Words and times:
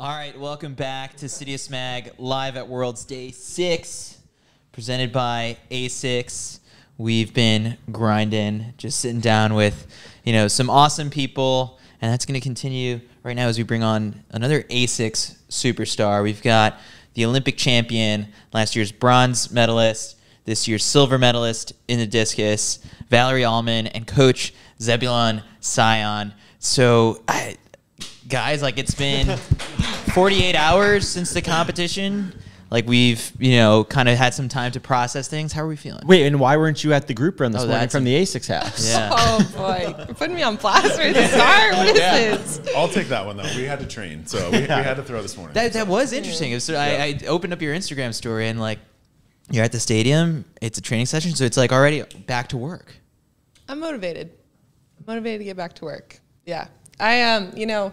All 0.00 0.10
right, 0.10 0.38
welcome 0.38 0.74
back 0.74 1.16
to 1.16 1.26
CITIUS 1.26 1.70
MAG 1.70 2.12
live 2.18 2.56
at 2.56 2.68
Worlds 2.68 3.04
Day 3.04 3.32
6, 3.32 4.18
presented 4.70 5.10
by 5.10 5.56
ASICS. 5.72 6.60
We've 6.98 7.34
been 7.34 7.76
grinding, 7.90 8.74
just 8.76 9.00
sitting 9.00 9.18
down 9.18 9.54
with, 9.54 9.88
you 10.22 10.32
know, 10.32 10.46
some 10.46 10.70
awesome 10.70 11.10
people, 11.10 11.80
and 12.00 12.12
that's 12.12 12.26
going 12.26 12.38
to 12.38 12.44
continue 12.44 13.00
right 13.24 13.34
now 13.34 13.48
as 13.48 13.58
we 13.58 13.64
bring 13.64 13.82
on 13.82 14.22
another 14.30 14.62
ASICS 14.62 15.36
superstar. 15.50 16.22
We've 16.22 16.44
got 16.44 16.78
the 17.14 17.24
Olympic 17.24 17.56
champion, 17.56 18.28
last 18.52 18.76
year's 18.76 18.92
bronze 18.92 19.50
medalist, 19.50 20.16
this 20.44 20.68
year's 20.68 20.84
silver 20.84 21.18
medalist 21.18 21.72
in 21.88 21.98
the 21.98 22.06
discus, 22.06 22.78
Valarie 23.10 23.50
Allman, 23.50 23.88
and 23.88 24.06
coach 24.06 24.54
Zebulon 24.80 25.42
Sion. 25.60 26.34
So, 26.60 27.20
I, 27.26 27.56
guys, 28.28 28.62
like 28.62 28.78
it's 28.78 28.94
been 28.94 29.26
48 30.12 30.54
hours 30.56 31.06
since 31.08 31.32
the 31.32 31.42
competition. 31.42 32.32
Like 32.70 32.86
we've, 32.86 33.32
you 33.38 33.52
know, 33.56 33.82
kind 33.84 34.10
of 34.10 34.18
had 34.18 34.34
some 34.34 34.48
time 34.50 34.72
to 34.72 34.80
process 34.80 35.26
things. 35.26 35.54
How 35.54 35.62
are 35.62 35.66
we 35.66 35.76
feeling? 35.76 36.06
Wait, 36.06 36.26
and 36.26 36.38
why 36.38 36.58
weren't 36.58 36.84
you 36.84 36.92
at 36.92 37.06
the 37.06 37.14
group 37.14 37.40
run 37.40 37.50
this 37.50 37.62
Oh, 37.62 37.66
morning 37.68 37.88
from 37.88 38.02
a- 38.02 38.04
the 38.04 38.14
ASICS 38.22 38.48
house? 38.48 38.86
Yeah. 38.90 39.08
Oh 39.14 39.52
boy, 39.56 39.94
you're 40.06 40.14
putting 40.14 40.34
me 40.36 40.42
on 40.42 40.56
blast 40.56 40.98
right 40.98 41.14
at 41.14 41.14
the 41.14 41.28
start. 41.28 41.72
What 41.74 41.86
is 41.88 41.94
this? 42.58 42.74
I'll 42.76 42.88
take 42.88 43.08
that 43.08 43.24
one 43.24 43.38
though. 43.38 43.44
We 43.56 43.62
had 43.64 43.80
to 43.80 43.86
train, 43.86 44.26
so 44.26 44.50
we, 44.50 44.58
we 44.60 44.66
had 44.66 44.94
to 44.94 45.02
throw 45.02 45.22
this 45.22 45.36
morning. 45.36 45.54
That, 45.54 45.72
that 45.72 45.86
was 45.88 46.12
interesting. 46.12 46.50
It 46.52 46.56
was, 46.56 46.68
I, 46.68 46.88
I 47.06 47.18
opened 47.26 47.54
up 47.54 47.62
your 47.62 47.74
Instagram 47.74 48.12
story 48.12 48.48
and 48.48 48.60
like 48.60 48.80
you're 49.50 49.64
at 49.64 49.72
the 49.72 49.80
stadium. 49.80 50.44
It's 50.60 50.76
a 50.76 50.82
training 50.82 51.06
session, 51.06 51.34
so 51.34 51.44
it's 51.44 51.56
like 51.56 51.72
already 51.72 52.02
back 52.26 52.48
to 52.48 52.58
work. 52.58 52.94
I'm 53.66 53.80
motivated. 53.80 54.30
motivated 55.06 55.40
to 55.40 55.44
get 55.44 55.56
back 55.56 55.74
to 55.76 55.86
work. 55.86 56.20
Yeah, 56.44 56.68
I 57.00 57.22
um, 57.22 57.52
you 57.56 57.64
know, 57.64 57.92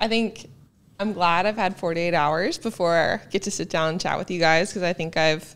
I 0.00 0.06
think 0.06 0.48
I'm 1.00 1.12
glad 1.12 1.46
I've 1.46 1.56
had 1.56 1.76
48 1.76 2.12
hours 2.12 2.58
before 2.58 2.94
I 2.94 3.18
get 3.30 3.42
to 3.44 3.50
sit 3.52 3.70
down 3.70 3.90
and 3.90 4.00
chat 4.00 4.18
with 4.18 4.30
you 4.30 4.40
guys 4.40 4.70
because 4.70 4.82
I 4.82 4.92
think 4.92 5.16
I've 5.16 5.54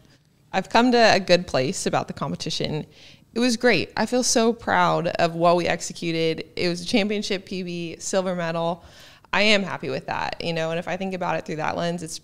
I've 0.53 0.69
come 0.69 0.93
to 0.93 1.15
a 1.15 1.19
good 1.19 1.47
place 1.47 1.87
about 1.87 2.07
the 2.07 2.15
competition. 2.15 2.87
It 3.35 3.41
was 3.41 3.57
great. 3.57 3.91
I 3.97 4.07
feel 4.07 4.23
so 4.23 4.53
proud 4.53 5.09
of 5.09 5.35
what 5.35 5.57
we 5.57 5.67
executed. 5.67 6.45
It 6.57 6.69
was 6.69 6.83
a 6.83 6.85
championship 6.85 7.47
PB, 7.47 8.03
silver 8.03 8.37
medal. 8.37 8.85
I 9.33 9.43
am 9.43 9.63
happy 9.63 9.89
with 9.89 10.07
that, 10.07 10.45
you 10.45 10.53
know. 10.53 10.71
And 10.71 10.79
if 10.79 10.87
I 10.87 10.97
think 10.97 11.15
about 11.15 11.37
it 11.37 11.47
through 11.47 11.57
that 11.57 11.77
lens, 11.77 12.03
it's 12.03 12.21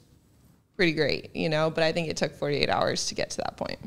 pretty 0.76 0.92
great, 0.92 1.34
you 1.34 1.48
know. 1.48 1.70
But 1.70 1.84
I 1.84 1.92
think 1.92 2.08
it 2.08 2.18
took 2.18 2.34
48 2.34 2.68
hours 2.68 3.06
to 3.06 3.14
get 3.14 3.30
to 3.30 3.38
that 3.38 3.56
point. 3.56 3.78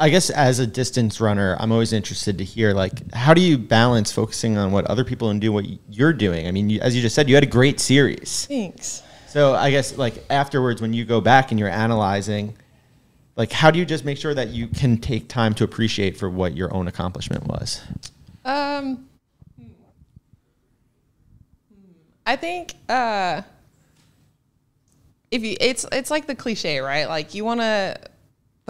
I 0.00 0.08
guess 0.08 0.30
as 0.30 0.58
a 0.58 0.66
distance 0.66 1.20
runner, 1.20 1.56
I'm 1.60 1.70
always 1.70 1.92
interested 1.92 2.38
to 2.38 2.44
hear 2.44 2.72
like 2.72 3.12
how 3.12 3.34
do 3.34 3.42
you 3.42 3.58
balance 3.58 4.10
focusing 4.10 4.56
on 4.56 4.72
what 4.72 4.86
other 4.86 5.04
people 5.04 5.28
and 5.28 5.40
do 5.40 5.52
what 5.52 5.66
you're 5.90 6.14
doing? 6.14 6.48
I 6.48 6.52
mean, 6.52 6.70
you, 6.70 6.80
as 6.80 6.96
you 6.96 7.02
just 7.02 7.14
said, 7.14 7.28
you 7.28 7.34
had 7.34 7.44
a 7.44 7.46
great 7.48 7.78
series. 7.78 8.46
Thanks. 8.46 9.02
So 9.28 9.54
I 9.54 9.70
guess 9.70 9.98
like 9.98 10.24
afterwards, 10.30 10.80
when 10.80 10.94
you 10.94 11.04
go 11.04 11.20
back 11.20 11.50
and 11.50 11.60
you're 11.60 11.68
analyzing, 11.68 12.56
like 13.36 13.52
how 13.52 13.70
do 13.70 13.78
you 13.78 13.84
just 13.84 14.06
make 14.06 14.16
sure 14.16 14.32
that 14.32 14.48
you 14.48 14.68
can 14.68 14.96
take 14.96 15.28
time 15.28 15.52
to 15.54 15.64
appreciate 15.64 16.16
for 16.16 16.30
what 16.30 16.56
your 16.56 16.72
own 16.74 16.88
accomplishment 16.88 17.46
was? 17.46 17.82
Um, 18.46 19.06
I 22.24 22.36
think 22.36 22.72
uh, 22.88 23.42
if 25.30 25.44
you, 25.44 25.56
it's 25.60 25.84
it's 25.92 26.10
like 26.10 26.26
the 26.26 26.34
cliche, 26.34 26.80
right? 26.80 27.06
Like 27.06 27.34
you 27.34 27.44
want 27.44 27.60
to 27.60 28.00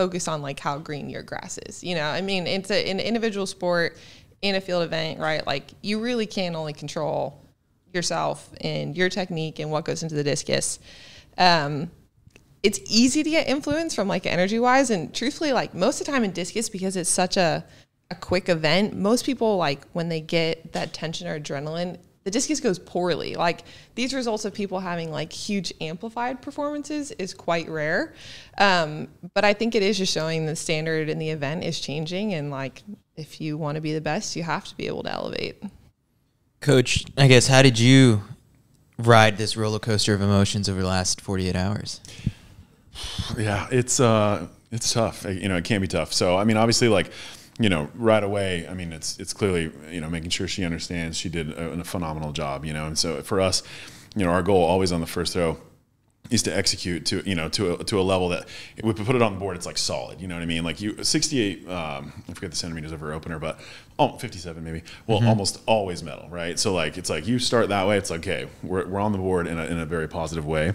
focus 0.01 0.29
on 0.29 0.41
like 0.41 0.59
how 0.59 0.79
green 0.79 1.11
your 1.11 1.23
grass 1.23 1.59
is. 1.67 1.85
You 1.85 1.95
know, 1.95 2.07
I 2.07 2.23
mean, 2.23 2.47
it's 2.47 2.71
a, 2.71 2.91
an 2.91 3.01
individual 3.01 3.45
sport 3.45 3.99
in 4.41 4.55
a 4.55 4.61
field 4.63 4.83
event, 4.83 5.21
right? 5.21 5.47
Like 5.47 5.73
you 5.83 6.01
really 6.01 6.25
can 6.25 6.57
only 6.57 6.73
control 6.73 7.45
yourself 7.93 8.49
and 8.63 8.97
your 8.97 9.11
technique 9.11 9.59
and 9.59 9.71
what 9.71 9.85
goes 9.85 10.03
into 10.03 10.15
the 10.15 10.25
discus. 10.25 10.79
Um, 11.37 11.91
it's 12.63 12.81
easy 12.87 13.23
to 13.23 13.29
get 13.29 13.47
influence 13.47 13.95
from 13.95 14.09
like 14.09 14.25
energy 14.25 14.59
wise 14.59 14.89
and 14.89 15.15
truthfully 15.15 15.53
like 15.53 15.75
most 15.75 16.01
of 16.01 16.07
the 16.07 16.13
time 16.13 16.25
in 16.25 16.31
discus 16.31 16.71
because 16.71 16.97
it's 16.97 17.11
such 17.11 17.37
a 17.37 17.63
a 18.11 18.15
quick 18.17 18.49
event 18.49 18.95
most 18.95 19.25
people 19.25 19.57
like 19.57 19.87
when 19.93 20.09
they 20.09 20.21
get 20.21 20.73
that 20.73 20.93
tension 20.93 21.29
or 21.29 21.39
adrenaline 21.39 21.97
the 22.25 22.31
discus 22.31 22.61
goes 22.61 22.79
poorly 22.79 23.35
like 23.35 23.65
these 23.95 24.13
results 24.13 24.45
of 24.45 24.53
people 24.53 24.81
having 24.81 25.11
like 25.11 25.33
huge 25.33 25.73
amplified 25.81 26.43
performances 26.43 27.11
is 27.13 27.33
quite 27.35 27.69
rare 27.69 28.15
um, 28.59 29.09
but 29.35 29.45
i 29.45 29.53
think 29.53 29.75
it 29.75 29.83
is 29.83 29.97
just 29.99 30.13
showing 30.13 30.47
the 30.47 30.57
standard 30.57 31.09
in 31.09 31.19
the 31.19 31.31
event 31.31 31.65
is 31.65 31.81
changing 31.81 32.35
and 32.35 32.51
like 32.51 32.83
if 33.17 33.41
you 33.41 33.57
want 33.57 33.75
to 33.75 33.81
be 33.81 33.93
the 33.93 34.01
best 34.01 34.37
you 34.37 34.43
have 34.43 34.67
to 34.67 34.77
be 34.77 34.87
able 34.87 35.03
to 35.03 35.11
elevate 35.11 35.63
Coach, 36.61 37.07
I 37.17 37.27
guess 37.27 37.47
how 37.47 37.63
did 37.63 37.79
you 37.79 38.23
ride 38.99 39.39
this 39.39 39.57
roller 39.57 39.79
coaster 39.79 40.13
of 40.13 40.21
emotions 40.21 40.69
over 40.69 40.83
the 40.83 40.87
last 40.87 41.21
48 41.21 41.57
hours? 41.57 42.03
yeah, 43.39 43.67
it's 43.71 43.99
uh, 43.99 44.47
it's 44.71 44.93
tough. 44.93 45.25
You 45.25 45.49
know, 45.49 45.57
it 45.57 45.65
can 45.65 45.81
be 45.81 45.89
tough. 45.89 46.13
So 46.13 46.37
I 46.37 46.45
mean, 46.45 46.59
obviously, 46.59 46.89
like 46.89 47.13
you 47.61 47.69
know, 47.69 47.91
right 47.95 48.25
away. 48.25 48.67
I 48.67 48.75
mean, 48.75 48.93
it's 48.93 49.21
it's 49.21 49.33
clearly 49.33 49.71
you 49.91 50.01
know 50.01 50.11
making 50.11 50.31
sure 50.31 50.49
she 50.49 50.65
understands 50.65 51.17
she 51.17 51.29
did 51.29 51.51
a, 51.53 51.71
a 51.73 51.85
phenomenal 51.85 52.33
job. 52.33 52.65
You 52.65 52.73
know, 52.73 52.87
and 52.87 52.99
so 52.99 53.23
for 53.23 53.41
us, 53.41 53.63
you 54.17 54.25
know, 54.25 54.33
our 54.33 54.43
goal 54.43 54.65
always 54.65 54.91
on 54.91 55.01
the 55.01 55.07
first 55.07 55.35
throw 55.35 55.59
is 56.31 56.43
to 56.45 56.57
execute 56.57 57.07
to 57.07 57.23
you 57.29 57.35
know 57.35 57.49
to 57.49 57.75
a, 57.75 57.85
to 57.85 58.01
a 58.01 58.03
level 58.03 58.29
that 58.29 58.47
if 58.77 58.85
we 58.85 58.93
put 58.93 59.17
it 59.17 59.23
on 59.23 59.35
the 59.35 59.39
board 59.39 59.57
it's 59.57 59.67
like 59.67 59.79
solid 59.79 60.21
you 60.21 60.29
know 60.29 60.35
what 60.35 60.43
i 60.43 60.47
mean? 60.47 60.65
Like 60.65 60.81
you 60.81 61.03
68 61.03 61.69
um, 61.69 62.13
i 62.29 62.33
forget 62.33 62.51
the 62.51 62.57
centimeters 62.57 62.93
of 62.93 63.01
her 63.01 63.13
opener 63.13 63.39
but 63.39 63.59
oh, 63.99 64.17
57 64.17 64.63
maybe 64.63 64.83
well 65.07 65.27
almost 65.27 65.61
always 65.67 66.03
metal 66.03 66.29
right? 66.31 66.59
So 66.59 66.73
like 66.73 66.97
it's 66.99 67.11
like 67.11 67.27
you 67.27 67.39
start 67.39 67.69
that 67.71 67.87
way 67.87 67.99
it's 67.99 68.11
like 68.11 68.21
okay 68.21 68.49
we're, 68.63 68.87
we're 68.87 69.01
on 69.01 69.13
the 69.13 69.19
board 69.19 69.47
in 69.47 69.59
a, 69.59 69.65
in 69.65 69.79
a 69.79 69.87
very 69.87 70.09
positive 70.09 70.47
way. 70.47 70.73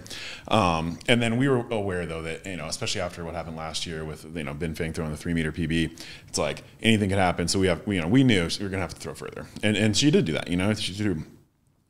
Um, 0.47 1.00
and 1.07 1.22
then 1.22 1.38
we 1.38 1.47
were 1.47 1.66
aware 1.69 2.06
though 2.06 2.22
that 2.23 2.45
you 2.45 2.57
know 2.57 2.66
especially 2.67 3.01
after 3.01 3.23
what 3.23 3.33
happened 3.33 3.56
last 3.56 3.85
year 3.85 4.03
with 4.03 4.25
you 4.35 4.44
know 4.44 4.53
Bin 4.53 4.75
Feng 4.75 4.94
throwing 4.94 5.12
the 5.12 5.17
three 5.17 5.33
meter 5.33 5.51
pb 5.51 5.91
it's 6.27 6.38
like 6.38 6.63
anything 6.81 7.09
could 7.09 7.17
happen. 7.17 7.47
So 7.47 7.59
we 7.59 7.67
have 7.67 7.81
you 7.88 8.01
know 8.01 8.07
we 8.07 8.23
knew 8.23 8.50
we 8.59 8.66
were 8.66 8.69
gonna 8.69 8.81
have 8.81 8.94
to 8.94 9.00
throw 9.00 9.13
further. 9.13 9.47
And 9.63 9.77
and 9.77 9.95
she 9.95 10.12
did 10.12 10.25
do 10.25 10.33
that 10.33 10.50
you 10.50 10.57
know? 10.57 10.73
She 10.73 10.94
threw 10.94 11.23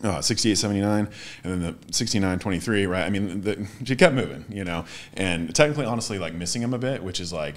uh, 0.06 0.22
68 0.22 0.56
79 0.56 1.10
and 1.44 1.54
then 1.54 1.78
the 1.88 1.94
69 1.94 2.40
23 2.40 2.86
right? 2.86 3.04
I 3.04 3.10
mean 3.10 3.42
the, 3.42 3.68
she 3.84 3.96
kept 3.96 4.14
moving 4.14 4.46
you 4.50 4.64
know? 4.64 4.86
And 5.14 5.54
technically 5.54 5.86
honestly 5.86 6.20
like 6.20 6.34
missing 6.34 6.62
him 6.62 6.74
a 6.74 6.78
bit 6.78 7.04
which 7.04 7.20
is 7.20 7.34
like 7.34 7.56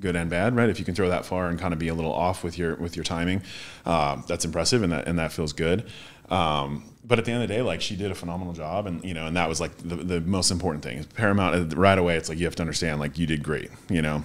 good 0.00 0.16
and 0.16 0.28
bad 0.28 0.54
right? 0.56 0.68
If 0.68 0.78
you 0.78 0.84
can 0.84 0.94
throw 0.94 1.08
that 1.08 1.24
far 1.24 1.48
and 1.48 1.58
kind 1.58 1.72
of 1.72 1.78
be 1.78 1.88
a 1.88 1.94
little 1.94 2.12
off 2.12 2.44
with 2.44 2.58
your 2.58 2.76
with 2.76 2.96
your 2.96 3.04
timing 3.04 3.42
uh, 3.86 4.20
that's 4.26 4.44
impressive 4.44 4.82
and 4.82 4.92
that 4.92 5.06
and 5.06 5.18
that 5.18 5.32
feels 5.32 5.52
good. 5.52 5.86
Um, 6.30 6.84
but 7.04 7.18
at 7.18 7.26
the 7.26 7.32
end 7.32 7.42
of 7.42 7.48
the 7.48 7.54
day 7.54 7.62
like 7.62 7.80
she 7.80 7.96
did 7.96 8.10
a 8.10 8.14
phenomenal 8.14 8.54
job 8.54 8.86
and 8.86 9.04
you 9.04 9.14
know 9.14 9.26
and 9.26 9.36
that 9.36 9.48
was 9.48 9.60
like 9.60 9.76
the, 9.78 9.96
the 9.96 10.20
most 10.20 10.50
important 10.50 10.84
thing. 10.84 11.04
Paramount 11.14 11.72
uh, 11.72 11.76
right 11.76 11.98
away 11.98 12.16
it's 12.16 12.28
like 12.28 12.38
you 12.38 12.46
have 12.46 12.56
to 12.56 12.62
understand 12.62 13.00
like 13.00 13.18
you 13.18 13.26
did 13.26 13.42
great 13.42 13.70
you 13.88 14.02
know? 14.02 14.24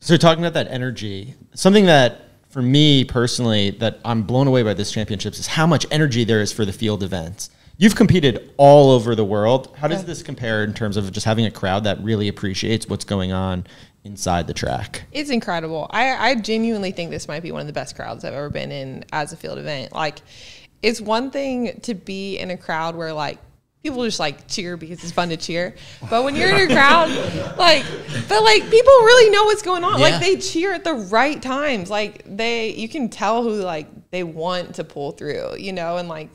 So 0.00 0.16
talking 0.16 0.44
about 0.44 0.54
that 0.54 0.70
energy, 0.70 1.34
something 1.54 1.86
that 1.86 2.31
for 2.52 2.62
me 2.62 3.02
personally 3.02 3.70
that 3.70 3.98
I'm 4.04 4.22
blown 4.22 4.46
away 4.46 4.62
by 4.62 4.74
this 4.74 4.92
championships 4.92 5.38
is 5.38 5.46
how 5.46 5.66
much 5.66 5.86
energy 5.90 6.22
there 6.22 6.42
is 6.42 6.52
for 6.52 6.66
the 6.66 6.72
field 6.72 7.02
events. 7.02 7.48
You've 7.78 7.96
competed 7.96 8.52
all 8.58 8.90
over 8.90 9.14
the 9.14 9.24
world. 9.24 9.74
How 9.78 9.88
does 9.88 10.04
this 10.04 10.22
compare 10.22 10.62
in 10.62 10.74
terms 10.74 10.98
of 10.98 11.10
just 11.10 11.24
having 11.24 11.46
a 11.46 11.50
crowd 11.50 11.84
that 11.84 11.98
really 12.02 12.28
appreciates 12.28 12.86
what's 12.86 13.06
going 13.06 13.32
on 13.32 13.66
inside 14.04 14.46
the 14.46 14.52
track? 14.52 15.04
It's 15.12 15.30
incredible. 15.30 15.86
I, 15.90 16.30
I 16.30 16.34
genuinely 16.34 16.92
think 16.92 17.10
this 17.10 17.26
might 17.26 17.42
be 17.42 17.50
one 17.50 17.62
of 17.62 17.66
the 17.66 17.72
best 17.72 17.96
crowds 17.96 18.22
I've 18.22 18.34
ever 18.34 18.50
been 18.50 18.70
in 18.70 19.04
as 19.12 19.32
a 19.32 19.36
field 19.36 19.58
event. 19.58 19.94
Like, 19.94 20.20
it's 20.82 21.00
one 21.00 21.30
thing 21.30 21.80
to 21.82 21.94
be 21.94 22.36
in 22.36 22.50
a 22.50 22.56
crowd 22.58 22.94
where 22.94 23.14
like 23.14 23.38
people 23.82 24.04
just 24.04 24.20
like 24.20 24.46
cheer 24.46 24.76
because 24.76 25.02
it's 25.02 25.12
fun 25.12 25.28
to 25.30 25.36
cheer, 25.36 25.74
but 26.08 26.24
when 26.24 26.36
you're 26.36 26.48
in 26.48 26.70
a 26.70 26.72
crowd, 26.72 27.10
like, 27.58 27.84
but 28.28 28.42
like 28.42 28.62
people 28.70 28.92
really 28.92 29.30
know 29.30 29.44
what's 29.44 29.62
going 29.62 29.82
on. 29.82 29.98
Yeah. 29.98 30.08
Like 30.08 30.20
they 30.20 30.36
cheer 30.36 30.72
at 30.72 30.84
the 30.84 30.94
right 30.94 31.40
times. 31.42 31.90
Like 31.90 32.22
they, 32.24 32.74
you 32.74 32.88
can 32.88 33.08
tell 33.08 33.42
who 33.42 33.60
like 33.60 34.10
they 34.10 34.22
want 34.22 34.76
to 34.76 34.84
pull 34.84 35.12
through, 35.12 35.56
you 35.58 35.72
know, 35.72 35.96
and 35.96 36.08
like 36.08 36.30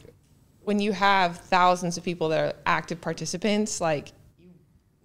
when 0.64 0.80
you 0.80 0.92
have 0.92 1.38
thousands 1.38 1.98
of 1.98 2.04
people 2.04 2.30
that 2.30 2.40
are 2.40 2.60
active 2.66 3.00
participants, 3.00 3.80
like 3.80 4.12
you 4.38 4.50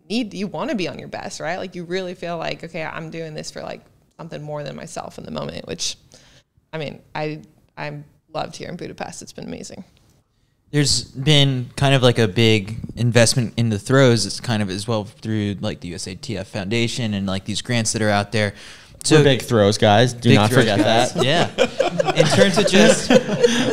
need 0.09 0.35
you 0.35 0.49
want 0.49 0.71
to 0.71 0.77
be 0.77 0.89
on 0.89 0.99
your 0.99 1.09
best, 1.09 1.39
right? 1.39 1.59
Like 1.59 1.77
you 1.77 1.85
really 1.85 2.15
feel 2.15 2.39
like, 2.39 2.65
okay, 2.65 2.83
I'm 2.83 3.11
doing 3.11 3.35
this 3.35 3.53
for 3.53 3.63
like 3.63 3.83
something 4.17 4.43
more 4.43 4.65
than 4.65 4.75
myself 4.75 5.19
in 5.19 5.25
the 5.25 5.31
moment, 5.31 5.69
which 5.69 5.97
I 6.73 6.79
mean, 6.79 7.01
I 7.15 7.43
I'm 7.77 8.05
loved 8.35 8.57
here 8.57 8.69
in 8.69 8.77
Budapest. 8.77 9.23
It's 9.23 9.33
been 9.33 9.45
amazing. 9.45 9.85
There's 10.73 11.05
been 11.05 11.71
kind 11.77 11.95
of 11.95 12.03
like 12.03 12.19
a 12.19 12.27
big 12.27 12.79
investment 12.97 13.55
in 13.59 13.69
the 13.69 13.79
throws. 13.79 14.25
It's 14.27 14.41
kind 14.41 14.63
of 14.63 14.71
as 14.71 14.89
well 14.89 15.05
through 15.05 15.57
like 15.61 15.81
the 15.81 15.93
USATF 15.93 16.47
Foundation 16.47 17.15
and 17.15 17.27
like 17.27 17.45
these 17.45 17.61
grants 17.63 17.93
that 17.93 18.03
are 18.03 18.09
out 18.09 18.33
there. 18.33 18.55
So 19.05 19.19
We're 19.19 19.25
big 19.25 19.43
throws, 19.43 19.79
guys. 19.79 20.15
Do 20.15 20.33
not 20.35 20.51
forget 20.51 20.79
guys. 20.79 21.13
that. 21.13 21.25
Yeah. 21.25 21.51
In 22.15 22.25
terms 22.27 22.57
of 22.57 22.69
just, 22.69 23.11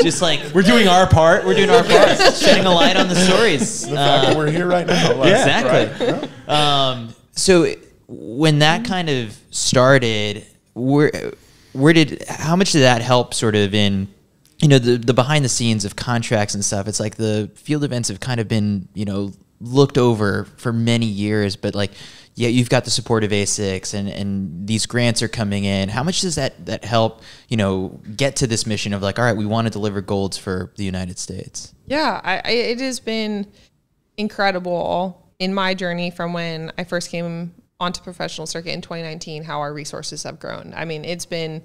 just 0.01 0.21
like 0.21 0.41
We're 0.53 0.61
doing 0.63 0.87
our 0.87 1.07
part. 1.07 1.45
we're 1.45 1.53
doing 1.53 1.69
our 1.69 1.83
part, 1.83 2.17
shedding 2.35 2.65
a 2.65 2.73
light 2.73 2.97
on 2.97 3.07
the 3.07 3.15
stories. 3.15 3.81
the 3.87 3.95
fact 3.95 4.27
that 4.27 4.37
we're 4.37 4.51
here 4.51 4.67
right 4.67 4.85
now 4.85 5.15
like, 5.15 5.31
exactly. 5.31 6.05
right? 6.05 6.49
Um, 6.49 7.15
so 7.31 7.73
when 8.07 8.59
that 8.59 8.85
kind 8.85 9.07
of 9.09 9.37
started, 9.51 10.45
where 10.73 11.31
where 11.73 11.93
did 11.93 12.23
how 12.27 12.55
much 12.55 12.71
did 12.71 12.81
that 12.81 13.01
help 13.01 13.33
sort 13.33 13.55
of 13.55 13.73
in 13.73 14.07
you 14.61 14.67
know 14.67 14.79
the 14.79 14.97
the 14.97 15.13
behind 15.13 15.45
the 15.45 15.49
scenes 15.49 15.85
of 15.85 15.95
contracts 15.95 16.53
and 16.53 16.63
stuff. 16.63 16.87
It's 16.87 16.99
like 16.99 17.15
the 17.15 17.49
field 17.55 17.83
events 17.83 18.09
have 18.09 18.19
kind 18.19 18.39
of 18.39 18.47
been 18.47 18.89
you 18.93 19.05
know 19.05 19.31
looked 19.61 19.97
over 19.97 20.45
for 20.57 20.71
many 20.71 21.05
years, 21.05 21.55
but 21.55 21.75
like 21.75 21.91
yeah, 22.35 22.47
you've 22.47 22.69
got 22.69 22.85
the 22.85 22.91
support 22.91 23.23
of 23.23 23.31
ASICS 23.31 23.93
and 23.93 24.09
and 24.09 24.67
these 24.67 24.85
grants 24.85 25.21
are 25.21 25.27
coming 25.27 25.65
in. 25.65 25.89
How 25.89 26.03
much 26.03 26.21
does 26.21 26.35
that 26.35 26.65
that 26.65 26.83
help 26.83 27.21
you 27.47 27.57
know 27.57 27.99
get 28.15 28.37
to 28.37 28.47
this 28.47 28.65
mission 28.65 28.93
of 28.93 29.01
like 29.01 29.17
all 29.17 29.25
right, 29.25 29.35
we 29.35 29.45
want 29.45 29.67
to 29.67 29.71
deliver 29.71 30.01
golds 30.01 30.37
for 30.37 30.73
the 30.75 30.83
United 30.83 31.17
States? 31.19 31.73
Yeah, 31.85 32.19
I, 32.23 32.41
I, 32.43 32.51
it 32.51 32.79
has 32.79 32.99
been 32.99 33.47
incredible 34.17 35.31
in 35.39 35.53
my 35.53 35.73
journey 35.73 36.11
from 36.11 36.33
when 36.33 36.71
I 36.77 36.83
first 36.83 37.09
came 37.09 37.53
onto 37.79 38.01
professional 38.01 38.45
circuit 38.45 38.73
in 38.73 38.81
2019. 38.81 39.43
How 39.43 39.59
our 39.59 39.73
resources 39.73 40.23
have 40.23 40.39
grown. 40.39 40.73
I 40.75 40.83
mean, 40.83 41.05
it's 41.05 41.25
been 41.25 41.63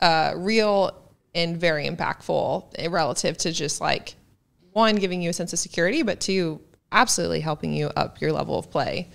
uh, 0.00 0.34
real 0.36 1.03
and 1.34 1.56
very 1.56 1.88
impactful 1.88 2.90
relative 2.90 3.36
to 3.38 3.52
just 3.52 3.80
like 3.80 4.14
one 4.72 4.96
giving 4.96 5.22
you 5.22 5.30
a 5.30 5.32
sense 5.32 5.52
of 5.52 5.58
security, 5.58 6.02
but 6.02 6.20
two 6.20 6.60
absolutely 6.92 7.40
helping 7.40 7.72
you 7.72 7.88
up 7.88 8.20
your 8.20 8.32
level 8.32 8.58
of 8.58 8.70
play. 8.70 9.08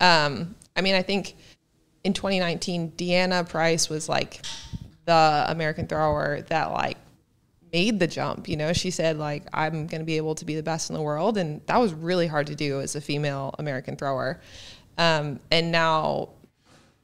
Um, 0.00 0.54
I 0.76 0.80
mean, 0.80 0.94
I 0.94 1.02
think 1.02 1.34
in 2.04 2.12
2019, 2.12 2.92
Deanna 2.92 3.48
Price 3.48 3.88
was 3.88 4.08
like 4.08 4.44
the 5.04 5.44
American 5.48 5.86
thrower 5.86 6.42
that 6.48 6.72
like 6.72 6.98
made 7.72 7.98
the 7.98 8.06
jump. 8.06 8.48
You 8.48 8.56
know, 8.56 8.72
she 8.72 8.90
said 8.90 9.18
like 9.18 9.44
I'm 9.52 9.86
going 9.86 10.00
to 10.00 10.06
be 10.06 10.16
able 10.16 10.34
to 10.36 10.44
be 10.44 10.54
the 10.54 10.62
best 10.62 10.90
in 10.90 10.94
the 10.94 11.02
world, 11.02 11.38
and 11.38 11.60
that 11.66 11.78
was 11.78 11.92
really 11.92 12.26
hard 12.26 12.46
to 12.48 12.54
do 12.54 12.80
as 12.80 12.96
a 12.96 13.00
female 13.00 13.54
American 13.58 13.96
thrower. 13.96 14.40
Um, 14.98 15.40
and 15.50 15.72
now 15.72 16.30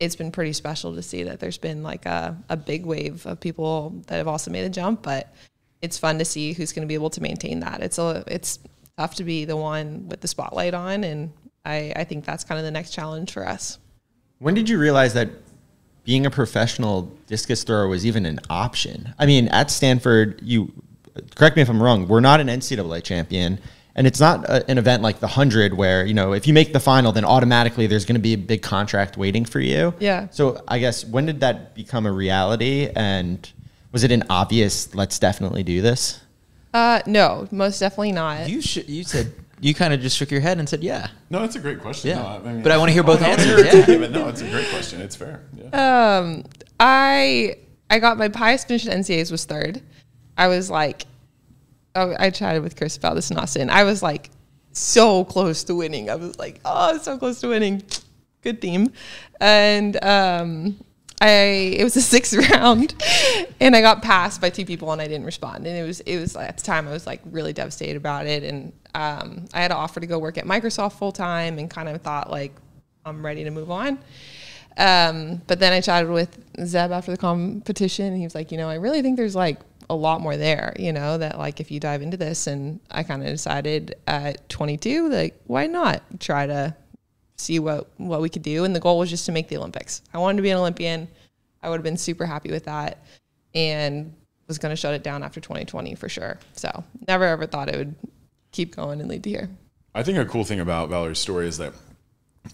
it's 0.00 0.16
been 0.16 0.30
pretty 0.30 0.52
special 0.52 0.94
to 0.94 1.02
see 1.02 1.24
that 1.24 1.40
there's 1.40 1.58
been 1.58 1.82
like 1.82 2.06
a, 2.06 2.36
a 2.48 2.56
big 2.56 2.86
wave 2.86 3.26
of 3.26 3.40
people 3.40 4.02
that 4.06 4.16
have 4.16 4.28
also 4.28 4.50
made 4.50 4.64
a 4.64 4.68
jump, 4.68 5.02
but 5.02 5.34
it's 5.82 5.98
fun 5.98 6.18
to 6.18 6.24
see 6.24 6.52
who's 6.52 6.72
going 6.72 6.82
to 6.82 6.88
be 6.88 6.94
able 6.94 7.10
to 7.10 7.22
maintain 7.22 7.60
that. 7.60 7.82
It's 7.82 7.98
a 7.98 8.24
it's 8.26 8.58
tough 8.96 9.16
to 9.16 9.24
be 9.24 9.44
the 9.44 9.56
one 9.56 10.08
with 10.08 10.20
the 10.20 10.28
spotlight 10.28 10.74
on, 10.74 11.04
and 11.04 11.32
I, 11.64 11.92
I 11.96 12.04
think 12.04 12.24
that's 12.24 12.44
kind 12.44 12.58
of 12.58 12.64
the 12.64 12.70
next 12.70 12.90
challenge 12.90 13.32
for 13.32 13.46
us. 13.46 13.78
When 14.38 14.54
did 14.54 14.68
you 14.68 14.78
realize 14.78 15.14
that 15.14 15.30
being 16.04 16.26
a 16.26 16.30
professional 16.30 17.02
discus 17.26 17.64
thrower 17.64 17.88
was 17.88 18.06
even 18.06 18.24
an 18.24 18.40
option? 18.48 19.14
I 19.18 19.26
mean, 19.26 19.48
at 19.48 19.70
Stanford, 19.70 20.40
you 20.42 20.72
correct 21.34 21.56
me 21.56 21.62
if 21.62 21.68
I'm 21.68 21.82
wrong. 21.82 22.06
We're 22.06 22.20
not 22.20 22.40
an 22.40 22.46
NCAA 22.46 23.02
champion, 23.02 23.60
and 23.98 24.06
it's 24.06 24.20
not 24.20 24.44
a, 24.48 24.64
an 24.70 24.78
event 24.78 25.02
like 25.02 25.18
the 25.20 25.26
hundred 25.26 25.74
where 25.74 26.06
you 26.06 26.14
know 26.14 26.32
if 26.32 26.46
you 26.46 26.54
make 26.54 26.72
the 26.72 26.80
final, 26.80 27.12
then 27.12 27.24
automatically 27.26 27.86
there's 27.86 28.04
going 28.06 28.14
to 28.14 28.20
be 28.22 28.32
a 28.32 28.38
big 28.38 28.62
contract 28.62 29.18
waiting 29.18 29.44
for 29.44 29.60
you. 29.60 29.92
Yeah. 29.98 30.28
So 30.30 30.62
I 30.66 30.78
guess 30.78 31.04
when 31.04 31.26
did 31.26 31.40
that 31.40 31.74
become 31.74 32.06
a 32.06 32.12
reality, 32.12 32.88
and 32.96 33.38
was 33.92 34.04
it 34.04 34.12
an 34.12 34.22
obvious 34.30 34.94
let's 34.94 35.18
definitely 35.18 35.62
do 35.64 35.82
this? 35.82 36.20
Uh, 36.72 37.00
no, 37.06 37.48
most 37.50 37.78
definitely 37.80 38.12
not. 38.12 38.48
You 38.48 38.62
should. 38.62 38.88
You 38.88 39.02
said 39.04 39.32
you 39.60 39.74
kind 39.74 39.92
of 39.92 40.00
just 40.00 40.16
shook 40.16 40.30
your 40.30 40.40
head 40.40 40.58
and 40.58 40.68
said, 40.68 40.84
"Yeah." 40.84 41.08
No, 41.30 41.40
that's 41.40 41.56
a 41.56 41.60
great 41.60 41.80
question. 41.80 42.10
Yeah. 42.10 42.22
No, 42.22 42.26
I 42.48 42.52
mean, 42.52 42.62
But 42.62 42.70
I 42.72 42.78
wanna 42.78 42.92
hear 42.92 43.02
both 43.02 43.20
answers, 43.22 43.60
it's- 43.66 43.88
yeah. 43.88 43.98
but 43.98 44.12
no, 44.12 44.28
it's 44.28 44.40
a 44.42 44.48
great 44.48 44.68
question. 44.70 45.00
It's 45.00 45.16
fair. 45.16 45.42
Yeah. 45.56 46.18
Um, 46.18 46.44
I 46.78 47.56
I 47.90 47.98
got 47.98 48.18
my 48.18 48.30
highest 48.32 48.68
finish 48.68 48.86
at 48.86 48.96
NCAAs 48.96 49.32
was 49.32 49.44
third. 49.44 49.82
I 50.36 50.46
was 50.46 50.70
like, 50.70 51.06
I 52.18 52.30
chatted 52.30 52.62
with 52.62 52.76
Chris 52.76 52.96
about 52.96 53.14
this 53.14 53.30
in 53.30 53.38
Austin. 53.38 53.70
I 53.70 53.84
was 53.84 54.02
like 54.02 54.30
so 54.72 55.24
close 55.24 55.64
to 55.64 55.74
winning. 55.74 56.10
I 56.10 56.14
was 56.14 56.38
like, 56.38 56.60
oh, 56.64 56.98
so 56.98 57.18
close 57.18 57.40
to 57.40 57.48
winning. 57.48 57.82
Good 58.42 58.62
team. 58.62 58.92
And 59.40 60.02
um, 60.04 60.76
I 61.20 61.74
it 61.76 61.84
was 61.84 61.96
a 61.96 62.02
sixth 62.14 62.34
round, 62.34 62.94
and 63.60 63.74
I 63.74 63.80
got 63.80 64.02
passed 64.02 64.40
by 64.40 64.50
two 64.50 64.64
people, 64.64 64.92
and 64.92 65.00
I 65.00 65.08
didn't 65.08 65.26
respond. 65.26 65.66
And 65.66 65.76
it 65.76 65.86
was 65.86 66.00
it 66.00 66.18
was 66.18 66.36
at 66.36 66.56
the 66.56 66.62
time 66.62 66.88
I 66.88 66.92
was 66.92 67.06
like 67.06 67.20
really 67.26 67.52
devastated 67.52 67.96
about 67.96 68.26
it, 68.26 68.42
and 68.44 68.72
um, 68.94 69.46
I 69.52 69.60
had 69.60 69.70
an 69.70 69.76
offer 69.76 70.00
to 70.00 70.06
go 70.06 70.18
work 70.18 70.38
at 70.38 70.44
Microsoft 70.44 70.94
full 70.94 71.12
time, 71.12 71.58
and 71.58 71.68
kind 71.68 71.88
of 71.88 72.00
thought 72.02 72.30
like 72.30 72.54
I'm 73.04 73.24
ready 73.24 73.44
to 73.44 73.50
move 73.50 73.70
on. 73.70 73.98
Um, 74.76 75.42
but 75.48 75.58
then 75.58 75.72
I 75.72 75.80
chatted 75.80 76.08
with 76.08 76.38
Zeb 76.64 76.92
after 76.92 77.10
the 77.10 77.16
competition, 77.16 78.06
and 78.06 78.16
he 78.16 78.22
was 78.22 78.34
like, 78.36 78.52
you 78.52 78.58
know, 78.58 78.68
I 78.68 78.76
really 78.76 79.02
think 79.02 79.16
there's 79.16 79.34
like 79.34 79.58
a 79.90 79.94
lot 79.94 80.20
more 80.20 80.36
there, 80.36 80.74
you 80.78 80.92
know, 80.92 81.18
that 81.18 81.38
like 81.38 81.60
if 81.60 81.70
you 81.70 81.80
dive 81.80 82.02
into 82.02 82.16
this, 82.16 82.46
and 82.46 82.80
I 82.90 83.02
kind 83.02 83.22
of 83.22 83.28
decided 83.28 83.96
at 84.06 84.48
22, 84.48 85.08
like, 85.08 85.40
why 85.46 85.66
not 85.66 86.02
try 86.20 86.46
to 86.46 86.74
see 87.36 87.58
what 87.58 87.88
what 87.96 88.20
we 88.20 88.28
could 88.28 88.42
do? 88.42 88.64
And 88.64 88.74
the 88.74 88.80
goal 88.80 88.98
was 88.98 89.10
just 89.10 89.26
to 89.26 89.32
make 89.32 89.48
the 89.48 89.56
Olympics. 89.56 90.02
I 90.12 90.18
wanted 90.18 90.36
to 90.36 90.42
be 90.42 90.50
an 90.50 90.58
Olympian. 90.58 91.08
I 91.62 91.70
would 91.70 91.76
have 91.76 91.84
been 91.84 91.96
super 91.96 92.26
happy 92.26 92.50
with 92.50 92.64
that, 92.64 93.04
and 93.54 94.14
was 94.46 94.58
going 94.58 94.70
to 94.70 94.76
shut 94.76 94.94
it 94.94 95.02
down 95.02 95.22
after 95.22 95.40
2020 95.40 95.94
for 95.94 96.08
sure. 96.08 96.38
So 96.54 96.84
never 97.06 97.24
ever 97.24 97.46
thought 97.46 97.68
it 97.68 97.76
would 97.76 97.94
keep 98.50 98.74
going 98.74 99.00
and 99.00 99.08
lead 99.08 99.22
to 99.24 99.30
here. 99.30 99.50
I 99.94 100.02
think 100.02 100.18
a 100.18 100.24
cool 100.24 100.44
thing 100.44 100.60
about 100.60 100.90
Valarie's 100.90 101.18
story 101.18 101.46
is 101.46 101.58
that 101.58 101.74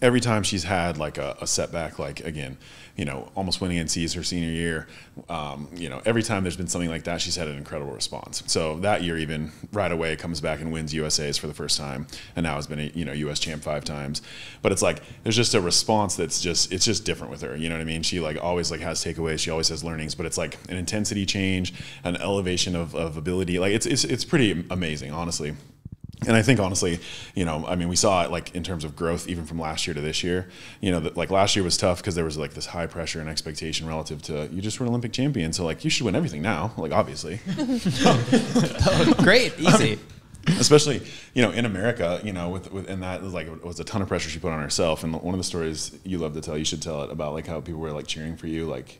every 0.01 0.19
time 0.19 0.43
she's 0.43 0.63
had 0.63 0.97
like 0.97 1.17
a, 1.17 1.37
a 1.41 1.47
setback, 1.47 1.99
like 1.99 2.19
again, 2.21 2.57
you 2.95 3.03
know, 3.03 3.29
almost 3.35 3.59
winning 3.59 3.77
NCs 3.77 4.15
her 4.15 4.23
senior 4.23 4.49
year, 4.49 4.87
um, 5.29 5.67
you 5.75 5.89
know, 5.89 6.01
every 6.05 6.23
time 6.23 6.43
there's 6.43 6.55
been 6.55 6.67
something 6.67 6.89
like 6.89 7.03
that, 7.03 7.21
she's 7.21 7.35
had 7.35 7.47
an 7.47 7.57
incredible 7.57 7.91
response. 7.91 8.43
So 8.47 8.77
that 8.79 9.03
year, 9.03 9.17
even 9.17 9.51
right 9.73 9.91
away, 9.91 10.15
comes 10.15 10.39
back 10.39 10.61
and 10.61 10.71
wins 10.71 10.93
USA's 10.93 11.37
for 11.37 11.47
the 11.47 11.53
first 11.53 11.77
time, 11.77 12.07
and 12.35 12.43
now 12.43 12.55
has 12.55 12.67
been 12.67 12.79
a 12.79 12.91
you 12.93 13.05
know 13.05 13.11
US 13.11 13.39
champ 13.39 13.63
five 13.63 13.83
times. 13.83 14.21
But 14.61 14.71
it's 14.71 14.81
like 14.81 15.01
there's 15.23 15.35
just 15.35 15.53
a 15.53 15.61
response 15.61 16.15
that's 16.15 16.39
just 16.39 16.71
it's 16.71 16.85
just 16.85 17.05
different 17.05 17.31
with 17.31 17.41
her. 17.41 17.55
You 17.55 17.69
know 17.69 17.75
what 17.75 17.81
I 17.81 17.85
mean? 17.85 18.03
She 18.03 18.19
like 18.19 18.37
always 18.41 18.71
like 18.71 18.81
has 18.81 19.03
takeaways, 19.03 19.39
she 19.39 19.51
always 19.51 19.69
has 19.69 19.83
learnings, 19.83 20.15
but 20.15 20.25
it's 20.25 20.37
like 20.37 20.57
an 20.69 20.77
intensity 20.77 21.25
change, 21.25 21.73
an 22.03 22.15
elevation 22.17 22.75
of, 22.75 22.95
of 22.95 23.17
ability. 23.17 23.59
Like 23.59 23.73
it's, 23.73 23.85
it's 23.85 24.03
it's 24.03 24.25
pretty 24.25 24.65
amazing, 24.69 25.11
honestly. 25.11 25.55
And 26.27 26.35
I 26.35 26.41
think 26.41 26.59
honestly, 26.59 26.99
you 27.33 27.45
know, 27.45 27.65
I 27.67 27.75
mean, 27.75 27.87
we 27.87 27.95
saw 27.95 28.23
it 28.23 28.31
like 28.31 28.55
in 28.55 28.63
terms 28.63 28.83
of 28.83 28.95
growth, 28.95 29.27
even 29.27 29.45
from 29.45 29.59
last 29.59 29.87
year 29.87 29.93
to 29.93 30.01
this 30.01 30.23
year. 30.23 30.49
You 30.81 30.91
know, 30.91 30.99
that 31.01 31.17
like 31.17 31.29
last 31.29 31.55
year 31.55 31.63
was 31.63 31.77
tough 31.77 31.97
because 31.97 32.15
there 32.15 32.25
was 32.25 32.37
like 32.37 32.53
this 32.53 32.67
high 32.67 32.87
pressure 32.87 33.19
and 33.19 33.29
expectation 33.29 33.87
relative 33.87 34.21
to 34.23 34.47
you 34.51 34.61
just 34.61 34.79
were 34.79 34.85
an 34.85 34.89
Olympic 34.89 35.13
champion, 35.13 35.53
so 35.53 35.65
like 35.65 35.83
you 35.83 35.89
should 35.89 36.05
win 36.05 36.15
everything 36.15 36.41
now, 36.41 36.73
like 36.77 36.91
obviously. 36.91 37.39
Great, 39.23 39.53
easy. 39.59 39.99
especially 40.59 41.01
you 41.33 41.41
know 41.41 41.51
in 41.51 41.65
America, 41.65 42.19
you 42.23 42.33
know, 42.33 42.49
with, 42.49 42.71
with 42.71 42.89
and 42.89 43.03
that 43.03 43.21
was 43.21 43.33
like 43.33 43.47
it 43.47 43.63
was 43.65 43.79
a 43.79 43.83
ton 43.83 44.01
of 44.01 44.07
pressure 44.07 44.29
she 44.29 44.39
put 44.39 44.51
on 44.51 44.61
herself. 44.61 45.03
And 45.03 45.13
one 45.13 45.33
of 45.33 45.39
the 45.39 45.43
stories 45.43 45.97
you 46.03 46.17
love 46.17 46.33
to 46.33 46.41
tell, 46.41 46.57
you 46.57 46.65
should 46.65 46.81
tell 46.81 47.03
it 47.03 47.11
about 47.11 47.33
like 47.33 47.47
how 47.47 47.61
people 47.61 47.81
were 47.81 47.91
like 47.91 48.07
cheering 48.07 48.35
for 48.37 48.47
you, 48.47 48.65
like 48.65 48.99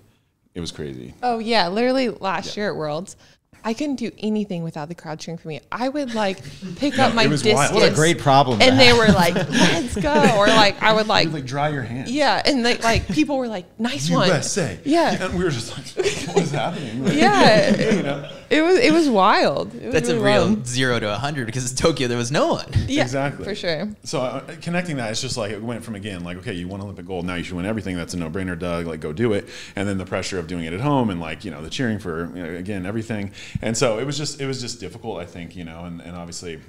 it 0.54 0.62
was 0.62 0.72
crazy. 0.72 1.14
Oh 1.22 1.40
yeah, 1.40 1.68
literally 1.68 2.10
last 2.10 2.56
year 2.56 2.70
at 2.70 2.76
Worlds, 2.76 3.18
I 3.66 3.74
couldn't 3.74 3.96
do 3.96 4.12
anything 4.20 4.64
without 4.64 4.90
the 4.90 4.96
crowd 4.96 5.20
cheering 5.20 5.40
for 5.40 5.48
me. 5.48 5.60
I 5.72 5.90
would 5.90 6.14
like 6.14 6.38
pick 6.78 7.00
up 7.00 7.14
my 7.16 7.24
it 7.24 7.30
was 7.30 7.44
wild. 7.44 7.74
What 7.74 7.92
a 7.92 7.94
great 7.94 8.20
problem 8.20 8.62
And 8.62 8.80
they 8.80 8.94
were 8.94 9.08
like, 9.08 9.34
"Let's 9.34 9.96
go," 9.98 10.14
or 10.38 10.46
like 10.48 10.82
I 10.84 10.94
would 10.94 11.08
like, 11.08 11.32
Like 11.34 11.46
dry 11.46 11.70
your 11.70 11.82
hands. 11.82 12.12
yeah, 12.12 12.42
and 12.46 12.62
like 12.64 12.84
like 12.84 13.08
people 13.08 13.38
were 13.38 13.48
like, 13.48 13.66
"Nice 13.80 14.10
one." 14.10 14.28
USA. 14.28 14.78
Yeah. 14.86 15.24
And 15.26 15.38
we 15.38 15.44
were 15.44 15.50
just 15.50 15.76
like, 15.76 16.06
what 16.36 16.44
is 16.44 16.52
happening? 16.52 17.04
Like, 17.04 17.14
Yeah, 17.18 17.92
you 17.96 18.04
know? 18.04 18.30
it 18.52 18.62
was 18.62 18.78
it 18.78 18.94
was 18.94 19.10
wild. 19.10 19.74
It 19.74 19.86
was 19.86 19.94
That's 19.94 20.10
a 20.10 20.16
real 20.20 20.46
wild. 20.50 20.68
zero 20.68 21.00
to 21.00 21.16
hundred 21.16 21.48
because 21.48 21.72
in 21.72 21.76
Tokyo 21.76 22.08
there 22.08 22.18
was 22.20 22.32
no 22.32 22.54
one. 22.54 22.72
Yeah, 22.88 23.02
Exactly. 23.02 23.46
for 23.46 23.56
sure. 23.56 23.90
So 24.04 24.22
uh, 24.22 24.42
connecting 24.62 24.98
that, 24.98 25.10
it's 25.10 25.22
just 25.22 25.38
like 25.38 25.52
it 25.52 25.64
went 25.64 25.84
from 25.84 25.96
again, 25.96 26.24
like 26.24 26.38
okay, 26.38 26.54
you 26.54 26.68
won 26.68 26.82
Olympic 26.82 27.08
gold, 27.08 27.26
now 27.26 27.34
you 27.34 27.44
should 27.44 27.56
win 27.56 27.66
everything. 27.66 27.96
That's 27.98 28.14
a 28.14 28.18
no-brainer, 28.18 28.58
Doug. 28.60 28.86
Like 28.86 29.00
go 29.00 29.12
do 29.12 29.34
it. 29.34 29.50
And 29.76 29.88
then 29.90 29.98
the 29.98 30.06
pressure 30.06 30.38
of 30.38 30.46
doing 30.46 30.66
it 30.66 30.74
at 30.74 30.82
home, 30.82 31.10
and 31.10 31.20
like 31.20 31.44
you 31.44 31.50
know 31.50 31.64
the 31.64 31.70
cheering 31.72 31.98
for 31.98 32.28
you 32.36 32.44
know, 32.44 32.50
again 32.56 32.86
everything. 32.86 33.32
And 33.62 33.78
so 33.78 34.00
it 34.00 34.06
was 34.06 34.18
just 34.18 34.42
it 34.42 34.48
was 34.48 34.62
just 34.62 34.80
difficult, 34.80 35.20
I 35.20 35.26
think, 35.26 35.56
you 35.56 35.64
know, 35.64 35.86
and, 35.86 36.02
and 36.02 36.16
obviously. 36.16 36.60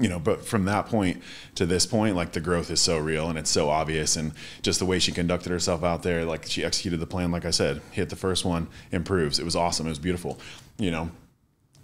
You 0.00 0.08
know, 0.08 0.20
but 0.20 0.44
from 0.44 0.66
that 0.66 0.86
point 0.86 1.20
to 1.56 1.66
this 1.66 1.84
point, 1.84 2.14
like 2.14 2.30
the 2.30 2.40
growth 2.40 2.70
is 2.70 2.80
so 2.80 2.98
real 2.98 3.30
and 3.30 3.36
it's 3.36 3.50
so 3.50 3.68
obvious, 3.68 4.14
and 4.14 4.32
just 4.62 4.78
the 4.78 4.84
way 4.84 5.00
she 5.00 5.10
conducted 5.10 5.50
herself 5.50 5.82
out 5.82 6.04
there, 6.04 6.24
like 6.24 6.46
she 6.46 6.62
executed 6.62 7.00
the 7.00 7.06
plan, 7.06 7.32
like 7.32 7.44
I 7.44 7.50
said, 7.50 7.80
hit 7.90 8.08
the 8.08 8.14
first 8.14 8.44
one, 8.44 8.68
improves. 8.92 9.40
It 9.40 9.44
was 9.44 9.56
awesome. 9.56 9.86
It 9.86 9.88
was 9.88 9.98
beautiful. 9.98 10.38
You 10.76 10.92
know, 10.92 11.10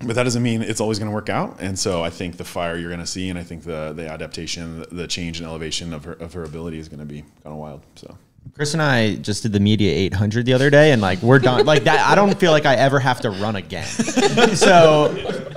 but 0.00 0.16
that 0.16 0.24
doesn't 0.24 0.42
mean 0.42 0.62
it's 0.62 0.80
always 0.80 0.98
going 0.98 1.10
to 1.10 1.14
work 1.14 1.28
out. 1.28 1.56
And 1.60 1.78
so 1.78 2.02
I 2.02 2.10
think 2.10 2.36
the 2.36 2.44
fire 2.44 2.76
you're 2.76 2.90
going 2.90 3.00
to 3.00 3.06
see, 3.06 3.28
and 3.30 3.38
I 3.38 3.42
think 3.42 3.64
the 3.64 3.92
the 3.92 4.08
adaptation, 4.08 4.84
the, 4.90 5.06
change 5.06 5.38
and 5.40 5.48
elevation 5.48 5.92
of 5.92 6.04
her 6.04 6.12
of 6.12 6.32
her 6.34 6.44
ability 6.44 6.78
is 6.78 6.88
going 6.88 7.00
to 7.00 7.06
be 7.06 7.22
kind 7.22 7.32
of 7.46 7.56
wild. 7.56 7.82
So 7.96 8.16
Chris 8.54 8.72
and 8.72 8.82
I 8.82 9.16
just 9.16 9.42
did 9.42 9.52
the 9.52 9.60
media 9.60 9.92
800 9.92 10.46
the 10.46 10.52
other 10.52 10.70
day, 10.70 10.92
and 10.92 11.02
like 11.02 11.20
we're 11.22 11.38
done. 11.38 11.66
Like 11.66 11.84
that, 11.84 12.08
I 12.08 12.14
don't 12.14 12.38
feel 12.38 12.52
like 12.52 12.66
I 12.66 12.76
ever 12.76 13.00
have 13.00 13.20
to 13.22 13.30
run 13.30 13.56
again. 13.56 13.86
so, 13.86 15.08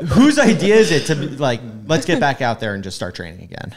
whose 0.08 0.40
idea 0.40 0.76
is 0.76 0.92
it 0.92 1.06
to 1.08 1.16
like 1.42 1.62
let's 1.86 2.06
get 2.06 2.20
back 2.20 2.42
out 2.42 2.60
there 2.60 2.74
and 2.74 2.84
just 2.84 2.96
start 2.96 3.14
training 3.16 3.44
again? 3.44 3.76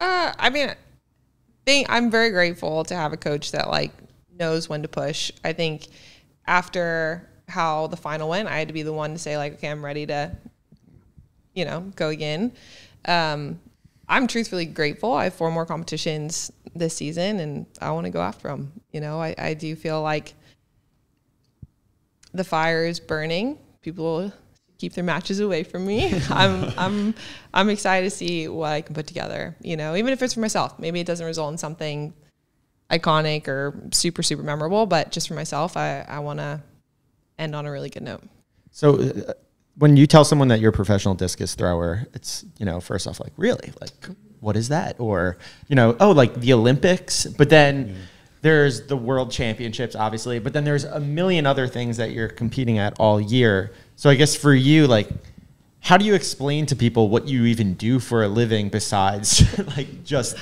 Uh, 0.00 0.32
I 0.38 0.48
mean, 0.48 0.74
think 1.66 1.90
I'm 1.90 2.10
very 2.10 2.30
grateful 2.30 2.84
to 2.84 2.94
have 2.94 3.12
a 3.12 3.16
coach 3.16 3.52
that 3.52 3.68
like 3.68 3.92
knows 4.38 4.68
when 4.68 4.82
to 4.82 4.88
push. 4.88 5.30
I 5.44 5.52
think 5.52 5.86
after 6.46 7.28
how 7.48 7.86
the 7.88 7.96
final 7.96 8.28
went, 8.28 8.48
I 8.48 8.58
had 8.58 8.68
to 8.68 8.74
be 8.74 8.82
the 8.82 8.92
one 8.92 9.12
to 9.12 9.18
say 9.18 9.36
like, 9.36 9.54
okay, 9.54 9.68
I'm 9.68 9.84
ready 9.84 10.06
to, 10.06 10.36
you 11.54 11.64
know, 11.64 11.92
go 11.96 12.08
again. 12.08 12.52
Um, 13.04 13.60
I'm 14.10 14.26
truthfully 14.26 14.66
grateful. 14.66 15.12
I 15.12 15.24
have 15.24 15.34
four 15.34 15.52
more 15.52 15.64
competitions 15.64 16.50
this 16.74 16.96
season, 16.96 17.38
and 17.38 17.66
I 17.80 17.92
want 17.92 18.06
to 18.06 18.10
go 18.10 18.20
after 18.20 18.48
them. 18.48 18.72
You 18.92 19.00
know, 19.00 19.20
I, 19.20 19.36
I 19.38 19.54
do 19.54 19.76
feel 19.76 20.02
like 20.02 20.34
the 22.34 22.42
fire 22.42 22.84
is 22.84 22.98
burning, 22.98 23.56
people 23.82 24.32
keep 24.78 24.94
their 24.94 25.04
matches 25.04 25.38
away 25.38 25.62
from 25.62 25.86
me. 25.86 26.12
I'm 26.30 26.72
I'm 26.76 27.14
I'm 27.54 27.68
excited 27.68 28.10
to 28.10 28.10
see 28.10 28.48
what 28.48 28.72
I 28.72 28.80
can 28.80 28.94
put 28.94 29.06
together. 29.06 29.56
You 29.62 29.76
know, 29.76 29.94
even 29.94 30.12
if 30.12 30.22
it's 30.22 30.34
for 30.34 30.40
myself, 30.40 30.78
maybe 30.78 30.98
it 30.98 31.06
doesn't 31.06 31.26
result 31.26 31.52
in 31.52 31.58
something 31.58 32.12
iconic 32.90 33.46
or 33.46 33.80
super 33.92 34.24
super 34.24 34.42
memorable, 34.42 34.86
but 34.86 35.12
just 35.12 35.28
for 35.28 35.34
myself, 35.34 35.76
I 35.76 36.00
I 36.08 36.18
want 36.18 36.40
to 36.40 36.60
end 37.38 37.54
on 37.54 37.64
a 37.64 37.70
really 37.70 37.90
good 37.90 38.02
note. 38.02 38.24
So 38.72 38.98
uh, 38.98 39.32
when 39.80 39.96
you 39.96 40.06
tell 40.06 40.24
someone 40.24 40.48
that 40.48 40.60
you're 40.60 40.70
a 40.70 40.74
professional 40.74 41.14
discus 41.14 41.54
thrower, 41.54 42.06
it's 42.14 42.44
you 42.58 42.66
know 42.66 42.80
first 42.80 43.06
off 43.06 43.18
like 43.18 43.32
really 43.36 43.72
like 43.80 43.92
what 44.40 44.56
is 44.56 44.68
that 44.68 44.98
or 45.00 45.38
you 45.68 45.74
know 45.74 45.96
oh 46.00 46.12
like 46.12 46.34
the 46.34 46.52
Olympics, 46.52 47.26
but 47.26 47.50
then. 47.50 47.96
There's 48.42 48.86
the 48.86 48.96
world 48.96 49.30
championships, 49.30 49.94
obviously, 49.94 50.38
but 50.38 50.54
then 50.54 50.64
there's 50.64 50.84
a 50.84 50.98
million 50.98 51.44
other 51.44 51.66
things 51.66 51.98
that 51.98 52.12
you're 52.12 52.26
competing 52.26 52.78
at 52.78 52.98
all 52.98 53.20
year. 53.20 53.70
So 53.96 54.08
I 54.08 54.14
guess 54.14 54.34
for 54.34 54.54
you, 54.54 54.86
like, 54.86 55.10
how 55.80 55.98
do 55.98 56.06
you 56.06 56.14
explain 56.14 56.64
to 56.64 56.74
people 56.74 57.10
what 57.10 57.28
you 57.28 57.44
even 57.44 57.74
do 57.74 57.98
for 57.98 58.22
a 58.22 58.28
living 58.28 58.70
besides 58.70 59.44
like 59.76 60.04
just, 60.04 60.38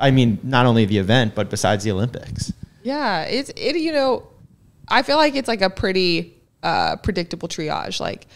I 0.00 0.10
mean, 0.10 0.40
not 0.42 0.66
only 0.66 0.86
the 0.86 0.98
event, 0.98 1.36
but 1.36 1.48
besides 1.48 1.84
the 1.84 1.92
Olympics? 1.92 2.52
Yeah, 2.82 3.22
it's 3.22 3.50
it. 3.50 3.76
You 3.76 3.92
know, 3.92 4.26
I 4.88 5.02
feel 5.02 5.16
like 5.16 5.36
it's 5.36 5.46
like 5.46 5.62
a 5.62 5.70
pretty 5.70 6.34
uh, 6.64 6.96
predictable 6.96 7.46
triage. 7.46 8.00
Like, 8.00 8.26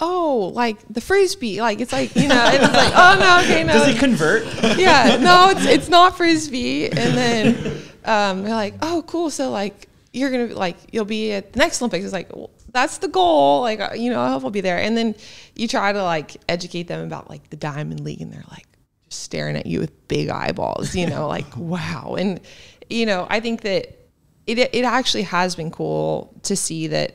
oh, 0.00 0.52
like 0.54 0.78
the 0.88 1.00
frisbee. 1.00 1.60
Like 1.60 1.80
it's 1.80 1.92
like 1.92 2.14
you 2.14 2.28
know, 2.28 2.34
and 2.34 2.62
it's 2.62 2.72
like 2.72 2.92
oh 2.94 3.16
no, 3.18 3.40
okay, 3.44 3.64
no. 3.64 3.72
Does 3.72 3.88
it 3.88 3.98
convert? 3.98 4.44
yeah, 4.78 5.16
no, 5.20 5.50
it's 5.50 5.66
it's 5.66 5.88
not 5.88 6.16
frisbee. 6.16 6.86
And 6.86 7.16
then 7.16 7.82
um, 8.04 8.42
they're 8.42 8.54
like, 8.54 8.74
oh, 8.82 9.04
cool. 9.06 9.30
So 9.30 9.50
like 9.50 9.88
you're 10.12 10.30
gonna 10.30 10.54
like 10.54 10.76
you'll 10.92 11.04
be 11.04 11.32
at 11.32 11.52
the 11.52 11.58
next 11.58 11.80
Olympics. 11.82 12.04
It's 12.04 12.12
like 12.12 12.34
well, 12.34 12.50
that's 12.72 12.98
the 12.98 13.08
goal. 13.08 13.60
Like 13.62 13.80
uh, 13.80 13.90
you 13.94 14.10
know, 14.10 14.20
I 14.20 14.30
hope 14.30 14.44
I'll 14.44 14.50
be 14.50 14.60
there. 14.60 14.78
And 14.78 14.96
then 14.96 15.14
you 15.54 15.68
try 15.68 15.92
to 15.92 16.02
like 16.02 16.36
educate 16.48 16.84
them 16.84 17.04
about 17.04 17.28
like 17.28 17.50
the 17.50 17.56
Diamond 17.56 18.00
League, 18.00 18.20
and 18.20 18.32
they're 18.32 18.44
like 18.50 18.66
just 19.08 19.22
staring 19.22 19.56
at 19.56 19.66
you 19.66 19.80
with 19.80 20.08
big 20.08 20.28
eyeballs. 20.28 20.94
You 20.94 21.06
know, 21.06 21.28
like 21.28 21.46
wow. 21.56 22.16
And 22.18 22.40
you 22.88 23.06
know, 23.06 23.26
I 23.28 23.40
think 23.40 23.62
that 23.62 23.98
it 24.46 24.58
it 24.58 24.84
actually 24.84 25.24
has 25.24 25.56
been 25.56 25.70
cool 25.70 26.34
to 26.44 26.56
see 26.56 26.88
that 26.88 27.14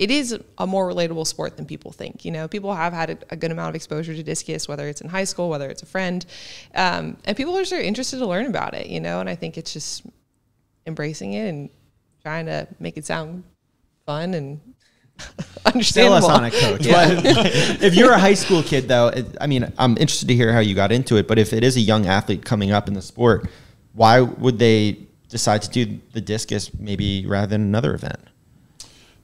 it 0.00 0.10
is 0.10 0.36
a 0.56 0.66
more 0.66 0.88
relatable 0.88 1.26
sport 1.26 1.58
than 1.58 1.66
people 1.66 1.92
think. 1.92 2.24
You 2.24 2.30
know, 2.30 2.48
people 2.48 2.74
have 2.74 2.94
had 2.94 3.10
a, 3.10 3.18
a, 3.32 3.36
good 3.36 3.50
amount 3.50 3.68
of 3.68 3.74
exposure 3.74 4.14
to 4.14 4.22
discus, 4.22 4.66
whether 4.66 4.88
it's 4.88 5.02
in 5.02 5.10
high 5.10 5.24
school, 5.24 5.50
whether 5.50 5.68
it's 5.68 5.82
a 5.82 5.86
friend, 5.86 6.24
um, 6.74 7.18
and 7.26 7.36
people 7.36 7.56
are 7.58 7.66
sort 7.66 7.82
of 7.82 7.86
interested 7.86 8.18
to 8.18 8.26
learn 8.26 8.46
about 8.46 8.72
it. 8.72 8.86
You 8.86 8.98
know, 8.98 9.20
and 9.20 9.28
I 9.28 9.34
think 9.34 9.58
it's 9.58 9.74
just 9.74 10.06
embracing 10.86 11.34
it 11.34 11.48
and 11.48 11.68
trying 12.22 12.46
to 12.46 12.66
make 12.80 12.96
it 12.96 13.04
sound 13.04 13.44
fun 14.06 14.32
and 14.32 14.58
understandable. 15.66 16.28
Sonic 16.28 16.54
coach. 16.54 16.86
Yeah. 16.86 17.08
if 17.22 17.94
you're 17.94 18.12
a 18.12 18.18
high 18.18 18.34
school 18.34 18.62
kid, 18.62 18.88
though, 18.88 19.08
it, 19.08 19.36
I 19.38 19.46
mean, 19.46 19.70
I'm 19.76 19.98
interested 19.98 20.28
to 20.28 20.34
hear 20.34 20.50
how 20.54 20.60
you 20.60 20.74
got 20.74 20.92
into 20.92 21.16
it. 21.16 21.28
But 21.28 21.38
if 21.38 21.52
it 21.52 21.62
is 21.62 21.76
a 21.76 21.80
young 21.80 22.06
athlete 22.06 22.42
coming 22.42 22.72
up 22.72 22.88
in 22.88 22.94
the 22.94 23.02
sport, 23.02 23.50
why 23.92 24.20
would 24.20 24.58
they 24.58 24.96
decide 25.28 25.60
to 25.60 25.70
do 25.70 26.00
the 26.14 26.22
discus 26.22 26.72
maybe 26.72 27.26
rather 27.26 27.48
than 27.48 27.60
another 27.60 27.92
event? 27.92 28.29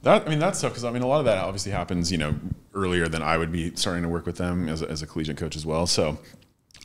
That, 0.06 0.25
I 0.25 0.30
mean, 0.30 0.38
that's 0.38 0.60
tough 0.60 0.70
because 0.70 0.84
I 0.84 0.92
mean, 0.92 1.02
a 1.02 1.06
lot 1.08 1.18
of 1.18 1.25
that 1.25 1.38
obviously 1.38 1.72
happens, 1.72 2.12
you 2.12 2.18
know, 2.18 2.36
earlier 2.75 3.08
than 3.08 3.22
I 3.22 3.36
would 3.36 3.50
be 3.50 3.75
starting 3.75 4.04
to 4.04 4.08
work 4.08 4.25
with 4.25 4.36
them 4.36 4.68
as 4.68 4.80
a, 4.80 4.88
as 4.88 5.02
a 5.02 5.06
collegiate 5.06 5.36
coach 5.36 5.56
as 5.56 5.66
well. 5.66 5.84
So, 5.88 6.16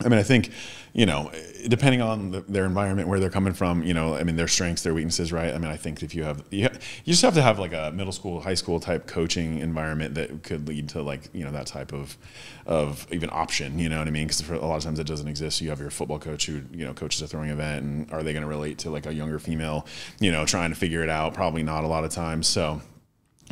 I 0.03 0.09
mean, 0.09 0.17
I 0.17 0.23
think, 0.23 0.49
you 0.93 1.05
know, 1.05 1.31
depending 1.67 2.01
on 2.01 2.31
the, 2.31 2.41
their 2.41 2.65
environment, 2.65 3.07
where 3.07 3.19
they're 3.19 3.29
coming 3.29 3.53
from, 3.53 3.83
you 3.83 3.93
know, 3.93 4.15
I 4.15 4.23
mean, 4.23 4.37
their 4.37 4.47
strengths, 4.47 4.81
their 4.81 4.95
weaknesses, 4.95 5.31
right? 5.31 5.53
I 5.53 5.59
mean, 5.59 5.69
I 5.69 5.77
think 5.77 6.01
if 6.01 6.15
you 6.15 6.23
have, 6.23 6.43
you, 6.49 6.61
you 6.61 7.13
just 7.13 7.21
have 7.21 7.35
to 7.35 7.43
have 7.43 7.59
like 7.59 7.73
a 7.73 7.91
middle 7.93 8.11
school, 8.11 8.41
high 8.41 8.55
school 8.55 8.79
type 8.79 9.05
coaching 9.05 9.59
environment 9.59 10.15
that 10.15 10.41
could 10.41 10.67
lead 10.67 10.89
to 10.89 11.03
like, 11.03 11.29
you 11.31 11.45
know, 11.45 11.51
that 11.51 11.67
type 11.67 11.93
of, 11.93 12.17
of 12.65 13.05
even 13.11 13.29
option, 13.31 13.77
you 13.77 13.87
know 13.87 13.99
what 13.99 14.07
I 14.07 14.11
mean? 14.11 14.25
Because 14.25 14.49
a 14.49 14.55
lot 14.55 14.77
of 14.77 14.83
times 14.83 14.97
it 14.97 15.05
doesn't 15.05 15.27
exist. 15.27 15.61
You 15.61 15.69
have 15.69 15.79
your 15.79 15.91
football 15.91 16.17
coach 16.17 16.47
who, 16.47 16.63
you 16.71 16.85
know, 16.85 16.95
coaches 16.95 17.21
a 17.21 17.27
throwing 17.27 17.51
event 17.51 17.85
and 17.85 18.11
are 18.11 18.23
they 18.23 18.33
going 18.33 18.41
to 18.41 18.49
relate 18.49 18.79
to 18.79 18.89
like 18.89 19.05
a 19.05 19.13
younger 19.13 19.37
female, 19.37 19.85
you 20.19 20.31
know, 20.31 20.43
trying 20.43 20.71
to 20.71 20.75
figure 20.75 21.03
it 21.03 21.09
out? 21.09 21.35
Probably 21.35 21.61
not 21.61 21.83
a 21.83 21.87
lot 21.87 22.03
of 22.03 22.09
times. 22.09 22.47
So, 22.47 22.81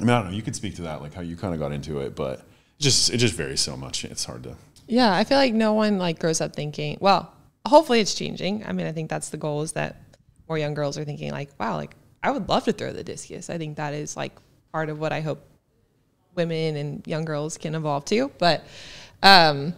I 0.02 0.06
mean, 0.06 0.10
I 0.10 0.22
don't 0.22 0.32
know. 0.32 0.36
You 0.36 0.42
could 0.42 0.56
speak 0.56 0.76
to 0.76 0.84
that, 0.84 1.02
like 1.02 1.14
how 1.14 1.22
you 1.22 1.36
kind 1.36 1.54
of 1.54 1.60
got 1.60 1.72
into 1.72 2.00
it, 2.00 2.16
but 2.16 2.46
just 2.80 3.12
it 3.12 3.18
just 3.18 3.34
varies 3.34 3.62
so 3.62 3.76
much. 3.76 4.06
It's 4.06 4.26
hard 4.26 4.44
to. 4.44 4.56
Yeah, 4.88 5.14
I 5.14 5.24
feel 5.24 5.38
like 5.38 5.54
no 5.54 5.74
one 5.74 5.98
like 5.98 6.20
grows 6.20 6.42
up 6.42 6.56
thinking. 6.56 6.98
Well, 7.00 7.32
hopefully 7.66 8.00
it's 8.00 8.14
changing. 8.14 8.66
I 8.66 8.72
mean, 8.72 8.88
I 8.88 8.92
think 8.92 9.10
that's 9.10 9.30
the 9.30 9.38
goal 9.38 9.62
is 9.62 9.74
that 9.74 10.02
more 10.48 10.58
young 10.58 10.74
girls 10.74 10.98
are 10.98 11.06
thinking 11.06 11.32
like, 11.32 11.50
wow, 11.60 11.76
like 11.76 11.96
I 12.24 12.32
would 12.32 12.50
love 12.50 12.66
to 12.66 12.72
throw 12.72 12.92
the 12.92 13.04
discus. 13.04 13.50
I 13.50 13.58
think 13.58 13.78
that 13.78 13.94
is 13.94 14.18
like 14.18 14.34
part 14.72 14.90
of 14.90 15.00
what 15.00 15.12
I 15.12 15.22
hope 15.22 15.42
women 16.36 16.76
and 16.76 17.06
young 17.06 17.26
girls 17.26 17.58
can 17.58 17.76
evolve 17.76 18.06
to. 18.06 18.32
But 18.38 18.66
um, 19.22 19.74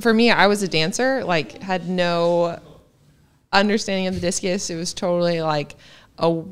for 0.00 0.12
me, 0.12 0.30
I 0.30 0.46
was 0.46 0.62
a 0.62 0.68
dancer. 0.68 1.24
Like, 1.24 1.60
had 1.62 1.88
no 1.88 2.58
understanding 3.52 4.06
of 4.06 4.14
the 4.14 4.20
discus. 4.20 4.70
It 4.70 4.76
was 4.76 4.94
totally 4.94 5.42
like 5.42 5.76
a 6.18 6.42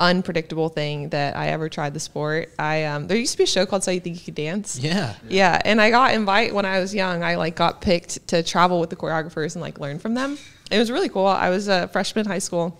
unpredictable 0.00 0.68
thing 0.68 1.08
that 1.08 1.36
I 1.36 1.48
ever 1.48 1.68
tried 1.68 1.92
the 1.94 2.00
sport. 2.00 2.52
I 2.58 2.84
um, 2.84 3.08
there 3.08 3.16
used 3.16 3.32
to 3.32 3.38
be 3.38 3.44
a 3.44 3.48
show 3.48 3.66
called 3.66 3.82
So 3.82 3.90
You 3.90 4.00
Think 4.00 4.16
You 4.18 4.24
Could 4.24 4.36
Dance. 4.36 4.78
Yeah. 4.78 5.14
Yeah, 5.28 5.60
and 5.64 5.80
I 5.80 5.90
got 5.90 6.14
invited 6.14 6.54
when 6.54 6.64
I 6.64 6.78
was 6.78 6.94
young. 6.94 7.22
I 7.22 7.34
like 7.36 7.56
got 7.56 7.80
picked 7.80 8.28
to 8.28 8.42
travel 8.42 8.80
with 8.80 8.90
the 8.90 8.96
choreographers 8.96 9.54
and 9.54 9.62
like 9.62 9.80
learn 9.80 9.98
from 9.98 10.14
them. 10.14 10.38
It 10.70 10.78
was 10.78 10.90
really 10.90 11.08
cool. 11.08 11.26
I 11.26 11.50
was 11.50 11.68
a 11.68 11.88
freshman 11.88 12.26
in 12.26 12.30
high 12.30 12.38
school, 12.38 12.78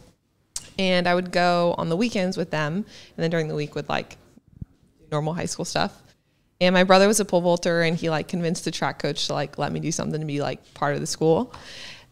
and 0.79 1.09
I 1.09 1.15
would 1.15 1.33
go 1.33 1.75
on 1.79 1.89
the 1.89 1.97
weekends 1.97 2.37
with 2.37 2.51
them, 2.51 2.75
and 2.75 2.85
then 3.17 3.31
during 3.31 3.49
the 3.49 3.55
week 3.55 3.75
with 3.75 3.89
like 3.89 4.17
normal 5.11 5.35
high 5.35 5.47
school 5.47 5.65
stuff. 5.65 6.01
And 6.61 6.75
my 6.75 6.85
brother 6.85 7.07
was 7.07 7.21
a 7.21 7.25
pole 7.25 7.41
vaulter, 7.41 7.83
and 7.83 7.97
he 7.97 8.11
like 8.11 8.29
convinced 8.29 8.65
the 8.65 8.71
track 8.71 9.01
coach 9.01 9.27
to 9.27 9.33
like 9.33 9.59
let 9.59 9.73
me 9.73 9.81
do 9.81 9.91
something 9.91 10.21
to 10.21 10.27
be 10.27 10.41
like 10.41 10.75
part 10.75 10.95
of 10.95 11.01
the 11.01 11.07
school 11.07 11.53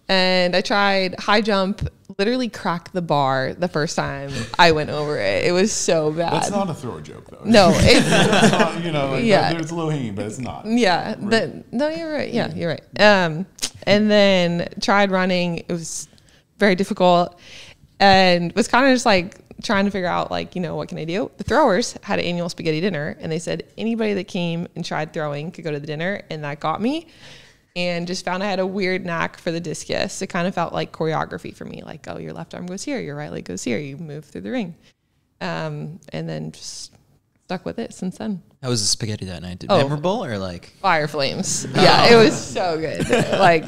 and 0.09 0.55
I 0.55 0.61
tried 0.61 1.19
high 1.19 1.41
jump, 1.41 1.89
literally 2.19 2.49
cracked 2.49 2.93
the 2.93 3.03
bar 3.03 3.55
the 3.55 3.69
first 3.69 3.97
time 3.97 4.31
I 4.59 4.73
went 4.73 4.91
over 4.91 5.19
it. 5.19 5.45
It 5.45 5.53
was 5.53 5.73
so 5.73 6.13
bad. 6.13 6.33
That's 6.33 6.51
not 6.51 6.71
a 6.71 6.75
thrower 6.75 7.01
joke, 7.01 7.29
though. 7.31 7.43
No, 7.45 7.71
it's 7.75 8.51
not, 8.53 8.83
you 8.85 8.93
know, 8.93 9.11
like, 9.11 9.25
Yeah. 9.25 9.53
it's 9.59 9.71
a 9.71 9.75
low 9.75 9.89
hanging, 9.91 10.15
but 10.15 10.27
it's 10.27 10.39
not. 10.39 10.65
yeah. 10.67 11.17
but 11.19 11.73
no, 11.73 11.89
you're 11.89 12.13
right. 12.13 12.33
Yeah, 12.33 12.55
you're 12.55 12.71
right. 12.71 13.01
Um, 13.01 13.47
and 13.87 14.11
then 14.11 14.69
tried 14.81 15.11
running. 15.11 15.59
It 15.59 15.69
was 15.73 16.09
very 16.59 16.75
difficult, 16.75 17.39
and 18.01 18.53
was 18.53 18.69
kind 18.69 18.87
of 18.87 18.93
just 18.95 19.07
like 19.07 19.37
trying 19.63 19.85
to 19.87 19.91
figure 19.91 20.09
out 20.09 20.31
like 20.31 20.55
you 20.55 20.61
know 20.61 20.77
what 20.77 20.89
can 20.89 20.99
I 20.99 21.05
do. 21.05 21.31
The 21.39 21.45
throwers 21.45 21.97
had 22.03 22.19
an 22.19 22.25
annual 22.25 22.49
spaghetti 22.49 22.81
dinner, 22.81 23.17
and 23.21 23.31
they 23.31 23.39
said 23.39 23.65
anybody 23.79 24.15
that 24.15 24.29
came 24.29 24.67
and 24.75 24.85
tried 24.85 25.13
throwing 25.13 25.51
could 25.51 25.65
go 25.65 25.71
to 25.71 25.79
the 25.81 25.87
dinner, 25.87 26.23
and 26.31 26.43
that 26.45 26.61
got 26.61 26.81
me. 26.81 27.09
And 27.77 28.07
just 28.07 28.25
found 28.25 28.43
I 28.43 28.47
had 28.47 28.59
a 28.59 28.67
weird 28.67 29.05
knack 29.05 29.39
for 29.39 29.51
the 29.53 29.61
discus. 29.61 30.23
It 30.23 30.29
kind 30.29 30.49
of 30.49 30.55
felt 30.55 30.73
like 30.73 30.93
choreography 30.93 31.55
for 31.55 31.67
me. 31.67 31.83
Like, 31.85 32.09
oh, 32.09 32.19
your 32.19 32.33
left 32.33 32.55
arm 32.55 32.67
goes 32.67 32.83
here, 32.83 32.99
your 32.99 33.15
right 33.15 33.31
leg 33.31 33.45
goes 33.45 33.63
here. 33.63 33.79
You 33.79 33.99
move 33.99 34.25
through 34.25 34.41
the 34.41 34.51
ring, 34.51 34.75
um, 35.43 36.01
and 36.13 36.27
then 36.27 36.53
just 36.53 36.95
stuck 37.45 37.67
with 37.67 37.79
it 37.79 37.93
since 37.93 38.17
then. 38.17 38.43
How 38.63 38.71
was 38.71 38.81
the 38.81 38.89
spaghetti 38.89 39.27
that 39.27 39.43
night? 39.43 39.65
Oh. 39.69 39.77
Memorable 39.79 40.25
or 40.25 40.39
like? 40.39 40.73
Fire 40.81 41.07
flames. 41.07 41.67
Yeah, 41.75 42.13
it 42.13 42.17
was 42.17 42.35
so 42.37 42.79
good. 42.81 43.09
like 43.39 43.65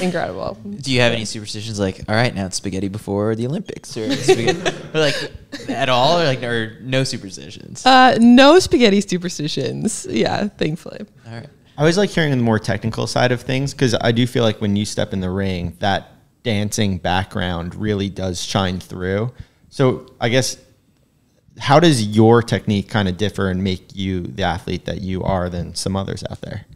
incredible. 0.00 0.54
Do 0.64 0.92
you 0.92 1.00
have 1.00 1.12
any 1.12 1.24
superstitions 1.24 1.80
like, 1.80 2.02
all 2.08 2.14
right, 2.14 2.34
now 2.34 2.46
it's 2.46 2.56
spaghetti 2.56 2.88
before 2.88 3.34
the 3.34 3.46
Olympics 3.46 3.96
or, 3.96 4.04
or 4.94 5.00
like 5.00 5.16
at 5.68 5.88
all 5.88 6.20
or 6.20 6.24
like 6.24 6.42
or 6.42 6.76
no 6.82 7.04
superstitions? 7.04 7.84
Uh, 7.86 8.16
no 8.20 8.58
spaghetti 8.58 9.00
superstitions. 9.00 10.06
Yeah, 10.08 10.48
thankfully. 10.48 11.06
all 11.26 11.32
right. 11.32 11.48
I 11.80 11.82
always 11.84 11.96
like 11.96 12.10
hearing 12.10 12.30
the 12.30 12.36
more 12.36 12.58
technical 12.58 13.06
side 13.06 13.32
of 13.32 13.40
things 13.40 13.72
because 13.72 13.94
I 14.02 14.12
do 14.12 14.26
feel 14.26 14.44
like 14.44 14.60
when 14.60 14.76
you 14.76 14.84
step 14.84 15.14
in 15.14 15.20
the 15.20 15.30
ring, 15.30 15.78
that 15.78 16.12
dancing 16.42 16.98
background 16.98 17.74
really 17.74 18.10
does 18.10 18.44
shine 18.44 18.78
through. 18.80 19.32
So 19.70 20.04
I 20.20 20.28
guess 20.28 20.58
how 21.58 21.80
does 21.80 22.06
your 22.06 22.42
technique 22.42 22.90
kind 22.90 23.08
of 23.08 23.16
differ 23.16 23.48
and 23.48 23.64
make 23.64 23.96
you 23.96 24.20
the 24.24 24.42
athlete 24.42 24.84
that 24.84 25.00
you 25.00 25.22
are 25.22 25.48
than 25.48 25.74
some 25.74 25.96
others 25.96 26.22
out 26.30 26.42
there? 26.42 26.66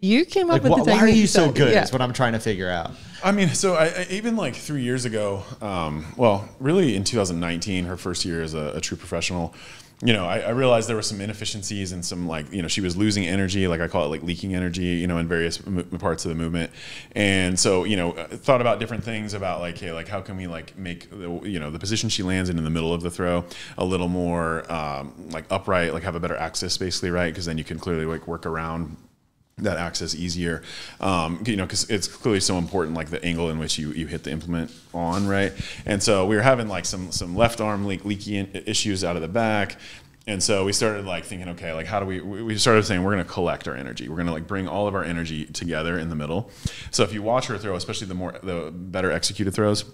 You 0.00 0.24
came 0.24 0.50
up 0.50 0.62
Like, 0.62 0.70
with 0.70 0.82
wh- 0.82 0.84
the 0.84 0.90
why 0.92 0.98
are 0.98 1.08
you 1.08 1.26
so 1.26 1.40
yourself. 1.40 1.54
good? 1.56 1.72
Yeah. 1.72 1.82
Is 1.82 1.92
what 1.92 2.00
I'm 2.00 2.12
trying 2.12 2.34
to 2.34 2.38
figure 2.38 2.70
out. 2.70 2.92
I 3.24 3.32
mean, 3.32 3.48
so 3.48 3.74
I, 3.74 3.86
I, 3.86 4.06
even 4.10 4.36
like 4.36 4.54
three 4.54 4.82
years 4.82 5.04
ago, 5.04 5.42
um, 5.60 6.04
well, 6.16 6.48
really 6.60 6.94
in 6.94 7.02
2019, 7.02 7.86
her 7.86 7.96
first 7.96 8.24
year 8.24 8.40
as 8.40 8.54
a, 8.54 8.74
a 8.76 8.80
true 8.80 8.96
professional, 8.98 9.52
you 10.02 10.12
know, 10.12 10.26
I, 10.26 10.40
I 10.40 10.50
realized 10.50 10.88
there 10.88 10.96
were 10.96 11.02
some 11.02 11.20
inefficiencies 11.20 11.92
and 11.92 12.04
some 12.04 12.26
like, 12.26 12.52
you 12.52 12.60
know, 12.62 12.68
she 12.68 12.80
was 12.80 12.96
losing 12.96 13.26
energy, 13.26 13.68
like 13.68 13.80
I 13.80 13.88
call 13.88 14.04
it 14.04 14.08
like 14.08 14.22
leaking 14.22 14.54
energy, 14.54 14.82
you 14.82 15.06
know, 15.06 15.18
in 15.18 15.28
various 15.28 15.58
parts 15.98 16.24
of 16.24 16.30
the 16.30 16.34
movement. 16.34 16.72
And 17.12 17.58
so, 17.58 17.84
you 17.84 17.96
know, 17.96 18.12
thought 18.12 18.60
about 18.60 18.80
different 18.80 19.04
things 19.04 19.34
about 19.34 19.60
like, 19.60 19.78
hey, 19.78 19.92
like 19.92 20.08
how 20.08 20.20
can 20.20 20.36
we 20.36 20.46
like 20.46 20.76
make, 20.76 21.08
the, 21.10 21.40
you 21.44 21.60
know, 21.60 21.70
the 21.70 21.78
position 21.78 22.08
she 22.08 22.22
lands 22.22 22.50
in 22.50 22.58
in 22.58 22.64
the 22.64 22.70
middle 22.70 22.92
of 22.92 23.02
the 23.02 23.10
throw 23.10 23.44
a 23.78 23.84
little 23.84 24.08
more 24.08 24.70
um, 24.70 25.30
like 25.30 25.44
upright, 25.50 25.94
like 25.94 26.02
have 26.02 26.16
a 26.16 26.20
better 26.20 26.36
axis 26.36 26.76
basically, 26.76 27.10
right? 27.10 27.32
Because 27.32 27.46
then 27.46 27.56
you 27.56 27.64
can 27.64 27.78
clearly 27.78 28.04
like 28.04 28.26
work 28.26 28.46
around 28.46 28.96
that 29.58 29.76
axis 29.76 30.14
easier. 30.14 30.62
Um, 31.00 31.42
you 31.46 31.56
know, 31.56 31.64
because 31.64 31.88
it's 31.88 32.08
clearly 32.08 32.40
so 32.40 32.58
important, 32.58 32.96
like 32.96 33.10
the 33.10 33.24
angle 33.24 33.50
in 33.50 33.58
which 33.58 33.78
you, 33.78 33.90
you 33.92 34.06
hit 34.06 34.24
the 34.24 34.30
implement 34.30 34.72
on, 34.92 35.26
right? 35.26 35.52
And 35.86 36.02
so 36.02 36.26
we 36.26 36.36
were 36.36 36.42
having 36.42 36.68
like 36.68 36.84
some 36.84 37.12
some 37.12 37.36
left 37.36 37.60
arm 37.60 37.86
leak 37.86 38.04
leaky 38.04 38.38
issues 38.38 39.04
out 39.04 39.16
of 39.16 39.22
the 39.22 39.28
back. 39.28 39.78
And 40.26 40.42
so 40.42 40.64
we 40.64 40.72
started 40.72 41.04
like 41.04 41.24
thinking, 41.24 41.50
okay, 41.50 41.72
like 41.74 41.86
how 41.86 42.00
do 42.00 42.06
we? 42.06 42.20
We 42.20 42.56
started 42.56 42.84
saying 42.84 43.02
we're 43.02 43.12
going 43.12 43.24
to 43.24 43.30
collect 43.30 43.68
our 43.68 43.76
energy. 43.76 44.08
We're 44.08 44.16
going 44.16 44.26
to 44.26 44.32
like 44.32 44.46
bring 44.46 44.66
all 44.66 44.88
of 44.88 44.94
our 44.94 45.04
energy 45.04 45.44
together 45.44 45.98
in 45.98 46.08
the 46.08 46.16
middle. 46.16 46.50
So 46.90 47.02
if 47.02 47.12
you 47.12 47.22
watch 47.22 47.46
her 47.46 47.58
throw, 47.58 47.76
especially 47.76 48.06
the 48.06 48.14
more 48.14 48.32
the 48.42 48.72
better 48.72 49.12
executed 49.12 49.52
throws, 49.52 49.84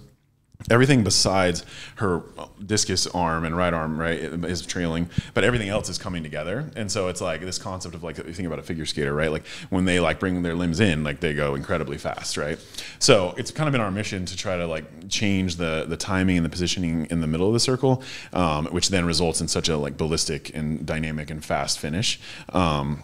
everything 0.69 1.03
besides 1.03 1.65
her 1.97 2.23
discus 2.65 3.07
arm 3.09 3.45
and 3.45 3.57
right 3.57 3.73
arm 3.73 3.99
right 3.99 4.19
is 4.19 4.65
trailing 4.67 5.09
but 5.35 5.45
everything 5.45 5.69
else 5.69 5.89
is 5.89 5.99
coming 5.99 6.23
together. 6.23 6.71
And 6.77 6.91
so 6.91 7.09
it's 7.09 7.21
like 7.21 7.41
this 7.41 7.59
concept 7.59 7.95
of 7.95 8.03
like 8.03 8.19
you 8.19 8.33
think 8.33 8.47
about 8.47 8.59
a 8.59 8.63
figure 8.63 8.87
skater 8.87 9.15
right 9.15 9.31
like 9.31 9.47
when 9.71 9.85
they 9.85 10.01
like 10.01 10.21
bring 10.21 10.43
their 10.43 10.55
limbs 10.55 10.81
in 10.81 11.03
like 11.05 11.21
they 11.21 11.35
go 11.35 11.55
incredibly 11.55 11.99
fast 11.99 12.37
right? 12.37 12.59
So 12.99 13.35
it's 13.37 13.51
kind 13.51 13.69
of 13.69 13.73
been 13.73 13.81
our 13.81 13.91
mission 13.91 14.27
to 14.27 14.37
try 14.37 14.57
to 14.57 14.67
like 14.67 15.09
change 15.09 15.57
the 15.57 15.87
the 15.89 15.97
timing 15.97 16.37
and 16.37 16.45
the 16.45 16.51
positioning 16.51 17.07
in 17.11 17.21
the 17.21 17.27
middle 17.27 17.47
of 17.47 17.53
the 17.53 17.61
circle 17.61 18.03
um, 18.33 18.67
which 18.67 18.89
then 18.89 19.05
results 19.05 19.41
in 19.41 19.49
such 19.49 19.69
a 19.69 19.77
like 19.77 19.97
ballistic 19.97 20.55
and 20.55 20.85
dynamic 20.87 21.31
and 21.31 21.45
fast 21.45 21.79
finish. 21.79 22.21
Um, 22.51 23.03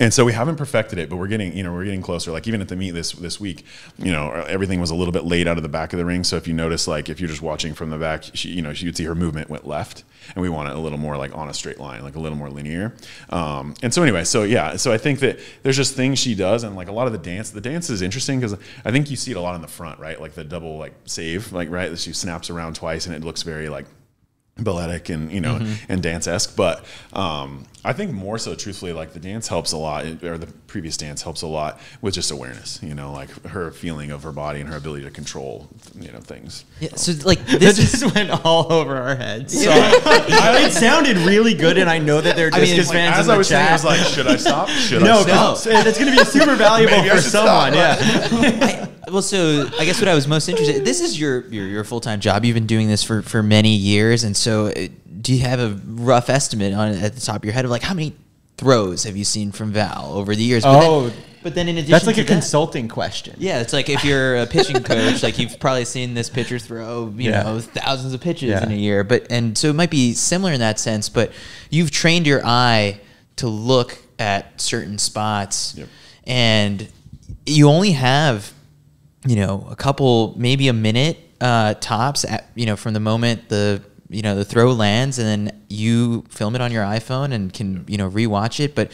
and 0.00 0.12
so 0.14 0.24
we 0.24 0.32
haven't 0.32 0.56
perfected 0.56 0.98
it, 0.98 1.10
but 1.10 1.16
we're 1.16 1.28
getting, 1.28 1.54
you 1.54 1.62
know, 1.62 1.72
we're 1.72 1.84
getting 1.84 2.00
closer. 2.00 2.32
Like 2.32 2.48
even 2.48 2.62
at 2.62 2.68
the 2.68 2.76
meet 2.76 2.92
this 2.92 3.12
this 3.12 3.38
week, 3.38 3.64
you 3.98 4.10
know, 4.10 4.32
everything 4.32 4.80
was 4.80 4.90
a 4.90 4.94
little 4.94 5.12
bit 5.12 5.24
laid 5.24 5.46
out 5.46 5.58
of 5.58 5.62
the 5.62 5.68
back 5.68 5.92
of 5.92 5.98
the 5.98 6.06
ring. 6.06 6.24
So 6.24 6.36
if 6.36 6.48
you 6.48 6.54
notice, 6.54 6.88
like 6.88 7.10
if 7.10 7.20
you're 7.20 7.28
just 7.28 7.42
watching 7.42 7.74
from 7.74 7.90
the 7.90 7.98
back, 7.98 8.24
she, 8.32 8.48
you 8.48 8.62
know, 8.62 8.70
you'd 8.70 8.96
see 8.96 9.04
her 9.04 9.14
movement 9.14 9.50
went 9.50 9.66
left, 9.66 10.04
and 10.34 10.42
we 10.42 10.48
want 10.48 10.70
it 10.70 10.76
a 10.76 10.78
little 10.78 10.98
more 10.98 11.18
like 11.18 11.36
on 11.36 11.50
a 11.50 11.54
straight 11.54 11.78
line, 11.78 12.02
like 12.02 12.16
a 12.16 12.20
little 12.20 12.38
more 12.38 12.48
linear. 12.48 12.94
Um, 13.28 13.74
and 13.82 13.92
so 13.92 14.02
anyway, 14.02 14.24
so 14.24 14.42
yeah, 14.42 14.76
so 14.76 14.90
I 14.90 14.96
think 14.96 15.20
that 15.20 15.38
there's 15.62 15.76
just 15.76 15.94
things 15.94 16.18
she 16.18 16.34
does, 16.34 16.64
and 16.64 16.74
like 16.74 16.88
a 16.88 16.92
lot 16.92 17.06
of 17.06 17.12
the 17.12 17.18
dance. 17.18 17.50
The 17.50 17.60
dance 17.60 17.90
is 17.90 18.00
interesting 18.00 18.40
because 18.40 18.56
I 18.84 18.90
think 18.90 19.10
you 19.10 19.16
see 19.16 19.32
it 19.32 19.36
a 19.36 19.40
lot 19.40 19.54
in 19.54 19.60
the 19.60 19.68
front, 19.68 20.00
right? 20.00 20.18
Like 20.18 20.32
the 20.32 20.44
double 20.44 20.78
like 20.78 20.94
save, 21.04 21.52
like 21.52 21.70
right, 21.70 21.96
she 21.98 22.14
snaps 22.14 22.48
around 22.48 22.74
twice, 22.74 23.04
and 23.06 23.14
it 23.14 23.22
looks 23.22 23.42
very 23.42 23.68
like 23.68 23.84
balletic 24.60 25.08
and 25.08 25.32
you 25.32 25.40
know 25.40 25.54
mm-hmm. 25.56 25.92
and 25.92 26.02
dance 26.02 26.26
esque. 26.26 26.56
But 26.56 26.84
um, 27.12 27.64
I 27.84 27.92
think 27.92 28.12
more 28.12 28.38
so, 28.38 28.54
truthfully, 28.54 28.92
like 28.92 29.12
the 29.12 29.20
dance 29.20 29.48
helps 29.48 29.72
a 29.72 29.76
lot, 29.76 30.04
or 30.22 30.36
the 30.36 30.46
previous 30.66 30.96
dance 30.96 31.22
helps 31.22 31.42
a 31.42 31.46
lot 31.46 31.80
with 32.02 32.14
just 32.14 32.30
awareness. 32.30 32.78
You 32.82 32.94
know, 32.94 33.12
like 33.12 33.30
her 33.46 33.70
feeling 33.70 34.10
of 34.10 34.22
her 34.22 34.32
body 34.32 34.60
and 34.60 34.68
her 34.68 34.76
ability 34.76 35.04
to 35.04 35.10
control, 35.10 35.68
you 35.98 36.12
know, 36.12 36.20
things. 36.20 36.64
Yeah. 36.80 36.94
So 36.96 37.12
like 37.24 37.44
this 37.46 37.76
just 37.90 38.14
went 38.14 38.30
all 38.44 38.70
over 38.72 38.96
our 38.96 39.16
heads. 39.16 39.54
So 39.54 39.70
it 39.72 40.72
sounded 40.72 41.16
really 41.18 41.54
good, 41.54 41.78
and 41.78 41.88
I 41.88 41.98
know 41.98 42.20
that 42.20 42.36
they're 42.36 42.50
discus 42.50 42.90
I 42.90 42.94
mean, 42.94 43.04
like, 43.04 43.14
fans. 43.14 43.18
As 43.18 43.28
I 43.28 43.38
was 43.38 43.48
chat. 43.48 43.58
saying, 43.58 43.68
I 43.68 43.72
was 43.72 43.84
like, 43.84 44.14
should 44.14 44.26
I 44.26 44.36
stop? 44.36 44.68
Should 44.68 45.02
no, 45.02 45.18
I 45.18 45.22
stop? 45.22 45.66
No, 45.66 45.82
that's 45.82 45.98
going 45.98 46.12
to 46.12 46.18
be 46.18 46.24
super 46.24 46.56
valuable 46.56 47.02
for 47.08 47.20
someone. 47.20 47.74
Yeah. 47.74 47.96
I, 48.00 48.89
well, 49.10 49.22
so 49.22 49.68
I 49.78 49.84
guess 49.84 50.00
what 50.00 50.08
I 50.08 50.14
was 50.14 50.26
most 50.26 50.48
interested. 50.48 50.84
This 50.84 51.00
is 51.00 51.18
your 51.18 51.46
your, 51.48 51.66
your 51.66 51.84
full 51.84 52.00
time 52.00 52.20
job. 52.20 52.44
You've 52.44 52.54
been 52.54 52.66
doing 52.66 52.88
this 52.88 53.02
for 53.02 53.22
for 53.22 53.42
many 53.42 53.74
years, 53.74 54.24
and 54.24 54.36
so 54.36 54.66
uh, 54.66 54.88
do 55.20 55.34
you 55.34 55.40
have 55.40 55.60
a 55.60 55.80
rough 55.86 56.30
estimate 56.30 56.74
on 56.74 56.92
at 56.92 57.14
the 57.14 57.20
top 57.20 57.36
of 57.36 57.44
your 57.44 57.54
head 57.54 57.64
of 57.64 57.70
like 57.70 57.82
how 57.82 57.94
many 57.94 58.14
throws 58.56 59.04
have 59.04 59.16
you 59.16 59.24
seen 59.24 59.52
from 59.52 59.72
Val 59.72 60.12
over 60.14 60.34
the 60.34 60.42
years? 60.42 60.62
But 60.62 60.84
oh. 60.84 61.08
Then, 61.08 61.18
but 61.42 61.54
then 61.54 61.68
in 61.68 61.76
addition, 61.76 61.92
that's 61.92 62.06
like 62.06 62.18
a 62.18 62.22
that, 62.22 62.28
consulting 62.28 62.86
question. 62.88 63.34
Yeah, 63.38 63.60
it's 63.60 63.72
like 63.72 63.88
if 63.88 64.04
you're 64.04 64.36
a 64.36 64.46
pitching 64.46 64.82
coach, 64.82 65.22
like 65.22 65.38
you've 65.38 65.58
probably 65.58 65.86
seen 65.86 66.12
this 66.12 66.28
pitcher 66.28 66.58
throw, 66.58 67.12
you 67.16 67.30
yeah. 67.30 67.42
know, 67.42 67.60
thousands 67.60 68.12
of 68.12 68.20
pitches 68.20 68.50
yeah. 68.50 68.62
in 68.62 68.70
a 68.70 68.76
year. 68.76 69.04
But 69.04 69.28
and 69.30 69.56
so 69.56 69.70
it 69.70 69.74
might 69.74 69.90
be 69.90 70.12
similar 70.12 70.52
in 70.52 70.60
that 70.60 70.78
sense. 70.78 71.08
But 71.08 71.32
you've 71.70 71.90
trained 71.90 72.26
your 72.26 72.44
eye 72.44 73.00
to 73.36 73.48
look 73.48 73.98
at 74.18 74.60
certain 74.60 74.98
spots, 74.98 75.74
yep. 75.78 75.88
and 76.26 76.86
you 77.46 77.68
only 77.68 77.92
have, 77.92 78.52
you 79.26 79.36
know, 79.36 79.66
a 79.70 79.76
couple, 79.76 80.34
maybe 80.36 80.68
a 80.68 80.72
minute 80.72 81.18
uh, 81.40 81.74
tops. 81.74 82.24
At, 82.24 82.50
you 82.54 82.66
know, 82.66 82.76
from 82.76 82.94
the 82.94 83.00
moment 83.00 83.48
the 83.48 83.82
you 84.10 84.22
know 84.22 84.34
the 84.34 84.44
throw 84.44 84.72
lands 84.72 85.18
and 85.18 85.26
then 85.26 85.62
you 85.68 86.24
film 86.28 86.54
it 86.54 86.60
on 86.60 86.72
your 86.72 86.84
iphone 86.84 87.32
and 87.32 87.52
can 87.54 87.84
you 87.86 87.96
know 87.96 88.10
rewatch 88.10 88.58
it 88.58 88.74
but 88.74 88.90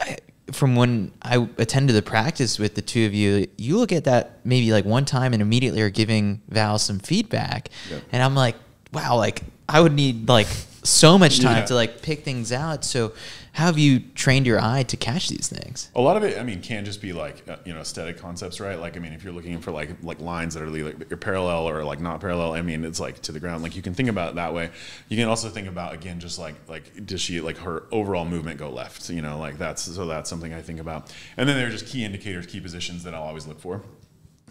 I, 0.00 0.16
from 0.50 0.74
when 0.74 1.12
i 1.22 1.48
attended 1.56 1.94
the 1.94 2.02
practice 2.02 2.58
with 2.58 2.74
the 2.74 2.82
two 2.82 3.06
of 3.06 3.14
you 3.14 3.46
you 3.56 3.78
look 3.78 3.92
at 3.92 4.04
that 4.04 4.40
maybe 4.44 4.72
like 4.72 4.84
one 4.84 5.04
time 5.04 5.32
and 5.32 5.40
immediately 5.40 5.80
are 5.80 5.90
giving 5.90 6.42
val 6.48 6.78
some 6.78 6.98
feedback 6.98 7.70
yep. 7.88 8.02
and 8.10 8.22
i'm 8.22 8.34
like 8.34 8.56
wow 8.92 9.16
like 9.16 9.42
i 9.68 9.80
would 9.80 9.92
need 9.92 10.28
like 10.28 10.48
so 10.82 11.18
much 11.18 11.40
time 11.40 11.58
yeah. 11.58 11.64
to 11.66 11.74
like 11.74 12.02
pick 12.02 12.24
things 12.24 12.52
out 12.52 12.84
so 12.84 13.12
how 13.52 13.66
have 13.66 13.78
you 13.78 14.00
trained 14.14 14.46
your 14.46 14.60
eye 14.60 14.84
to 14.84 14.96
catch 14.96 15.28
these 15.28 15.48
things? 15.48 15.90
A 15.96 16.00
lot 16.00 16.16
of 16.16 16.22
it, 16.22 16.38
I 16.38 16.44
mean, 16.44 16.62
can 16.62 16.84
just 16.84 17.02
be 17.02 17.12
like 17.12 17.42
uh, 17.48 17.56
you 17.64 17.74
know 17.74 17.80
aesthetic 17.80 18.16
concepts, 18.16 18.60
right? 18.60 18.78
Like, 18.78 18.96
I 18.96 19.00
mean, 19.00 19.12
if 19.12 19.24
you're 19.24 19.32
looking 19.32 19.60
for 19.60 19.72
like 19.72 19.90
like 20.02 20.20
lines 20.20 20.54
that 20.54 20.62
are 20.62 20.70
like 20.70 21.20
parallel 21.20 21.68
or 21.68 21.82
like 21.84 22.00
not 22.00 22.20
parallel, 22.20 22.52
I 22.52 22.62
mean, 22.62 22.84
it's 22.84 23.00
like 23.00 23.20
to 23.22 23.32
the 23.32 23.40
ground. 23.40 23.62
Like 23.62 23.74
you 23.74 23.82
can 23.82 23.92
think 23.92 24.08
about 24.08 24.30
it 24.30 24.34
that 24.36 24.54
way. 24.54 24.70
You 25.08 25.16
can 25.16 25.28
also 25.28 25.48
think 25.48 25.66
about 25.66 25.94
again, 25.94 26.20
just 26.20 26.38
like 26.38 26.54
like 26.68 27.04
does 27.06 27.20
she 27.20 27.40
like 27.40 27.58
her 27.58 27.84
overall 27.90 28.24
movement 28.24 28.58
go 28.58 28.70
left? 28.70 29.10
You 29.10 29.22
know, 29.22 29.38
like 29.38 29.58
that's 29.58 29.82
so 29.82 30.06
that's 30.06 30.30
something 30.30 30.54
I 30.54 30.62
think 30.62 30.78
about. 30.78 31.12
And 31.36 31.48
then 31.48 31.56
there 31.56 31.66
are 31.66 31.70
just 31.70 31.86
key 31.86 32.04
indicators, 32.04 32.46
key 32.46 32.60
positions 32.60 33.02
that 33.04 33.14
I'll 33.14 33.22
always 33.22 33.46
look 33.46 33.60
for 33.60 33.82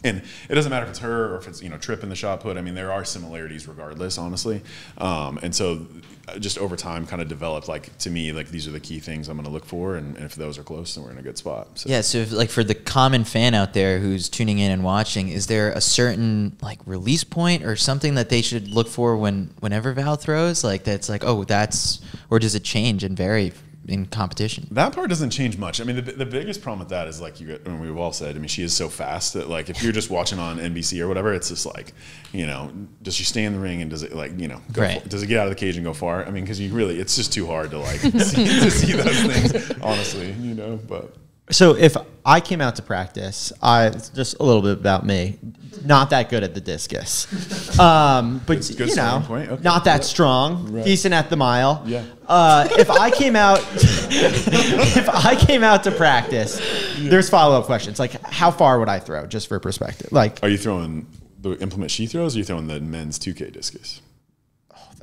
and 0.04 0.22
it 0.50 0.56
doesn't 0.56 0.70
matter 0.70 0.86
if 0.86 0.90
it's 0.90 1.00
her 1.00 1.34
or 1.34 1.38
if 1.38 1.48
it's 1.48 1.62
you 1.62 1.70
know 1.70 1.78
Tripp 1.78 2.04
in 2.04 2.10
the 2.10 2.16
shot 2.16 2.40
put. 2.40 2.58
I 2.58 2.62
mean, 2.62 2.76
there 2.76 2.92
are 2.92 3.04
similarities 3.04 3.68
regardless, 3.68 4.18
honestly. 4.18 4.62
Um, 4.98 5.40
and 5.42 5.54
so, 5.54 5.86
uh, 6.28 6.40
just 6.40 6.58
over 6.58 6.76
time, 6.76 7.06
kind 7.06 7.22
of 7.22 7.28
developed 7.28 7.68
like 7.68 7.98
to 8.00 8.10
me 8.10 8.32
like 8.32 8.50
these 8.50 8.68
are 8.68 8.72
the 8.72 8.80
key 8.80 9.00
things 9.00 9.28
I'm 9.28 9.36
going 9.36 9.46
to 9.46 9.52
look 9.52 9.66
for, 9.66 9.96
and, 9.96 10.16
and, 10.16 10.26
if 10.26 10.36
those 10.36 10.58
are 10.58 10.64
close, 10.64 10.96
then 10.96 11.04
we're 11.04 11.12
in 11.12 11.18
a 11.18 11.22
good 11.22 11.38
spot. 11.38 11.68
So. 11.80 11.90
Yeah. 11.90 12.02
So, 12.02 12.20
if, 12.20 12.32
like 12.32 12.50
for 12.50 12.64
the 12.64 12.76
common 12.76 13.24
fan 13.24 13.54
out 13.54 13.74
there 13.74 14.00
who's 14.00 14.30
tuning 14.30 14.60
in 14.60 14.72
and 14.72 14.84
watching, 14.84 15.30
is 15.30 15.48
there 15.48 15.72
a 15.72 15.82
certain 15.82 16.56
like 16.62 16.80
release 16.86 17.24
point 17.24 17.64
or 17.64 17.76
something 17.76 18.16
that 18.16 18.30
they 18.30 18.42
should 18.42 18.70
look 18.70 18.88
for 18.88 19.18
when 19.18 19.52
whenever 19.60 19.92
Val 19.94 20.16
throws? 20.16 20.64
Like 20.64 20.84
that's 20.84 21.10
like 21.10 21.24
oh 21.26 21.44
that's 21.44 22.02
or 22.30 22.40
does 22.40 22.56
it 22.56 22.64
change 22.64 23.04
and 23.04 23.18
vary 23.18 23.52
in 23.90 24.06
competition. 24.06 24.68
That 24.72 24.94
part 24.94 25.10
doesn't 25.10 25.32
change 25.32 25.58
much. 25.58 25.82
I 25.82 25.84
mean, 25.84 25.98
the, 25.98 26.02
the 26.02 26.26
biggest 26.26 26.62
problem 26.62 26.80
with 26.80 26.90
that 26.90 27.08
is 27.08 27.20
like 27.20 27.40
you, 27.42 27.60
and 27.66 27.82
we've 27.82 27.98
all 27.98 28.14
said. 28.14 28.36
I 28.36 28.40
mean, 28.40 28.48
she 28.48 28.64
is 28.64 28.76
so 28.76 28.90
fast 28.90 29.34
that 29.34 29.50
like 29.50 29.70
if 29.70 29.84
you're 29.84 29.92
just 29.92 30.10
watching 30.10 30.40
on 30.40 30.58
NBC 30.58 31.00
or 31.02 31.08
whatever, 31.08 31.34
it's 31.34 31.50
just 31.50 31.66
like, 31.66 31.94
you 32.32 32.46
know, 32.46 32.72
does 33.02 33.16
she 33.16 33.24
stay 33.24 33.44
in 33.44 33.54
the 33.54 33.60
ring 33.60 33.82
and 33.82 33.90
does 33.90 34.04
it 34.04 34.14
like 34.14 34.40
you 34.40 34.48
know, 34.48 34.62
right. 34.76 35.08
does 35.10 35.24
it 35.24 35.28
get 35.28 35.40
out 35.40 35.48
of 35.48 35.52
the 35.52 35.60
cage 35.60 35.76
and 35.76 35.86
go 35.86 35.94
far? 35.94 36.26
I 36.26 36.32
mean, 36.32 36.44
because 36.44 36.60
you 36.60 36.74
really, 36.74 37.00
it's 37.00 37.16
just 37.16 37.34
too 37.34 37.48
hard 37.48 37.72
to 37.72 37.80
like 37.80 38.00
see, 38.02 38.46
to 38.46 38.72
see 38.72 38.94
those 38.94 39.22
things, 39.22 39.72
honestly, 39.82 40.32
you 40.34 40.56
know. 40.56 40.80
But 40.88 41.16
so 41.50 41.76
if 41.76 41.98
I 42.30 42.42
came 42.42 42.62
out 42.62 42.76
to 42.76 42.84
practice, 42.84 43.52
I 43.60 43.90
just 43.90 44.40
a 44.40 44.44
little 44.44 44.62
bit 44.62 44.74
about 44.74 45.04
me. 45.04 45.40
Not 45.84 46.12
that 46.12 46.30
good 46.30 46.44
at 46.44 46.54
the 46.54 46.62
discus, 46.62 47.80
um, 47.80 48.42
but 48.46 48.70
you 48.70 48.96
know, 48.96 49.26
okay. 49.28 49.58
not 49.64 49.86
that 49.86 50.04
strong. 50.04 50.72
Right. 50.72 50.86
Decent 50.86 51.14
at 51.14 51.32
the 51.32 51.38
mile. 51.38 51.82
Yeah. 51.88 52.04
Uh, 52.28 52.68
if 52.72 52.92
I 52.92 53.10
came 53.10 53.36
out, 53.36 53.60
if 53.74 55.10
I 55.10 55.36
came 55.36 55.64
out 55.64 55.84
to 55.86 55.92
practice, 55.92 56.60
yeah. 57.00 57.10
there's 57.10 57.30
follow 57.30 57.58
up 57.58 57.66
questions 57.66 57.98
like 57.98 58.22
how 58.26 58.52
far 58.52 58.78
would 58.80 58.90
I 58.90 59.00
throw, 59.00 59.26
just 59.26 59.48
for 59.48 59.60
perspective. 59.60 60.12
Like, 60.12 60.44
are 60.44 60.50
you 60.50 60.58
throwing 60.58 61.08
the 61.40 61.58
implement 61.62 61.90
she 61.90 62.06
throws? 62.06 62.36
Or 62.36 62.38
are 62.38 62.40
you 62.40 62.46
throwing 62.46 62.68
the 62.68 62.80
men's 62.80 63.18
2K 63.18 63.52
discus? 63.52 64.02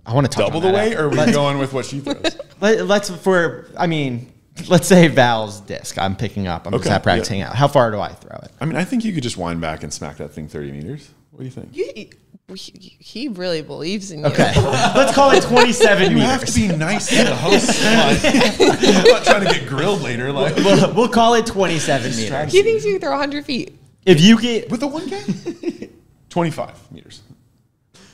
I 0.07 0.15
want 0.15 0.31
to 0.31 0.39
double 0.39 0.61
the 0.61 0.71
weight, 0.71 0.95
or 0.95 1.07
are 1.07 1.09
we 1.09 1.33
going 1.33 1.59
with 1.59 1.73
what 1.73 1.87
she 1.87 1.99
throws? 1.99 2.39
Let, 2.61 2.89
us 2.89 3.11
for. 3.11 3.69
I 3.77 3.89
mean, 3.89 4.33
let's 4.69 4.87
say 4.87 5.09
Val's 5.09 5.61
disc. 5.61 5.99
I'm 5.99 6.17
picking 6.17 6.47
up. 6.47 6.67
I'm 6.67 6.75
okay, 6.75 6.83
just 6.83 6.91
not 6.91 7.03
practicing 7.03 7.41
yeah. 7.41 7.51
out. 7.51 7.57
How 7.57 7.69
far 7.69 7.91
do 7.91 8.01
I 8.01 8.13
throw 8.13 8.39
it? 8.43 8.51
I 8.61 8.65
mean, 8.65 8.77
I 8.77 8.85
think 8.85 9.05
you 9.05 9.13
could 9.13 9.23
just 9.23 9.37
wind 9.37 9.61
back 9.61 9.83
and 9.83 9.93
smack 9.93 10.17
that 10.19 10.33
thing 10.33 10.49
30 10.49 10.73
meters. 10.73 11.11
What 11.31 11.41
do 11.41 11.45
you 11.45 11.51
think? 11.51 11.77
You, 11.77 12.11
he, 12.55 12.97
he 12.99 13.29
really 13.29 13.61
believes 13.61 14.11
in 14.13 14.21
you. 14.21 14.27
Okay, 14.27 14.53
let's 14.95 15.15
call 15.15 15.33
it 15.33 15.43
27 15.43 16.11
you 16.11 16.17
meters. 16.17 16.23
You 16.23 16.29
have 16.29 16.45
to 16.45 16.53
be 16.53 16.69
nice 16.77 17.09
to 17.09 17.25
the 17.25 17.35
host. 17.35 17.71
I'm 17.85 19.05
not 19.05 19.25
trying 19.25 19.47
to 19.47 19.53
get 19.53 19.69
grilled 19.69 20.03
later. 20.03 20.33
Like 20.33 20.55
we'll, 20.57 20.95
we'll 20.95 21.09
call 21.09 21.35
it 21.35 21.47
27 21.47 22.17
meters. 22.17 22.53
He 22.53 22.63
thinks 22.63 22.85
you 22.85 22.93
can 22.93 23.01
throw 23.01 23.11
100 23.11 23.45
feet. 23.45 23.77
If 24.05 24.21
you 24.21 24.41
get 24.41 24.71
with 24.71 24.81
the 24.81 24.89
1K, 24.89 25.91
25 26.31 26.93
meters. 26.93 27.23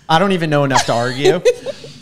I 0.09 0.19
don't 0.19 0.33
even 0.33 0.51
know 0.51 0.65
enough 0.65 0.87
to 0.87 0.93
argue, 0.93 1.41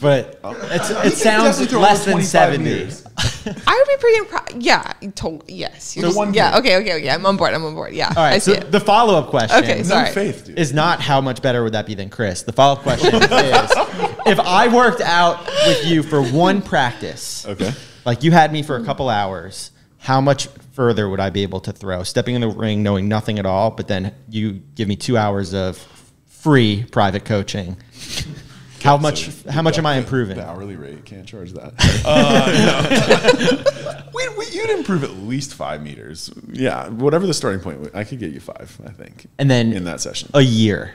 but 0.00 0.40
oh. 0.42 0.56
it 1.04 1.12
sounds 1.12 1.72
less 1.72 2.04
than 2.04 2.22
70. 2.22 2.64
Meters. 2.64 3.04
I 3.46 3.84
would 3.84 3.88
be 3.88 4.00
pretty 4.00 4.18
impressed. 4.18 4.56
Yeah, 4.56 4.92
told 5.14 5.44
yes. 5.48 5.94
So 6.00 6.12
one 6.12 6.34
yeah, 6.34 6.58
okay, 6.58 6.76
okay, 6.78 6.94
okay. 6.94 7.10
I'm 7.10 7.24
on 7.26 7.36
board. 7.36 7.54
I'm 7.54 7.64
on 7.64 7.74
board. 7.74 7.92
Yeah. 7.92 8.08
All 8.08 8.22
right. 8.22 8.34
I 8.34 8.38
so 8.38 8.52
it. 8.52 8.70
the 8.70 8.80
follow 8.80 9.14
up 9.16 9.28
question. 9.28 9.62
Okay, 9.62 9.82
sorry. 9.82 10.08
No 10.08 10.12
faith, 10.12 10.44
dude. 10.44 10.58
Is 10.58 10.72
not 10.72 11.00
how 11.00 11.20
much 11.20 11.42
better 11.42 11.62
would 11.62 11.72
that 11.72 11.86
be 11.86 11.94
than 11.94 12.10
Chris. 12.10 12.42
The 12.42 12.52
follow 12.52 12.74
up 12.74 12.82
question 12.82 13.14
is 13.14 13.22
if 14.26 14.40
I 14.40 14.68
worked 14.72 15.00
out 15.00 15.46
with 15.66 15.86
you 15.86 16.02
for 16.02 16.22
one 16.22 16.62
practice. 16.62 17.46
Okay. 17.46 17.72
Like 18.04 18.22
you 18.22 18.32
had 18.32 18.52
me 18.52 18.62
for 18.62 18.76
a 18.76 18.84
couple 18.84 19.08
hours. 19.08 19.70
How 19.98 20.20
much 20.20 20.46
further 20.72 21.08
would 21.08 21.20
I 21.20 21.28
be 21.28 21.42
able 21.42 21.60
to 21.60 21.72
throw? 21.72 22.02
Stepping 22.04 22.34
in 22.34 22.40
the 22.40 22.48
ring, 22.48 22.82
knowing 22.82 23.08
nothing 23.08 23.38
at 23.38 23.44
all, 23.44 23.70
but 23.70 23.86
then 23.86 24.14
you 24.30 24.62
give 24.74 24.88
me 24.88 24.96
two 24.96 25.18
hours 25.18 25.52
of 25.52 25.76
free 26.26 26.86
private 26.90 27.24
coaching. 27.26 27.76
How 28.82 28.96
much? 28.96 29.30
So 29.30 29.50
how 29.50 29.62
much 29.62 29.78
am 29.78 29.86
I 29.86 29.96
improving? 29.96 30.36
The 30.36 30.46
hourly 30.46 30.76
rate 30.76 31.04
can't 31.04 31.26
charge 31.26 31.52
that. 31.52 31.72
Uh, 32.04 34.02
we 34.14 34.28
we, 34.38 34.46
you'd 34.52 34.70
improve 34.70 35.04
at 35.04 35.10
least 35.10 35.54
five 35.54 35.82
meters. 35.82 36.30
Yeah, 36.50 36.88
whatever 36.88 37.26
the 37.26 37.34
starting 37.34 37.60
point. 37.60 37.90
I 37.94 38.04
could 38.04 38.18
get 38.18 38.32
you 38.32 38.40
five. 38.40 38.78
I 38.86 38.90
think. 38.90 39.26
And 39.38 39.50
then 39.50 39.72
in 39.72 39.84
that 39.84 40.00
session. 40.00 40.30
a 40.34 40.40
year. 40.40 40.94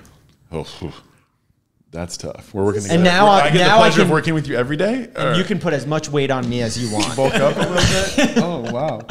Oh, 0.52 0.94
that's 1.92 2.18
tough. 2.18 2.54
We're 2.54 2.64
working 2.66 2.82
together. 2.82 2.96
And 2.96 3.04
now 3.04 3.28
I- 3.28 3.46
I 3.46 3.50
get 3.52 3.60
now 3.60 3.76
the 3.78 3.82
pleasure 3.82 4.02
of 4.02 4.10
working 4.10 4.34
with 4.34 4.48
you 4.48 4.56
every 4.56 4.78
day. 4.78 5.08
or 5.16 5.34
You 5.36 5.44
can 5.44 5.60
put 5.60 5.74
as 5.74 5.86
much 5.88 6.10
weight 6.10 6.30
on 6.32 6.48
me 6.50 6.62
as 6.62 6.78
you 6.78 6.92
want. 6.94 7.16
bulk 7.16 7.36
up 7.36 7.56
a 7.56 7.60
little 7.60 8.26
bit. 8.26 8.38
Oh 8.44 8.72
wow. 8.72 9.02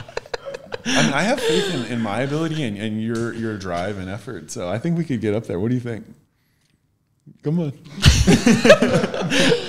I 0.87 1.03
mean, 1.03 1.13
I 1.15 1.23
have 1.23 1.41
faith 1.41 1.73
in, 1.73 1.85
in 1.87 2.01
my 2.03 2.21
ability 2.21 2.63
and, 2.63 2.77
and 2.77 3.03
your 3.03 3.33
your 3.33 3.57
drive 3.57 3.97
and 3.99 4.11
effort. 4.11 4.51
So 4.51 4.69
I 4.69 4.79
think 4.79 4.99
we 4.99 5.05
could 5.05 5.21
get 5.23 5.35
up 5.35 5.47
there. 5.47 5.59
What 5.59 5.69
do 5.69 5.75
you 5.75 5.81
think? 5.81 6.05
Come 7.43 7.59
on. 7.61 7.73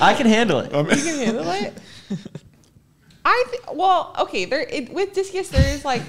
I 0.01 0.13
can 0.17 0.27
handle 0.27 0.59
it. 0.59 0.71
You 0.71 1.03
can 1.03 1.19
handle 1.19 1.49
it. 1.49 1.73
I 3.27 3.43
th- 3.49 3.63
well, 3.73 4.15
okay. 4.19 4.45
There 4.45 4.61
it, 4.61 4.93
with 4.93 5.13
discus, 5.13 5.49
there 5.49 5.67
is 5.73 5.83
like 5.83 6.05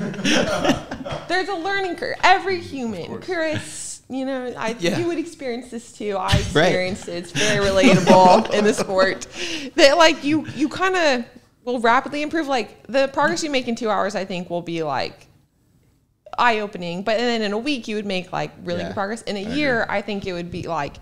there's 1.29 1.49
a 1.49 1.55
learning 1.55 1.97
curve. 1.97 2.17
Every 2.23 2.61
human, 2.61 3.21
Chris, 3.23 4.03
you 4.11 4.27
know, 4.27 4.53
I 4.57 4.77
Yeah. 4.79 4.99
you 4.99 5.07
would 5.07 5.19
experience 5.19 5.71
this 5.71 5.93
too. 5.93 6.17
I 6.19 6.31
experienced 6.37 7.09
it. 7.09 7.15
It's 7.15 7.33
very 7.33 7.65
relatable 7.65 8.51
in 8.53 8.65
the 8.65 8.75
sport. 8.75 9.27
That 9.77 9.97
like 9.97 10.25
you 10.25 10.47
you 10.57 10.69
kind 10.69 10.95
of 10.95 11.25
will 11.65 11.81
rapidly 11.81 12.21
improve. 12.23 12.49
Like 12.49 12.87
the 12.87 13.09
progress 13.09 13.43
you 13.43 13.51
make 13.51 13.67
in 13.67 13.77
two 13.77 13.89
hours, 13.89 14.15
I 14.15 14.25
think, 14.27 14.51
will 14.51 14.63
be 14.63 14.83
like 14.83 15.27
eye 16.39 16.59
opening. 16.61 17.03
But 17.03 17.17
then 17.17 17.41
in 17.41 17.53
a 17.53 17.59
week, 17.59 17.89
you 17.89 17.97
would 17.97 18.05
make 18.07 18.31
like 18.31 18.51
really 18.63 18.81
Yeah, 18.83 18.89
good 18.89 18.95
progress. 18.95 19.23
In 19.23 19.37
a 19.37 19.55
year, 19.55 19.87
I 19.89 20.03
think 20.03 20.27
it 20.27 20.35
would 20.35 20.51
be 20.51 20.65
like 20.65 20.97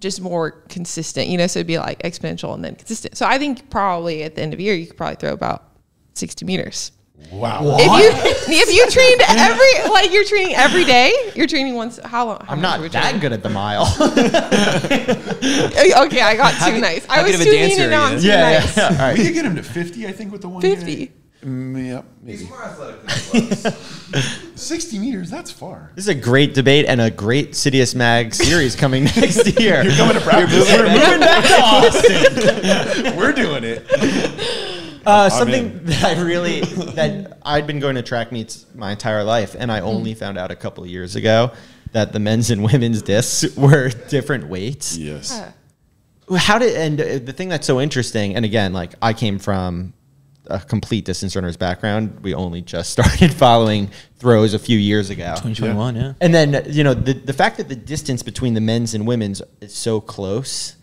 just 0.00 0.20
more 0.20 0.50
consistent, 0.68 1.28
you 1.28 1.38
know, 1.38 1.46
so 1.46 1.60
it'd 1.60 1.66
be 1.66 1.78
like 1.78 2.02
exponential 2.02 2.54
and 2.54 2.64
then 2.64 2.74
consistent. 2.74 3.16
So 3.16 3.26
I 3.26 3.38
think 3.38 3.70
probably 3.70 4.22
at 4.22 4.34
the 4.34 4.42
end 4.42 4.52
of 4.52 4.58
the 4.58 4.64
year, 4.64 4.74
you 4.74 4.86
could 4.86 4.96
probably 4.96 5.16
throw 5.16 5.32
about 5.32 5.64
60 6.14 6.44
meters. 6.44 6.92
Wow. 7.32 7.76
If 7.78 7.86
you 7.86 8.54
if 8.54 8.74
you 8.74 8.90
trained 8.90 9.22
every 9.28 9.90
like 9.90 10.12
you're 10.12 10.24
training 10.24 10.56
every 10.56 10.84
day, 10.84 11.12
you're 11.34 11.46
training 11.46 11.74
once. 11.74 11.98
How 12.04 12.26
long? 12.26 12.40
how 12.44 12.52
I'm 12.52 12.60
not 12.60 12.80
are 12.80 12.82
we 12.82 12.88
that 12.88 13.00
training? 13.02 13.20
good 13.20 13.32
at 13.32 13.42
the 13.42 13.50
mile. 13.50 13.86
Okay, 15.94 16.20
I 16.20 16.36
got 16.36 16.52
too 16.68 16.80
nice. 16.80 17.06
I 17.08 17.22
was 17.22 17.36
good 17.36 17.44
too 17.44 17.50
mean 17.50 17.80
and 17.80 17.90
now 17.90 18.08
you? 18.08 18.14
I'm 18.14 18.20
too 18.20 18.26
yeah, 18.26 18.58
nice. 18.58 18.76
yeah. 18.76 18.88
All 18.88 18.96
right. 18.96 19.18
We 19.18 19.24
could 19.24 19.34
get 19.34 19.44
him 19.44 19.56
to 19.56 19.62
50, 19.62 20.06
I 20.06 20.12
think, 20.12 20.32
with 20.32 20.40
the 20.40 20.48
one 20.48 20.62
50. 20.62 21.06
guy. 21.06 21.12
Mm, 21.44 21.86
yep, 21.86 22.04
He's 22.24 22.48
more 22.48 22.62
athletic 22.62 23.02
than 23.06 23.42
he 23.42 23.48
looks. 23.50 24.50
60 24.54 24.98
meters, 24.98 25.30
that's 25.30 25.50
far. 25.50 25.90
This 25.94 26.04
is 26.04 26.08
a 26.08 26.14
great 26.14 26.54
debate 26.54 26.86
and 26.88 27.00
a 27.02 27.10
great 27.10 27.52
CITIUS 27.52 27.94
MAG 27.94 28.34
series 28.34 28.74
coming 28.74 29.04
next 29.16 29.60
year. 29.60 29.82
You're 29.82 29.94
Coming 29.94 30.14
to 30.14 30.22
practice. 30.22 30.66
We're 30.72 30.88
moving 30.88 31.20
back 31.20 31.44
to 31.44 31.54
Austin. 33.04 33.16
We're 33.16 33.32
doing 33.32 33.64
it. 33.64 33.86
Uh, 35.06 35.28
something 35.28 35.64
in. 35.66 35.84
that 35.84 36.16
I 36.16 36.22
really 36.22 36.62
that 36.62 37.38
I'd 37.42 37.66
been 37.66 37.78
going 37.78 37.96
to 37.96 38.02
track 38.02 38.32
meets 38.32 38.64
my 38.74 38.92
entire 38.92 39.22
life, 39.22 39.54
and 39.58 39.70
I 39.70 39.80
only 39.80 40.14
found 40.14 40.38
out 40.38 40.50
a 40.50 40.56
couple 40.56 40.82
of 40.82 40.88
years 40.88 41.14
ago 41.14 41.52
that 41.92 42.14
the 42.14 42.20
men's 42.20 42.50
and 42.50 42.64
women's 42.64 43.02
discs 43.02 43.54
were 43.54 43.90
different 44.08 44.48
weights. 44.48 44.96
Yes. 44.96 45.42
How 46.34 46.58
did 46.58 46.74
and 46.74 46.98
uh, 46.98 47.18
the 47.24 47.34
thing 47.34 47.50
that's 47.50 47.66
so 47.66 47.82
interesting, 47.82 48.34
and 48.34 48.46
again, 48.46 48.72
like 48.72 48.94
I 49.02 49.12
came 49.12 49.38
from 49.38 49.92
a 50.46 50.60
complete 50.60 51.04
distance 51.04 51.34
runner's 51.36 51.56
background. 51.56 52.20
We 52.22 52.34
only 52.34 52.62
just 52.62 52.90
started 52.98 53.32
following 53.32 53.90
throws 54.16 54.54
a 54.54 54.58
few 54.58 54.78
years 54.78 55.10
ago. 55.10 55.34
2021, 55.36 55.96
yeah. 55.96 56.12
And 56.20 56.34
then 56.34 56.64
you 56.68 56.84
know 56.84 56.94
the 56.94 57.12
the 57.12 57.32
fact 57.32 57.56
that 57.58 57.68
the 57.68 57.76
distance 57.76 58.22
between 58.22 58.54
the 58.54 58.60
men's 58.60 58.94
and 58.94 59.06
women's 59.06 59.42
is 59.60 59.74
so 59.74 60.00
close. 60.00 60.76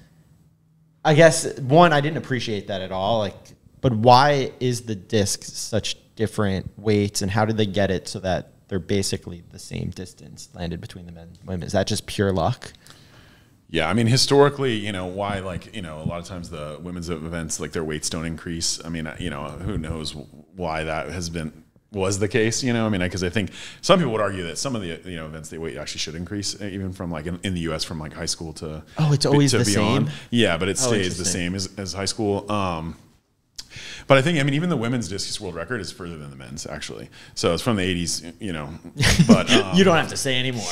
I 1.04 1.16
guess 1.16 1.58
one, 1.60 1.94
I 1.94 2.02
didn't 2.02 2.18
appreciate 2.18 2.68
that 2.68 2.82
at 2.82 2.92
all. 2.92 3.20
Like, 3.20 3.36
but 3.82 3.94
why 3.94 4.52
is 4.60 4.82
the 4.82 4.96
disc 4.96 5.44
such 5.44 5.98
different 6.16 6.72
weights, 6.78 7.22
and 7.22 7.32
how 7.32 7.46
did 7.46 7.58
they 7.58 7.66
get 7.66 7.90
it 7.90 8.08
so 8.08 8.20
that 8.20 8.54
they're 8.68 8.80
basically 8.80 9.44
the 9.50 9.60
same 9.60 9.90
distance 9.90 10.50
landed 10.54 10.80
between 10.80 11.06
the 11.06 11.12
men 11.12 11.30
and 11.40 11.48
women? 11.48 11.64
Is 11.64 11.72
that 11.74 11.88
just 11.88 12.06
pure 12.06 12.32
luck? 12.32 12.72
Yeah, 13.72 13.90
I 13.90 13.94
mean, 13.94 14.06
historically, 14.08 14.76
you 14.76 14.92
know, 14.92 15.06
why, 15.06 15.40
like, 15.40 15.74
you 15.74 15.82
know, 15.82 16.00
a 16.02 16.04
lot 16.04 16.20
of 16.20 16.26
times 16.26 16.50
the 16.50 16.78
women's 16.84 17.10
events, 17.10 17.58
like, 17.60 17.72
their 17.72 17.86
weights 17.86 18.10
don't 18.10 18.26
increase. 18.26 18.84
I 18.84 18.90
mean, 18.90 19.10
you 19.18 19.30
know, 19.30 19.46
who 19.46 19.78
knows 19.78 20.14
why 20.14 20.84
that 20.84 21.08
has 21.10 21.30
been, 21.30 21.64
was 21.94 22.20
the 22.20 22.28
case, 22.28 22.64
you 22.64 22.74
know? 22.74 22.86
I 22.86 22.90
mean, 22.90 23.00
because 23.00 23.24
I 23.24 23.30
think 23.30 23.52
some 23.82 23.98
people 24.00 24.12
would 24.12 24.20
argue 24.22 24.44
that 24.44 24.58
some 24.58 24.76
of 24.76 24.82
the, 24.82 25.00
you 25.10 25.16
know, 25.16 25.26
events 25.26 25.50
they 25.50 25.58
weight 25.58 25.78
actually 25.78 26.00
should 26.00 26.16
increase, 26.16 26.62
uh, 26.62 26.66
even 26.66 26.92
from, 26.92 27.12
like, 27.12 27.28
in, 27.28 27.40
in 27.44 27.54
the 27.54 27.62
US, 27.72 27.86
from, 27.86 27.98
like, 27.98 28.12
high 28.12 28.26
school 28.26 28.52
to. 28.54 28.84
Oh, 28.98 29.14
it's 29.14 29.26
always 29.26 29.52
to 29.52 29.60
the 29.60 29.64
beyond. 29.66 30.08
same? 30.10 30.16
Yeah, 30.32 30.58
but 30.58 30.68
it 30.68 30.78
Oh, 30.82 30.88
stays 30.88 31.18
the 31.18 31.24
same 31.26 31.56
as, 31.56 31.70
as 31.78 31.94
high 31.94 32.06
school. 32.06 32.52
Um, 32.52 32.98
but 34.12 34.18
I 34.18 34.22
think, 34.22 34.40
I 34.40 34.44
mean, 34.44 34.56
even 34.56 34.68
the 34.68 34.76
women's 34.76 35.08
discus 35.08 35.40
world 35.40 35.56
record 35.56 35.80
is 35.80 35.90
further 35.90 36.18
than 36.18 36.32
the 36.32 36.36
men's, 36.36 36.66
actually. 36.66 37.10
So 37.34 37.54
it's 37.54 37.64
from 37.64 37.78
the 37.78 37.84
80s, 37.84 38.34
you 38.42 38.52
know. 38.52 38.68
But 39.26 39.50
um, 39.50 39.74
you 39.74 39.86
don't 39.86 39.96
have 39.96 40.10
to 40.10 40.18
say 40.18 40.38
anymore. 40.38 40.68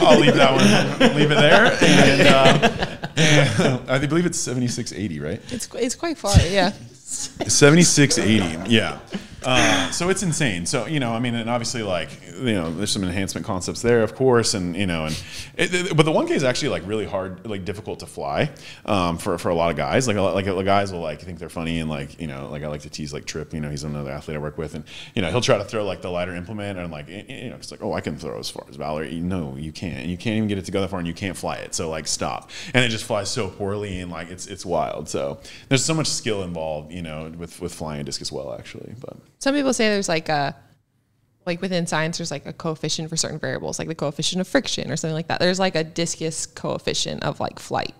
I'll 0.00 0.18
leave 0.18 0.34
that 0.36 0.98
one, 0.98 1.14
leave 1.16 1.30
it 1.30 1.34
there. 1.34 1.66
And, 1.82 2.22
uh, 2.22 2.96
and 3.84 3.90
I 3.90 4.06
believe 4.06 4.24
it's 4.24 4.38
7680, 4.38 5.20
right? 5.20 5.42
It's 5.52 5.68
it's 5.74 5.94
quite 5.94 6.16
far, 6.16 6.34
yeah. 6.46 6.72
7680, 6.94 8.70
yeah. 8.70 9.00
Uh, 9.44 9.90
so 9.90 10.08
it's 10.10 10.22
insane. 10.22 10.66
So 10.66 10.86
you 10.86 11.00
know, 11.00 11.12
I 11.12 11.18
mean, 11.18 11.34
and 11.34 11.48
obviously, 11.48 11.82
like 11.82 12.10
you 12.32 12.54
know, 12.54 12.72
there's 12.72 12.90
some 12.90 13.02
enhancement 13.04 13.46
concepts 13.46 13.82
there, 13.82 14.02
of 14.02 14.14
course, 14.14 14.54
and 14.54 14.76
you 14.76 14.86
know, 14.86 15.06
and 15.06 15.22
it, 15.56 15.74
it- 15.74 15.96
but 15.96 16.04
the 16.04 16.12
1K 16.12 16.30
is 16.30 16.44
actually 16.44 16.68
like 16.68 16.86
really 16.86 17.06
hard, 17.06 17.46
like 17.46 17.64
difficult 17.64 18.00
to 18.00 18.06
fly 18.06 18.50
um, 18.86 19.18
for 19.18 19.38
for 19.38 19.48
a 19.50 19.54
lot 19.54 19.70
of 19.70 19.76
guys. 19.76 20.06
Like 20.06 20.16
a 20.16 20.22
lot, 20.22 20.34
like 20.34 20.46
guys 20.64 20.92
will 20.92 21.00
like 21.00 21.20
think 21.20 21.38
they're 21.38 21.48
funny 21.48 21.80
and 21.80 21.88
like 21.88 22.20
you 22.20 22.26
know, 22.26 22.48
like 22.50 22.62
I 22.62 22.68
like 22.68 22.82
to 22.82 22.90
tease 22.90 23.12
like 23.12 23.24
Tripp. 23.24 23.54
You 23.54 23.60
know, 23.60 23.70
he's 23.70 23.84
another 23.84 24.10
athlete 24.10 24.36
I 24.36 24.40
work 24.40 24.58
with, 24.58 24.74
and 24.74 24.84
you 25.14 25.22
know, 25.22 25.30
he'll 25.30 25.40
try 25.40 25.58
to 25.58 25.64
throw 25.64 25.84
like 25.84 26.02
the 26.02 26.10
lighter 26.10 26.34
implement, 26.34 26.78
and 26.78 26.90
like 26.92 27.08
y- 27.08 27.24
y- 27.28 27.34
you 27.44 27.50
know, 27.50 27.56
it's 27.56 27.70
like, 27.70 27.82
oh, 27.82 27.92
I 27.94 28.00
can 28.00 28.16
throw 28.16 28.38
as 28.38 28.50
far 28.50 28.64
as 28.68 28.76
Valarie. 28.76 29.20
No, 29.22 29.56
you 29.56 29.72
can't. 29.72 30.06
You 30.06 30.16
can't 30.16 30.36
even 30.36 30.48
get 30.48 30.58
it 30.58 30.64
to 30.66 30.72
go 30.72 30.80
that 30.82 30.88
far, 30.90 30.98
and 30.98 31.08
you 31.08 31.14
can't 31.14 31.36
fly 31.36 31.56
it. 31.56 31.74
So 31.74 31.88
like, 31.88 32.06
stop. 32.06 32.50
And 32.74 32.84
it 32.84 32.88
just 32.88 33.04
flies 33.04 33.30
so 33.30 33.48
poorly, 33.48 34.00
and 34.00 34.10
like 34.10 34.30
it's 34.30 34.46
it's 34.46 34.66
wild. 34.66 35.08
So 35.08 35.40
there's 35.68 35.84
so 35.84 35.94
much 35.94 36.08
skill 36.08 36.42
involved, 36.42 36.92
you 36.92 37.02
know, 37.02 37.32
with 37.38 37.60
with 37.60 37.74
flying 37.74 38.00
a 38.00 38.04
disc 38.04 38.20
as 38.20 38.30
well, 38.30 38.54
actually. 38.54 38.94
But 39.00 39.16
Some 39.40 39.54
people 39.54 39.72
say 39.72 39.88
there's 39.88 40.08
like 40.08 40.28
a 40.28 40.56
like 41.46 41.62
within 41.62 41.86
science 41.86 42.18
there's 42.18 42.30
like 42.30 42.46
a 42.46 42.52
coefficient 42.52 43.08
for 43.08 43.16
certain 43.16 43.38
variables, 43.38 43.78
like 43.78 43.88
the 43.88 43.94
coefficient 43.94 44.40
of 44.40 44.46
friction 44.46 44.90
or 44.90 44.96
something 44.96 45.14
like 45.14 45.28
that. 45.28 45.40
There's 45.40 45.58
like 45.58 45.74
a 45.74 45.84
discus 45.84 46.46
coefficient 46.46 47.24
of 47.24 47.40
like 47.40 47.58
flight. 47.58 47.94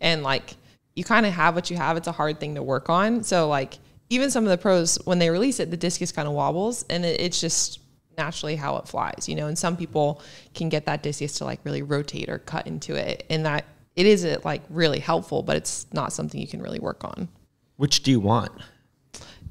And 0.00 0.22
like 0.22 0.54
you 0.94 1.04
kind 1.04 1.24
of 1.24 1.32
have 1.32 1.54
what 1.54 1.70
you 1.70 1.76
have. 1.76 1.96
It's 1.96 2.08
a 2.08 2.12
hard 2.12 2.38
thing 2.38 2.54
to 2.56 2.62
work 2.62 2.90
on. 2.90 3.22
So 3.24 3.48
like 3.48 3.78
even 4.10 4.30
some 4.30 4.44
of 4.44 4.50
the 4.50 4.58
pros 4.58 4.98
when 5.04 5.18
they 5.18 5.30
release 5.30 5.58
it, 5.58 5.70
the 5.70 5.76
discus 5.76 6.12
kind 6.12 6.28
of 6.28 6.34
wobbles 6.34 6.84
and 6.90 7.04
it, 7.04 7.20
it's 7.20 7.40
just 7.40 7.80
naturally 8.18 8.56
how 8.56 8.76
it 8.76 8.86
flies, 8.86 9.26
you 9.26 9.34
know. 9.34 9.46
And 9.46 9.58
some 9.58 9.76
people 9.76 10.20
can 10.54 10.68
get 10.68 10.84
that 10.86 11.02
discus 11.02 11.38
to 11.38 11.44
like 11.44 11.60
really 11.64 11.82
rotate 11.82 12.28
or 12.28 12.38
cut 12.38 12.66
into 12.66 12.94
it, 12.94 13.24
and 13.30 13.46
that 13.46 13.64
it 13.96 14.06
is 14.06 14.24
uh, 14.24 14.38
like 14.44 14.62
really 14.68 14.98
helpful, 14.98 15.42
but 15.42 15.56
it's 15.56 15.86
not 15.92 16.12
something 16.12 16.40
you 16.40 16.46
can 16.46 16.62
really 16.62 16.78
work 16.78 17.04
on 17.04 17.28
Which 17.76 18.02
do 18.02 18.10
you 18.10 18.20
want? 18.20 18.52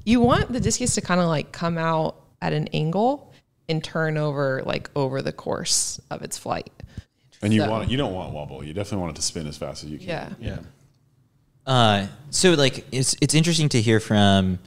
You 0.04 0.20
want 0.20 0.52
the 0.52 0.60
discus 0.60 0.94
to 0.96 1.00
kind 1.00 1.20
of 1.20 1.26
like 1.28 1.52
come 1.52 1.78
out 1.78 2.16
at 2.40 2.52
an 2.52 2.68
angle 2.68 3.32
and 3.68 3.82
turn 3.82 4.16
over 4.18 4.62
like 4.64 4.90
over 4.96 5.22
the 5.22 5.32
course 5.32 6.00
of 6.10 6.22
its 6.22 6.36
flight. 6.38 6.70
and 7.42 7.52
you 7.52 7.60
So- 7.62 7.70
want 7.70 7.84
it, 7.84 7.90
you 7.90 7.96
don't 7.96 8.12
want 8.12 8.32
wobble. 8.32 8.64
You 8.64 8.72
definitely 8.72 8.98
want 9.02 9.16
it 9.16 9.20
to 9.20 9.22
spin 9.22 9.46
as 9.46 9.56
fast 9.56 9.84
as 9.84 9.90
you 9.90 9.98
can. 9.98 10.08
Yeah. 10.08 10.28
Yeah. 10.40 10.58
Uh, 11.66 12.06
so 12.30 12.54
like 12.54 12.84
it's 12.92 13.14
it's 13.20 13.34
interesting 13.34 13.68
to 13.70 13.80
hear 13.80 14.00
from 14.00 14.58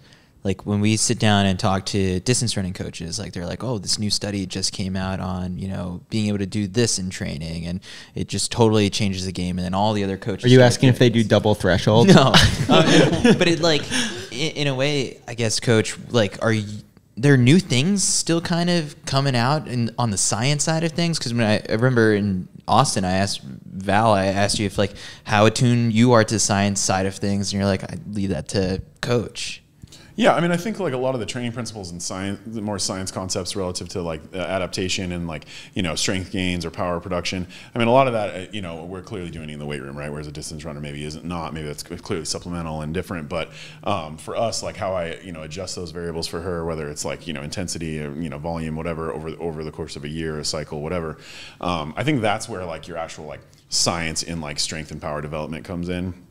like 0.46 0.64
when 0.66 0.80
we 0.80 0.96
sit 0.96 1.18
down 1.18 1.48
and 1.48 1.60
talk 1.60 1.86
to 1.88 2.20
distance 2.22 2.56
running 2.56 2.72
coaches 2.72 3.20
like 3.20 3.34
they're 3.34 3.48
like 3.48 3.64
oh 3.64 3.80
this 3.80 4.00
new 4.00 4.12
study 4.12 4.46
just 4.46 4.72
came 4.72 4.96
out 4.96 5.20
on 5.20 5.58
you 5.58 5.68
know 5.68 6.00
being 6.10 6.28
able 6.28 6.38
to 6.38 6.46
do 6.46 6.68
this 6.68 7.00
in 7.00 7.10
training 7.10 7.66
and 7.66 7.82
it 8.14 8.30
just 8.30 8.52
totally 8.52 8.90
changes 8.90 9.26
the 9.26 9.32
game 9.32 9.58
and 9.58 9.66
then 9.66 9.74
all 9.74 9.92
the 9.92 10.04
other 10.04 10.18
coaches 10.18 10.46
Are 10.46 10.54
you 10.54 10.62
asking 10.62 10.90
if 10.90 11.00
they 11.00 11.10
do 11.10 11.24
double 11.24 11.56
threshold? 11.56 12.08
no. 12.08 12.28
Um, 12.28 12.34
but 13.38 13.48
it 13.48 13.60
like 13.60 13.82
in, 14.32 14.52
in 14.52 14.68
a 14.68 14.76
way 14.76 15.20
i 15.28 15.34
guess 15.34 15.60
coach 15.60 15.98
like 16.12 16.42
are 16.42 16.54
you 16.54 16.66
there 17.18 17.38
new 17.38 17.60
things 17.60 18.04
still 18.04 18.42
kind 18.42 18.70
of 18.70 18.94
coming 19.06 19.38
out 19.38 19.70
in, 19.70 19.90
on 19.98 20.12
the 20.12 20.18
science 20.18 20.66
side 20.66 20.84
of 20.84 20.92
things? 20.92 21.18
Because 21.18 21.34
when 21.34 21.46
I, 21.46 21.62
I 21.70 21.74
remember 21.76 22.14
in 22.14 22.48
austin 22.68 23.06
i 23.06 23.12
asked 23.12 23.42
val 23.44 24.12
i 24.12 24.26
asked 24.26 24.58
you 24.58 24.66
if 24.66 24.76
like 24.80 24.92
how 25.24 25.46
attuned 25.46 25.94
you 25.94 26.14
are 26.14 26.24
to 26.24 26.34
the 26.34 26.40
science 26.40 26.82
side 26.82 27.06
of 27.06 27.14
things 27.16 27.54
and 27.54 27.60
you're 27.60 27.70
like 27.70 27.84
i 27.84 27.96
leave 28.08 28.30
that 28.30 28.48
to 28.48 28.82
coach 29.02 29.62
Yeah, 30.18 30.34
I 30.34 30.40
mean, 30.40 30.52
I 30.52 30.58
think 30.58 30.80
like 30.80 30.94
a 30.94 30.98
lot 30.98 31.14
of 31.14 31.20
the 31.20 31.26
training 31.26 31.52
principles 31.52 31.92
and 31.92 32.02
science, 32.02 32.40
the 32.46 32.62
more 32.62 32.80
science 32.80 33.12
concepts 33.12 33.54
relative 33.54 33.90
to 33.90 34.02
like 34.02 34.22
adaptation 34.34 35.12
and 35.12 35.28
like 35.28 35.46
you 35.74 35.84
know 35.84 35.96
strength 35.96 36.32
gains 36.32 36.66
or 36.66 36.72
power 36.72 37.02
production. 37.02 37.46
I 37.74 37.80
mean, 37.80 37.90
a 37.90 37.92
lot 37.92 38.08
of 38.08 38.14
that 38.14 38.36
uh, 38.36 38.52
you 38.54 38.62
know 38.62 38.86
we're 38.86 39.02
clearly 39.02 39.30
doing 39.30 39.50
in 39.50 39.60
the 39.60 39.66
weight 39.66 39.82
room, 39.82 39.98
right? 39.98 40.10
Whereas 40.10 40.28
a 40.28 40.32
distance 40.32 40.64
runner 40.64 40.80
maybe 40.80 41.04
isn't 41.04 41.26
not. 41.26 41.54
Maybe 41.54 41.68
that's 41.68 41.84
clearly 41.84 42.24
supplemental 42.24 42.82
and 42.82 42.94
different. 42.94 43.28
But 43.28 43.52
um, 43.84 44.18
for 44.18 44.38
us, 44.38 44.64
like 44.64 44.78
how 44.78 44.94
I 44.94 45.20
you 45.20 45.34
know 45.34 45.44
adjust 45.44 45.76
those 45.76 45.92
variables 45.92 46.28
for 46.28 46.40
her, 46.40 46.64
whether 46.64 46.90
it's 46.90 47.04
like 47.04 47.28
you 47.28 47.34
know 47.34 47.42
intensity, 47.42 48.02
or, 48.02 48.14
you 48.14 48.30
know 48.30 48.38
volume, 48.38 48.78
whatever 48.78 49.12
over 49.12 49.30
over 49.42 49.66
the 49.66 49.72
course 49.72 49.98
of 49.98 50.06
a 50.06 50.10
year, 50.10 50.40
a 50.40 50.46
cycle, 50.46 50.82
whatever. 50.82 51.18
Um, 51.60 51.94
I 51.98 52.06
think 52.06 52.22
that's 52.22 52.48
where 52.48 52.64
like 52.64 52.88
your 52.88 52.98
actual 52.98 53.26
like 53.26 53.42
science 53.68 54.24
in 54.24 54.40
like 54.40 54.60
strength 54.60 54.92
and 54.92 55.02
power 55.02 55.22
development 55.22 55.66
comes 55.66 55.90
in 55.90 56.25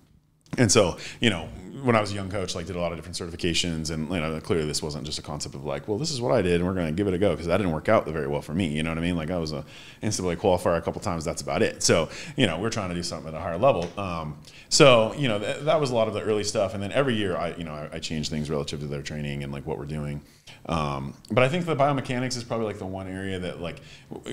and 0.59 0.71
so 0.71 0.97
you 1.21 1.31
know 1.31 1.49
when 1.85 1.95
I 1.95 2.01
was 2.01 2.13
a 2.13 2.15
young 2.15 2.31
coach, 2.31 2.55
like 2.55 2.67
did 2.67 2.77
a 2.77 2.81
lot 2.81 2.93
of 2.93 2.99
different 2.99 3.17
certifications, 3.17 3.91
and 3.91 4.09
you 4.09 4.19
know, 4.19 4.41
clearly 4.41 4.67
this 4.67 4.83
wasn't 4.83 5.05
just 5.05 5.19
a 5.19 5.23
concept 5.23 5.55
of 5.55 5.65
like, 5.65 5.87
well, 5.87 5.99
this 5.99 6.11
is 6.11 6.21
what 6.21 6.33
I 6.33 6.41
did, 6.41 6.55
and 6.55 6.65
we're 6.65 6.73
going 6.73 6.87
to 6.87 6.93
give 6.93 7.07
it 7.07 7.15
a 7.15 7.19
go 7.19 7.31
because 7.31 7.47
that 7.47 7.59
didn't 7.59 7.73
work 7.73 7.91
out 7.91 8.07
very 8.07 8.27
well 8.27 8.41
for 8.41 8.55
me. 8.55 8.69
You 8.69 8.83
know 8.83 8.91
what 8.91 8.97
I 8.97 9.03
mean? 9.03 9.17
Like 9.17 9.31
I 9.31 9.37
was 9.37 9.53
a 9.53 9.65
NCAA 10.03 10.37
qualifier 10.37 10.79
a 10.79 10.81
couple 10.81 11.03
times. 11.03 11.27
That's 11.27 11.43
about 11.43 11.63
it. 11.63 11.83
So 11.83 12.09
you 12.37 12.47
know, 12.47 12.59
we're 12.59 12.71
trying 12.71 12.89
to 12.89 12.95
do 12.95 13.03
something 13.03 13.29
at 13.29 13.35
a 13.35 13.41
higher 13.41 13.59
level. 13.59 13.89
Um, 14.01 14.39
so 14.71 15.13
you 15.15 15.29
know, 15.29 15.39
th- 15.39 15.61
that 15.61 15.79
was 15.79 15.91
a 15.91 15.95
lot 15.95 16.09
of 16.09 16.15
the 16.15 16.23
early 16.23 16.45
stuff, 16.45 16.73
and 16.73 16.83
then 16.83 16.91
every 16.91 17.15
year 17.15 17.37
I 17.37 17.55
you 17.55 17.65
know 17.65 17.75
I, 17.75 17.97
I 17.97 17.99
change 17.99 18.31
things 18.31 18.49
relative 18.49 18.81
to 18.81 18.87
their 18.87 19.03
training 19.03 19.43
and 19.43 19.53
like 19.53 19.67
what 19.67 19.79
we're 19.79 19.85
doing. 19.85 20.23
Um, 20.67 21.13
but 21.31 21.45
I 21.45 21.51
think 21.51 21.67
the 21.67 21.77
biomechanics 21.77 22.37
is 22.37 22.45
probably 22.45 22.67
like 22.67 22.79
the 22.79 22.87
one 22.87 23.09
area 23.09 23.39
that 23.41 23.61
like 23.61 23.81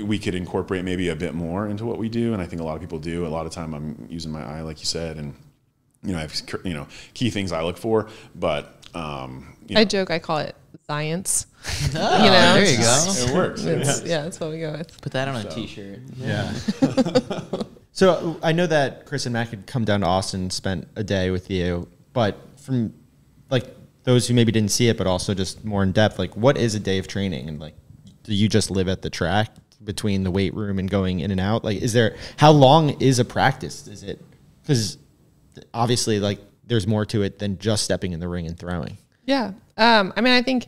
we 0.01 0.19
could 0.19 0.35
incorporate 0.35 0.85
maybe 0.85 1.09
a 1.09 1.15
bit 1.17 1.33
more 1.33 1.67
into 1.67 1.85
what 1.85 1.97
we 1.97 2.07
do, 2.07 2.31
and 2.31 2.41
I 2.41 2.45
think 2.45 2.61
a 2.61 2.65
lot 2.65 2.75
of 2.75 2.81
people 2.81 2.99
do. 2.99 3.25
A 3.25 3.27
lot 3.27 3.45
of 3.45 3.51
time 3.51 3.73
I'm 3.73 4.07
using 4.09 4.31
my 4.31 4.41
eye, 4.41 4.61
like 4.61 4.79
you 4.79 4.85
said, 4.85 5.17
and 5.17 5.35
you 6.03 6.13
know, 6.13 6.17
I 6.17 6.21
have 6.21 6.43
you 6.63 6.73
know 6.73 6.87
key 7.13 7.29
things 7.29 7.51
I 7.51 7.63
look 7.63 7.77
for, 7.77 8.09
but 8.35 8.85
um, 8.93 9.55
you 9.67 9.75
know, 9.75 9.81
I 9.81 9.85
joke, 9.85 10.11
I 10.11 10.19
call 10.19 10.39
it 10.39 10.55
science. 10.87 11.47
Oh, 11.95 12.17
you 12.23 12.31
know, 12.31 12.53
there 12.53 12.65
you 12.65 12.77
go. 12.77 13.05
it 13.07 13.33
works. 13.33 13.63
It's, 13.63 14.01
yeah. 14.01 14.07
yeah, 14.07 14.21
that's 14.23 14.39
what 14.39 14.51
we 14.51 14.59
go 14.59 14.71
with. 14.71 14.99
Put 15.01 15.11
that 15.13 15.27
on 15.27 15.45
a 15.45 15.49
t-shirt. 15.49 15.99
Yeah. 16.17 16.51
so 17.91 18.39
I 18.41 18.51
know 18.51 18.67
that 18.67 19.05
Chris 19.05 19.25
and 19.25 19.33
Matt 19.33 19.49
had 19.49 19.67
come 19.67 19.85
down 19.85 20.01
to 20.01 20.07
Austin, 20.07 20.41
and 20.41 20.53
spent 20.53 20.87
a 20.95 21.03
day 21.03 21.29
with 21.29 21.49
you, 21.49 21.87
but 22.13 22.37
from 22.57 22.93
like 23.49 23.65
those 24.03 24.27
who 24.27 24.33
maybe 24.33 24.51
didn't 24.51 24.71
see 24.71 24.89
it, 24.89 24.97
but 24.97 25.07
also 25.07 25.33
just 25.33 25.63
more 25.63 25.83
in 25.83 25.91
depth, 25.91 26.17
like 26.17 26.35
what 26.35 26.57
is 26.57 26.73
a 26.75 26.79
day 26.79 26.97
of 26.97 27.07
training, 27.07 27.47
and 27.47 27.59
like 27.59 27.75
do 28.23 28.33
you 28.33 28.47
just 28.47 28.71
live 28.71 28.87
at 28.87 29.01
the 29.01 29.09
track 29.09 29.49
between 29.83 30.23
the 30.23 30.31
weight 30.31 30.53
room 30.53 30.79
and 30.79 30.89
going 30.89 31.19
in 31.19 31.31
and 31.31 31.39
out? 31.39 31.63
Like, 31.63 31.81
is 31.81 31.93
there 31.93 32.15
how 32.37 32.51
long 32.51 33.01
is 33.01 33.19
a 33.19 33.25
practice? 33.25 33.87
Is 33.87 34.03
it 34.03 34.23
because 34.61 34.97
obviously 35.73 36.19
like 36.19 36.39
there's 36.65 36.87
more 36.87 37.05
to 37.05 37.23
it 37.23 37.39
than 37.39 37.57
just 37.57 37.83
stepping 37.83 38.13
in 38.13 38.19
the 38.19 38.27
ring 38.27 38.47
and 38.47 38.57
throwing. 38.57 38.97
Yeah. 39.25 39.53
Um, 39.77 40.13
I 40.15 40.21
mean, 40.21 40.33
I 40.33 40.41
think 40.41 40.67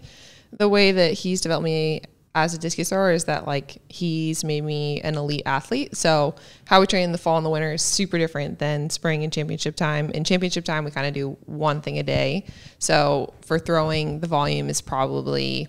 the 0.52 0.69
way 0.69 0.91
that 0.91 1.13
he's 1.13 1.41
developed 1.41 1.63
me 1.63 2.02
as 2.36 2.54
a 2.54 2.58
discus 2.58 2.89
thrower 2.89 3.12
is 3.12 3.26
that 3.26 3.46
like 3.46 3.78
he's 3.89 4.43
made 4.43 4.63
me 4.63 5.00
an 5.02 5.15
elite 5.15 5.43
athlete. 5.46 5.96
So 5.96 6.36
how 6.65 6.80
we 6.80 6.88
train 6.88 7.04
in 7.04 7.12
the 7.12 7.17
fall 7.17 7.38
and 7.38 7.46
the 7.46 7.50
winter 7.50 7.74
is 7.74 7.82
super 7.82 8.17
different 8.17 8.58
than 8.60 8.89
spring 8.89 9.24
and 9.24 9.32
championship 9.32 9.76
time. 9.76 10.10
In 10.12 10.24
championship 10.24 10.65
time, 10.65 10.84
we 10.84 10.91
kind 10.91 11.06
of 11.06 11.13
do 11.13 11.38
one 11.46 11.82
thing 11.82 12.00
a 12.00 12.04
day. 12.04 12.46
So 12.80 13.34
for 13.41 13.60
throwing, 13.60 14.19
the 14.19 14.28
volume 14.28 14.69
is 14.69 14.82
probably 14.82 15.67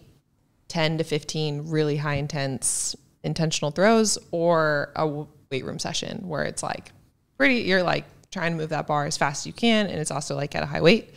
10 0.69 0.99
to 0.99 1.05
15 1.05 1.69
really 1.69 1.97
high 1.99 2.15
intense 2.15 2.97
intentional 3.23 3.71
throws 3.71 4.19
or 4.31 4.93
a 4.97 5.07
weight 5.51 5.65
room 5.65 5.79
session 5.79 6.29
where 6.29 6.45
it's 6.45 6.63
like 6.63 6.93
pretty, 7.37 7.61
you're 7.63 7.83
like 7.83 8.05
trying 8.35 8.53
to 8.53 8.59
move 8.59 8.69
that 8.71 8.87
bar 8.87 9.07
as 9.07 9.17
fast 9.17 9.43
as 9.43 9.47
you 9.47 9.53
can. 9.55 9.87
And 9.87 9.99
it's 9.99 10.11
also 10.11 10.35
like 10.37 10.55
at 10.55 10.63
a 10.63 10.67
high 10.67 10.83
weight. 10.83 11.15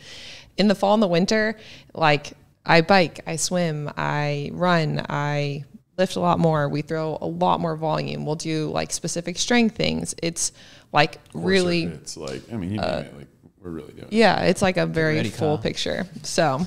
In 0.56 0.68
the 0.68 0.74
fall 0.74 0.94
and 0.94 1.02
the 1.02 1.08
winter, 1.08 1.56
like 1.94 2.32
I 2.64 2.80
bike, 2.80 3.20
I 3.26 3.36
swim, 3.36 3.90
I 3.96 4.50
run, 4.54 5.04
I 5.08 5.64
lift 5.98 6.16
a 6.16 6.20
lot 6.20 6.38
more. 6.38 6.68
We 6.68 6.82
throw 6.82 7.18
a 7.20 7.26
lot 7.26 7.60
more 7.60 7.76
volume. 7.76 8.24
We'll 8.24 8.34
do 8.36 8.70
like 8.70 8.90
specific 8.92 9.36
strength 9.38 9.76
things. 9.76 10.14
It's 10.22 10.52
like 10.92 11.18
really, 11.34 11.84
It's 11.84 12.16
like 12.16 12.42
I 12.52 12.56
mean, 12.56 12.72
you 12.72 12.80
name 12.80 12.88
it, 12.90 13.16
like 13.16 13.26
we're 13.60 13.70
really 13.70 13.92
doing. 13.92 14.06
it. 14.06 14.12
yeah, 14.12 14.42
it's 14.42 14.62
like 14.62 14.76
a 14.76 14.86
very 14.86 15.16
ready, 15.16 15.30
full 15.30 15.56
Kyle. 15.56 15.62
picture. 15.62 16.06
So 16.22 16.60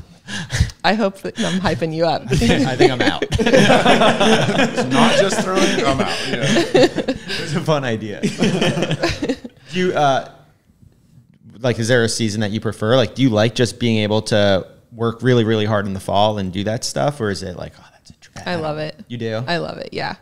I 0.84 0.94
hope 0.94 1.18
that 1.20 1.38
I'm 1.40 1.60
hyping 1.60 1.94
you 1.94 2.06
up. 2.06 2.22
I 2.32 2.76
think 2.76 2.92
I'm 2.92 3.02
out. 3.02 3.24
It's 3.24 4.84
not 4.92 5.18
just 5.18 5.42
throwing. 5.42 5.86
I'm 5.86 6.00
out. 6.02 6.28
Yeah. 6.30 7.16
It's 7.44 7.56
a 7.56 7.62
fun 7.62 7.84
idea. 7.84 8.22
do 9.72 9.80
you 9.80 9.94
uh, 9.94 10.32
like? 11.62 11.80
Is 11.80 11.88
there 11.88 12.04
a 12.04 12.10
season 12.10 12.42
that 12.42 12.52
you 12.52 12.60
prefer? 12.60 12.96
Like, 12.96 13.16
do 13.16 13.22
you 13.22 13.30
like 13.30 13.56
just 13.56 13.80
being 13.80 14.00
able 14.00 14.22
to 14.24 14.68
work 14.92 15.22
really, 15.22 15.44
really 15.44 15.66
hard 15.66 15.86
in 15.86 15.94
the 15.94 16.00
fall 16.00 16.38
and 16.38 16.52
do 16.52 16.64
that 16.66 16.84
stuff, 16.84 17.22
or 17.22 17.30
is 17.30 17.44
it 17.44 17.56
like, 17.56 17.74
oh, 17.80 17.88
that's 17.92 18.10
a 18.10 18.14
drag? 18.14 18.48
I 18.48 18.56
love 18.56 18.78
it. 18.78 19.00
You 19.08 19.18
do. 19.18 19.44
I 19.48 19.58
love 19.58 19.78
it. 19.78 19.90
Yeah. 19.94 20.16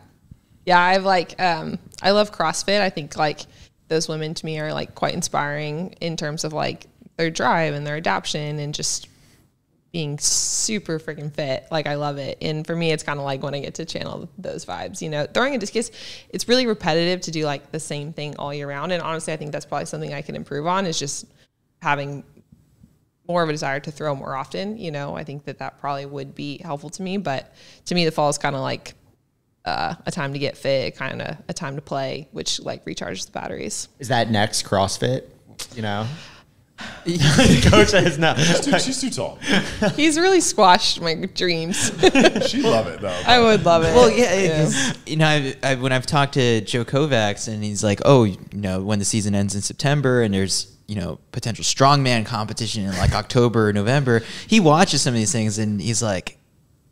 Yeah. 0.66 0.80
I've 0.80 1.04
like, 1.04 1.40
um, 1.40 1.78
I 2.02 2.12
love 2.12 2.32
CrossFit. 2.32 2.80
I 2.80 2.90
think 2.90 3.16
like 3.16 3.40
those 3.88 4.08
women 4.08 4.34
to 4.34 4.46
me 4.46 4.60
are 4.60 4.72
like 4.72 4.94
quite 4.94 5.14
inspiring 5.14 5.94
in 6.00 6.16
terms 6.16 6.44
of 6.44 6.52
like 6.52 6.86
their 7.16 7.30
drive 7.30 7.74
and 7.74 7.86
their 7.86 7.96
adaption 7.96 8.58
and 8.58 8.72
just 8.72 9.08
being 9.92 10.18
super 10.18 10.98
freaking 10.98 11.34
fit. 11.34 11.66
Like 11.70 11.86
I 11.86 11.94
love 11.94 12.18
it. 12.18 12.38
And 12.40 12.66
for 12.66 12.76
me, 12.76 12.92
it's 12.92 13.02
kind 13.02 13.18
of 13.18 13.24
like 13.24 13.42
when 13.42 13.54
I 13.54 13.60
get 13.60 13.74
to 13.74 13.84
channel 13.84 14.28
those 14.38 14.64
vibes, 14.64 15.02
you 15.02 15.08
know, 15.08 15.26
throwing 15.26 15.54
a 15.54 15.58
discus, 15.58 15.90
it's 16.28 16.48
really 16.48 16.66
repetitive 16.66 17.22
to 17.22 17.30
do 17.30 17.44
like 17.44 17.72
the 17.72 17.80
same 17.80 18.12
thing 18.12 18.36
all 18.36 18.54
year 18.54 18.68
round. 18.68 18.92
And 18.92 19.02
honestly, 19.02 19.32
I 19.32 19.36
think 19.36 19.52
that's 19.52 19.66
probably 19.66 19.86
something 19.86 20.14
I 20.14 20.22
can 20.22 20.36
improve 20.36 20.66
on 20.66 20.86
is 20.86 20.98
just 20.98 21.26
having 21.82 22.22
more 23.26 23.42
of 23.42 23.48
a 23.48 23.52
desire 23.52 23.80
to 23.80 23.90
throw 23.90 24.14
more 24.14 24.36
often. 24.36 24.78
You 24.78 24.90
know, 24.90 25.16
I 25.16 25.24
think 25.24 25.44
that 25.44 25.58
that 25.58 25.80
probably 25.80 26.06
would 26.06 26.34
be 26.34 26.58
helpful 26.58 26.90
to 26.90 27.02
me. 27.02 27.16
But 27.16 27.52
to 27.86 27.94
me, 27.94 28.04
the 28.04 28.12
fall 28.12 28.28
is 28.28 28.38
kind 28.38 28.54
of 28.54 28.62
like 28.62 28.94
uh, 29.64 29.94
a 30.06 30.10
time 30.10 30.32
to 30.32 30.38
get 30.38 30.56
fit, 30.56 30.96
kind 30.96 31.20
of 31.20 31.36
a 31.48 31.52
time 31.52 31.76
to 31.76 31.82
play, 31.82 32.28
which 32.32 32.60
like 32.60 32.84
recharges 32.84 33.26
the 33.26 33.32
batteries. 33.32 33.88
Is 33.98 34.08
that 34.08 34.30
next 34.30 34.64
CrossFit? 34.64 35.24
You 35.74 35.82
know, 35.82 36.06
coach 37.70 37.88
says 37.88 38.18
no. 38.18 38.34
She's 38.36 38.60
too, 38.60 38.78
she's 38.78 39.00
too 39.00 39.10
tall. 39.10 39.38
He's 39.96 40.18
really 40.18 40.40
squashed 40.40 41.00
my 41.00 41.14
dreams. 41.14 41.90
She'd 42.48 42.62
love 42.62 42.86
it 42.88 43.00
though. 43.00 43.22
I 43.26 43.40
would 43.40 43.64
love 43.64 43.82
it. 43.84 43.94
Well, 43.94 44.10
yeah, 44.10 44.32
it's- 44.34 44.98
you 45.06 45.16
know, 45.16 45.26
I've, 45.26 45.56
I've, 45.62 45.82
when 45.82 45.92
I've 45.92 46.06
talked 46.06 46.34
to 46.34 46.60
Joe 46.60 46.84
Kovacs 46.84 47.48
and 47.48 47.64
he's 47.64 47.82
like, 47.82 48.00
oh, 48.04 48.24
you 48.24 48.38
know, 48.52 48.82
when 48.82 48.98
the 48.98 49.04
season 49.04 49.34
ends 49.34 49.54
in 49.54 49.62
September 49.62 50.22
and 50.22 50.32
there's, 50.34 50.76
you 50.86 50.96
know, 50.96 51.18
potential 51.32 51.64
strongman 51.64 52.26
competition 52.26 52.84
in 52.84 52.96
like 52.98 53.12
October 53.14 53.68
or 53.68 53.72
November, 53.72 54.22
he 54.46 54.60
watches 54.60 55.02
some 55.02 55.14
of 55.14 55.18
these 55.18 55.32
things 55.32 55.58
and 55.58 55.80
he's 55.80 56.02
like, 56.02 56.36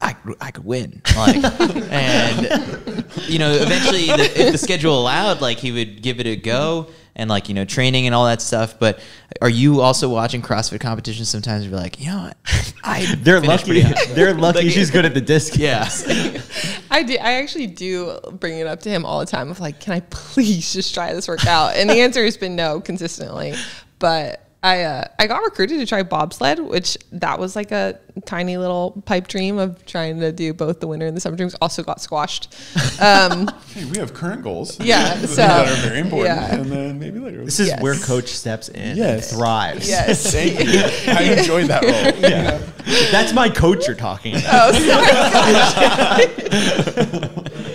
I, 0.01 0.15
I 0.41 0.53
could 0.53 0.65
win. 0.65 1.03
Like, 1.17 1.43
and, 1.91 3.05
you 3.27 3.41
know, 3.41 3.51
eventually, 3.53 4.07
the, 4.07 4.31
if 4.47 4.53
the 4.53 4.59
schedule 4.59 4.97
allowed, 5.01 5.41
like, 5.41 5.59
he 5.59 5.73
would 5.73 6.03
give 6.03 6.21
it 6.21 6.27
a 6.29 6.37
go 6.37 6.87
and, 7.17 7.29
like, 7.29 7.49
you 7.49 7.55
know, 7.57 7.65
training 7.65 8.07
and 8.07 8.15
all 8.15 8.27
that 8.27 8.41
stuff. 8.41 8.79
But 8.79 9.01
are 9.41 9.49
you 9.49 9.81
also 9.81 10.09
watching 10.09 10.43
CrossFit 10.43 10.81
competitions 10.81 11.29
sometimes 11.29 11.67
You're 11.67 11.77
like, 11.77 12.01
you 12.01 12.11
know 12.11 12.23
what? 12.23 12.37
I 12.85 13.15
They're 13.21 13.41
lucky. 13.41 13.83
They're 13.83 14.35
lucky 14.35 14.65
Like, 14.65 14.71
she's 14.71 14.91
good 14.91 15.05
at 15.05 15.15
the 15.15 15.21
disc. 15.21 15.55
Yeah. 15.59 15.89
I 16.91 17.03
do. 17.03 17.15
I 17.15 17.33
actually 17.35 17.67
do 17.67 18.19
bring 18.33 18.59
it 18.59 18.67
up 18.67 18.81
to 18.81 18.91
him 18.91 19.05
all 19.05 19.21
the 19.21 19.27
time 19.27 19.51
of 19.51 19.61
like, 19.61 19.81
can 19.81 19.93
I 19.93 20.01
please 20.11 20.73
just 20.73 20.95
try 20.95 21.13
this 21.13 21.29
workout? 21.29 21.75
And 21.77 21.91
the 21.91 22.01
answer 22.01 22.25
has 22.25 22.37
been 22.37 22.57
no 22.57 22.81
consistently. 22.81 23.55
But 23.99 24.48
I 24.69 24.83
uh, 24.83 25.05
I 25.19 25.27
got 25.27 25.43
recruited 25.43 25.79
to 25.81 25.87
try 25.87 26.03
bobsled, 26.03 26.61
which 26.61 26.99
that 27.13 27.39
was 27.39 27.57
like 27.57 27.73
a 27.73 27.99
tiny 28.27 28.59
little 28.59 29.03
pipe 29.07 29.27
dream 29.29 29.59
of 29.59 29.85
trying 29.87 30.21
to 30.21 30.33
do 30.33 30.53
both 30.53 30.81
the 30.81 30.87
winter 30.87 31.07
and 31.07 31.17
the 31.17 31.21
summer 31.21 31.37
dreams. 31.37 31.55
Also 31.63 31.83
got 31.83 32.01
squashed. 32.01 32.55
Um, 33.01 33.49
Hey, 33.75 33.85
we 33.85 33.99
have 33.99 34.13
current 34.13 34.43
goals. 34.43 34.79
Yeah, 34.81 35.15
that 35.15 35.29
so- 35.29 35.43
are 35.45 35.67
very 35.89 36.01
important, 36.01 36.37
yeah. 36.37 36.55
and 36.55 36.71
then 36.71 36.99
maybe 36.99 37.19
later. 37.19 37.45
This 37.45 37.61
is 37.61 37.69
Yes. 37.69 37.83
where 37.83 37.95
coach 37.95 38.29
steps 38.29 38.69
in. 38.69 38.97
Yes. 38.97 39.31
And 39.31 39.39
thrives. 39.39 39.89
yes. 39.89 40.33
Thank 40.33 40.59
you. 40.61 41.13
I 41.13 41.23
enjoyed 41.39 41.67
that 41.69 41.83
role. 41.83 42.31
Yeah. 42.31 42.59
That's 43.13 43.33
my 43.33 43.49
coach 43.51 43.87
you're 43.87 43.97
talking 43.97 44.37
about. 44.37 44.75
Oh, 44.75 44.79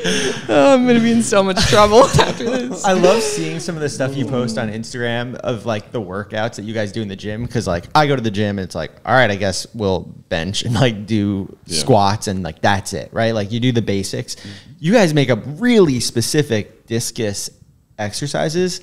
Oh, 0.50 0.74
I'm 0.74 0.86
gonna 0.86 1.00
be 1.00 1.12
in 1.12 1.24
so 1.24 1.42
much 1.44 1.66
trouble 1.68 2.04
after 2.20 2.44
this. 2.44 2.84
I 2.84 2.92
love 2.94 3.22
seeing 3.22 3.60
some 3.60 3.76
of 3.76 3.82
the 3.82 3.90
stuff 3.90 4.16
you 4.16 4.26
post 4.26 4.58
on 4.58 4.70
Instagram 4.70 5.36
of 5.36 5.66
like 5.66 5.92
the 5.92 6.02
workouts 6.02 6.56
that 6.56 6.64
you 6.64 6.74
guys 6.74 6.92
do 6.92 7.02
in 7.02 7.08
the 7.08 7.16
gym 7.16 7.44
because 7.46 7.66
like 7.68 7.86
I 7.96 8.06
go 8.08 8.16
to 8.16 8.22
the 8.22 8.32
gym 8.32 8.60
and 8.60 8.66
it's 8.66 8.76
like 8.76 8.92
all 9.06 9.14
right 9.14 9.32
I 9.32 9.36
guess 9.36 9.66
we'll 9.74 10.02
bench 10.30 10.64
and 10.64 10.74
like 10.76 11.06
do 11.06 11.56
Yeah. 11.66 11.80
squats 11.80 12.28
and 12.28 12.44
like 12.44 12.62
that's 12.62 12.92
it 12.94 13.10
right 13.14 13.34
like 13.34 13.52
you 13.52 13.60
do 13.60 13.72
the 13.72 13.82
basics. 13.82 14.36
You 14.80 14.92
guys 14.92 15.14
make 15.14 15.30
up 15.30 15.40
really 15.46 16.00
specific 16.02 16.86
discus 16.88 17.50
exercises. 17.98 18.82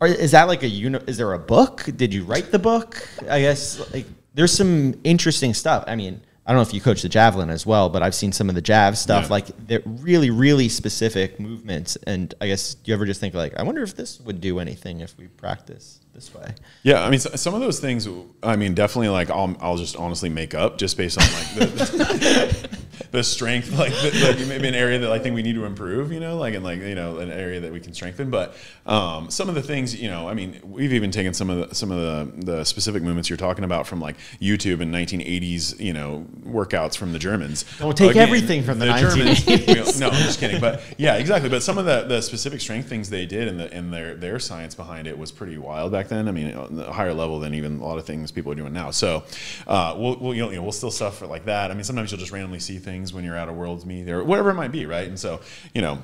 Or 0.00 0.06
is 0.08 0.32
that 0.32 0.48
like 0.48 0.62
a 0.62 0.68
uni- 0.68 1.00
is 1.06 1.16
there 1.16 1.32
a 1.32 1.38
book? 1.38 1.84
Did 1.96 2.12
you 2.12 2.24
write 2.24 2.50
the 2.50 2.58
book? 2.58 3.08
I 3.28 3.40
guess 3.40 3.80
like 3.92 4.06
there's 4.34 4.52
some 4.52 4.94
interesting 5.04 5.54
stuff. 5.54 5.84
I 5.86 5.96
mean, 5.96 6.20
I 6.46 6.52
don't 6.52 6.58
know 6.58 6.68
if 6.68 6.74
you 6.74 6.80
coach 6.80 7.00
the 7.00 7.08
javelin 7.08 7.48
as 7.48 7.64
well, 7.64 7.88
but 7.88 8.02
I've 8.02 8.14
seen 8.14 8.30
some 8.30 8.50
of 8.50 8.54
the 8.54 8.60
jav 8.60 8.98
stuff. 8.98 9.24
Yeah. 9.24 9.30
Like 9.30 9.66
they're 9.66 9.82
really, 9.84 10.30
really 10.30 10.68
specific 10.68 11.40
movements. 11.40 11.96
And 12.06 12.34
I 12.40 12.48
guess 12.48 12.74
do 12.74 12.90
you 12.90 12.94
ever 12.94 13.06
just 13.06 13.18
think 13.18 13.32
like, 13.34 13.56
I 13.58 13.62
wonder 13.62 13.82
if 13.82 13.96
this 13.96 14.20
would 14.20 14.42
do 14.42 14.58
anything 14.58 15.00
if 15.00 15.16
we 15.16 15.28
practice 15.28 16.00
this 16.12 16.34
way? 16.34 16.54
Yeah, 16.82 17.02
I 17.02 17.08
mean, 17.08 17.20
so, 17.20 17.34
some 17.36 17.54
of 17.54 17.60
those 17.60 17.80
things. 17.80 18.06
I 18.42 18.56
mean, 18.56 18.74
definitely. 18.74 19.08
Like, 19.08 19.30
I'll, 19.30 19.56
I'll 19.60 19.78
just 19.78 19.96
honestly 19.96 20.28
make 20.28 20.54
up 20.54 20.76
just 20.76 20.98
based 20.98 21.18
on 21.18 21.24
like 21.32 21.54
the, 21.54 22.68
the 23.14 23.24
strength, 23.24 23.72
like, 23.78 23.92
the, 23.92 24.36
like 24.36 24.48
maybe 24.48 24.68
an 24.68 24.74
area 24.74 24.98
that 24.98 25.10
I 25.10 25.18
think 25.18 25.34
we 25.34 25.42
need 25.42 25.54
to 25.54 25.64
improve, 25.64 26.12
you 26.12 26.20
know, 26.20 26.36
like, 26.36 26.54
and 26.54 26.64
like, 26.64 26.80
you 26.80 26.94
know, 26.94 27.18
an 27.18 27.30
area 27.30 27.60
that 27.60 27.72
we 27.72 27.80
can 27.80 27.94
strengthen. 27.94 28.28
But 28.28 28.54
um, 28.84 29.30
some 29.30 29.48
of 29.48 29.54
the 29.54 29.62
things, 29.62 29.94
you 29.94 30.10
know, 30.10 30.28
I 30.28 30.34
mean, 30.34 30.60
we've 30.64 30.92
even 30.92 31.10
taken 31.10 31.32
some 31.32 31.48
of 31.48 31.68
the, 31.68 31.74
some 31.74 31.90
of 31.90 31.98
the, 31.98 32.44
the 32.44 32.64
specific 32.64 33.02
movements 33.02 33.30
you're 33.30 33.36
talking 33.36 33.64
about 33.64 33.86
from 33.86 34.00
like 34.00 34.16
YouTube 34.40 34.80
and 34.80 34.92
1980s, 34.92 35.80
you 35.80 35.92
know, 35.92 36.26
workouts 36.44 36.96
from 36.96 37.12
the 37.12 37.18
Germans. 37.18 37.64
Don't 37.78 37.96
take 37.96 38.16
everything 38.16 38.62
from 38.62 38.78
the 38.78 38.86
Germans. 38.86 39.46
no, 40.00 40.08
I'm 40.08 40.22
just 40.22 40.40
kidding. 40.40 40.60
But 40.60 40.82
yeah, 40.98 41.14
exactly. 41.14 41.48
But 41.48 41.62
some 41.62 41.78
of 41.78 41.86
the, 41.86 42.02
the 42.02 42.20
specific 42.20 42.60
strength 42.60 42.88
things 42.88 43.08
they 43.08 43.26
did 43.26 43.48
and 43.48 43.60
the, 43.60 43.72
and 43.72 43.92
their, 43.92 44.16
their 44.16 44.38
science 44.38 44.74
behind 44.74 45.06
it 45.06 45.16
was 45.16 45.30
pretty 45.30 45.56
wild 45.56 45.92
back 45.92 46.08
then. 46.08 46.28
I 46.28 46.32
mean, 46.32 46.48
a 46.48 46.92
higher 46.92 47.14
level 47.14 47.38
than 47.38 47.54
even 47.54 47.78
a 47.78 47.84
lot 47.84 47.98
of 47.98 48.04
things 48.04 48.32
people 48.32 48.50
are 48.52 48.56
doing 48.56 48.72
now. 48.72 48.90
So 48.90 49.22
uh, 49.66 49.94
we'll, 49.96 50.16
we'll, 50.16 50.34
you 50.34 50.50
know, 50.50 50.62
we'll 50.62 50.72
still 50.72 50.90
suffer 50.90 51.26
like 51.26 51.44
that. 51.44 51.70
I 51.70 51.74
mean, 51.74 51.84
sometimes 51.84 52.10
you'll 52.10 52.20
just 52.20 52.32
randomly 52.32 52.58
see 52.58 52.78
things 52.78 53.03
when 53.12 53.24
you're 53.24 53.36
at 53.36 53.48
a 53.48 53.52
world's 53.52 53.84
meet 53.84 54.08
or 54.08 54.24
whatever 54.24 54.50
it 54.50 54.54
might 54.54 54.72
be, 54.72 54.86
right? 54.86 55.06
And 55.08 55.18
so, 55.18 55.40
you 55.74 55.82
know, 55.82 56.02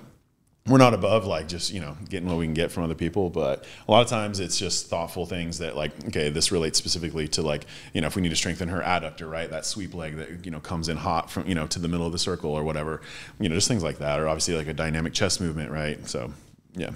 we're 0.67 0.79
not 0.79 0.93
above 0.93 1.27
like 1.27 1.49
just 1.49 1.73
you 1.73 1.81
know 1.81 1.97
getting 2.09 2.29
what 2.29 2.37
we 2.37 2.45
can 2.45 2.53
get 2.55 2.71
from 2.71 2.85
other 2.85 2.95
people 2.95 3.31
but 3.31 3.65
a 3.89 3.91
lot 3.91 4.03
of 4.03 4.09
times 4.09 4.39
it's 4.39 4.59
just 4.59 4.89
thoughtful 4.89 5.25
things 5.25 5.59
that 5.59 5.75
like 5.75 5.91
okay 6.09 6.29
this 6.29 6.53
relates 6.53 6.79
specifically 6.79 7.27
to 7.27 7.41
like 7.41 7.65
you 7.95 8.01
know 8.03 8.07
if 8.07 8.15
we 8.15 8.21
need 8.21 8.29
to 8.29 8.37
strengthen 8.37 8.69
her 8.69 8.81
adductor 8.83 9.29
right 9.29 9.51
that 9.51 9.65
sweep 9.65 9.95
leg 9.95 10.17
that 10.17 10.45
you 10.45 10.51
know 10.51 10.61
comes 10.61 10.91
in 10.91 10.99
hot 10.99 11.31
from 11.31 11.47
you 11.47 11.55
know 11.55 11.67
to 11.67 11.79
the 11.79 11.89
middle 11.89 12.07
of 12.07 12.13
the 12.13 12.19
circle 12.19 12.51
or 12.51 12.63
whatever 12.63 13.01
you 13.41 13.49
know 13.49 13.55
just 13.55 13.69
things 13.69 13.83
like 13.83 13.99
that 13.99 14.21
or 14.21 14.29
obviously 14.29 14.55
like 14.55 14.69
a 14.69 14.75
dynamic 14.75 15.15
chest 15.15 15.41
movement 15.41 15.71
right 15.71 16.07
so 16.07 16.31
yeah 16.75 16.91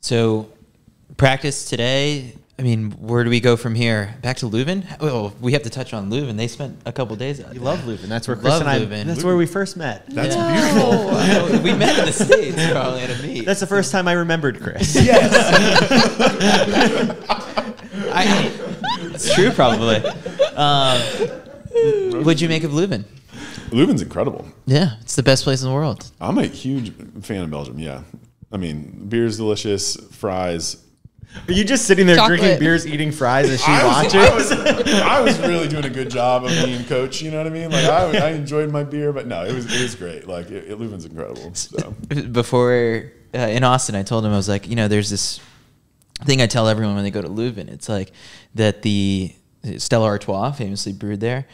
So, 0.00 0.48
practice 1.16 1.68
today. 1.68 2.34
I 2.58 2.62
mean, 2.62 2.92
where 2.92 3.22
do 3.22 3.28
we 3.28 3.40
go 3.40 3.54
from 3.58 3.74
here? 3.74 4.14
Back 4.22 4.38
to 4.38 4.46
Leuven? 4.48 4.84
Oh, 4.98 5.34
we 5.42 5.52
have 5.52 5.62
to 5.64 5.70
touch 5.70 5.92
on 5.92 6.08
Leuven. 6.10 6.38
They 6.38 6.48
spent 6.48 6.78
a 6.86 6.92
couple 6.92 7.14
days 7.14 7.38
out 7.44 7.52
You 7.52 7.60
love 7.60 7.80
Leuven. 7.80 8.06
That's 8.08 8.26
where 8.26 8.34
Chris 8.36 8.48
Love 8.48 8.62
and 8.62 8.70
I. 8.70 8.78
Leuven. 8.80 9.04
That's 9.04 9.22
where 9.22 9.36
we 9.36 9.44
first 9.44 9.76
met. 9.76 10.06
that's 10.08 10.34
Yeah. 10.34 10.54
beautiful 10.54 10.90
Oh, 11.58 11.60
we 11.62 11.74
met 11.74 11.98
in 11.98 12.06
the 12.06 12.12
states 12.12 12.56
probably 12.72 13.00
at 13.02 13.10
a 13.10 13.22
meet. 13.22 13.44
That's 13.44 13.60
the 13.60 13.66
first 13.66 13.92
time 13.92 14.08
I 14.08 14.12
remembered 14.12 14.60
Chris. 14.62 14.94
Yes. 15.04 15.34
I, 18.12 18.50
it's 19.12 19.34
true, 19.34 19.50
probably. 19.50 19.96
Um, 20.56 21.00
what'd 22.24 22.40
you 22.40 22.48
make 22.48 22.64
of 22.64 22.70
Leuven? 22.70 23.04
Leuven's 23.68 24.00
incredible 24.00 24.46
Yeah, 24.64 24.92
it's 25.02 25.16
the 25.16 25.22
best 25.22 25.44
place 25.44 25.60
in 25.60 25.68
the 25.68 25.74
world. 25.74 26.10
I'm 26.20 26.38
a 26.38 26.46
huge 26.46 26.92
fan 27.22 27.42
of 27.42 27.50
Belgium 27.50 27.78
yeah 27.78 28.02
I 28.52 28.56
mean 28.58 29.06
beer's 29.08 29.36
delicious 29.36 29.96
fries 30.12 30.76
Are 31.48 31.52
you 31.52 31.64
just 31.64 31.86
sitting 31.86 32.06
there 32.06 32.16
Chocolate. 32.16 32.40
drinking 32.40 32.60
beers, 32.60 32.86
eating 32.86 33.12
fries 33.12 33.50
as 33.50 33.60
she 33.60 33.70
I 33.70 33.84
was, 33.84 34.14
watches? 34.14 34.52
I, 34.52 34.72
was, 34.74 34.94
I 34.94 35.20
was 35.20 35.38
really 35.40 35.68
doing 35.68 35.84
a 35.84 35.90
good 35.90 36.10
job 36.10 36.44
of 36.44 36.50
being 36.50 36.84
coach. 36.84 37.22
You 37.22 37.30
know 37.30 37.38
what 37.38 37.46
I 37.46 37.50
mean? 37.50 37.70
Like 37.70 37.84
I, 37.84 38.28
I 38.28 38.30
enjoyed 38.30 38.70
my 38.70 38.84
beer, 38.84 39.12
but 39.12 39.26
no, 39.26 39.44
it 39.44 39.54
was 39.54 39.66
it 39.72 39.82
was 39.82 39.94
great. 39.94 40.26
Like 40.26 40.50
it, 40.50 40.70
it 40.70 40.78
Leuven's 40.78 41.04
incredible. 41.04 41.54
So 41.54 41.90
Before 42.32 43.12
uh, 43.34 43.38
in 43.38 43.64
Austin, 43.64 43.94
I 43.94 44.02
told 44.02 44.24
him 44.24 44.32
I 44.32 44.36
was 44.36 44.48
like, 44.48 44.68
you 44.68 44.76
know, 44.76 44.88
there's 44.88 45.10
this 45.10 45.40
thing 46.24 46.40
I 46.40 46.46
tell 46.46 46.68
everyone 46.68 46.94
when 46.94 47.04
they 47.04 47.10
go 47.10 47.22
to 47.22 47.28
Leuven. 47.28 47.68
It's 47.68 47.88
like 47.88 48.12
that 48.54 48.82
the 48.82 49.34
Stella 49.78 50.06
Artois, 50.06 50.52
famously 50.52 50.92
brewed 50.92 51.20
there. 51.20 51.46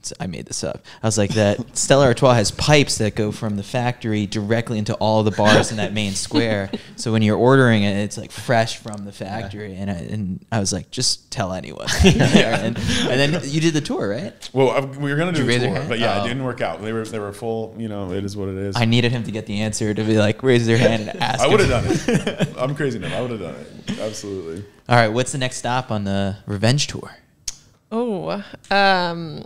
It's- 0.00 0.12
I 0.18 0.26
made 0.26 0.46
this 0.46 0.64
up. 0.64 0.82
I 1.02 1.06
was 1.06 1.18
like 1.18 1.34
that 1.34 1.76
Stella 1.76 2.06
Artois 2.06 2.34
has 2.34 2.50
pipes 2.50 2.98
that 2.98 3.14
go 3.14 3.30
from 3.32 3.56
the 3.56 3.62
factory 3.62 4.26
directly 4.26 4.78
into 4.78 4.94
all 4.94 5.22
the 5.22 5.30
bars 5.30 5.70
in 5.70 5.76
that 5.76 5.92
main 5.92 6.12
square. 6.12 6.70
So 6.96 7.12
when 7.12 7.22
you're 7.22 7.36
ordering 7.36 7.82
it, 7.82 7.96
it's 7.98 8.16
like 8.16 8.30
fresh 8.30 8.78
from 8.78 9.04
the 9.04 9.12
factory. 9.12 9.76
And 9.76 9.90
I, 9.90 9.94
and 9.94 10.44
I 10.50 10.58
was 10.58 10.72
like, 10.72 10.90
just 10.90 11.30
tell 11.30 11.52
anyone. 11.52 11.86
and, 12.04 12.76
and 12.78 13.34
then 13.34 13.40
you 13.44 13.60
did 13.60 13.74
the 13.74 13.80
tour, 13.80 14.08
right? 14.10 14.50
well, 14.52 14.70
I, 14.70 14.80
we 14.80 15.10
were 15.10 15.16
gonna 15.16 15.32
do 15.32 15.44
Did 15.46 15.62
you 15.62 15.68
a 15.68 15.74
tour, 15.74 15.84
but 15.88 15.98
yeah, 15.98 16.20
Oh. 16.20 16.24
it 16.24 16.28
didn't 16.28 16.44
work 16.44 16.60
out. 16.60 16.82
They 16.82 16.92
were 16.92 17.04
they 17.04 17.18
were 17.18 17.32
full. 17.32 17.74
You 17.78 17.88
know, 17.88 18.12
it 18.12 18.24
is 18.24 18.36
what 18.36 18.48
it 18.48 18.56
is. 18.56 18.76
I 18.76 18.84
needed 18.86 19.12
him 19.12 19.22
to 19.24 19.30
get 19.30 19.46
the 19.46 19.60
answer 19.60 19.92
to 19.92 20.02
be 20.02 20.16
like, 20.18 20.42
raise 20.42 20.66
their 20.66 20.78
hand 20.78 21.08
and 21.08 21.22
ask. 21.22 21.40
I 21.40 21.46
would 21.46 21.60
have 21.60 21.68
done 21.68 21.84
it. 21.86 22.54
I'm 22.56 22.74
crazy 22.74 22.98
enough. 22.98 23.12
I 23.12 23.20
would 23.20 23.30
have 23.32 23.40
done 23.40 23.54
it. 23.54 23.98
Absolutely. 24.00 24.64
All 24.88 24.96
right, 24.96 25.08
what's 25.08 25.32
the 25.32 25.38
next 25.38 25.56
stop 25.58 25.90
on 25.90 26.04
the 26.04 26.36
revenge 26.46 26.86
tour? 26.88 27.16
Oh, 27.92 28.42
um, 28.70 29.44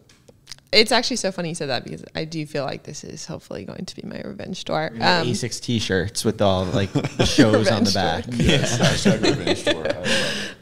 it's 0.74 0.92
actually 0.92 1.16
so 1.16 1.30
funny 1.32 1.50
you 1.50 1.54
said 1.54 1.68
that 1.68 1.84
because 1.84 2.04
I 2.14 2.24
do 2.24 2.44
feel 2.46 2.64
like 2.64 2.82
this 2.82 3.04
is 3.04 3.24
hopefully 3.26 3.64
going 3.64 3.84
to 3.84 3.96
be 3.96 4.02
my 4.06 4.20
revenge 4.22 4.64
tour. 4.64 4.90
Um, 4.94 5.26
ASICS 5.26 5.60
T-shirts 5.60 6.24
with 6.24 6.42
all 6.42 6.64
like 6.66 6.92
the 6.92 7.24
shows 7.36 7.68
on 7.68 7.84
the 7.84 7.90
Revenge 7.90 7.94
back. 7.94 8.24
Yes. 8.32 8.78
Hashtag 8.78 9.22
revenge 9.22 9.64
tour. 9.64 9.86
I 9.86 9.98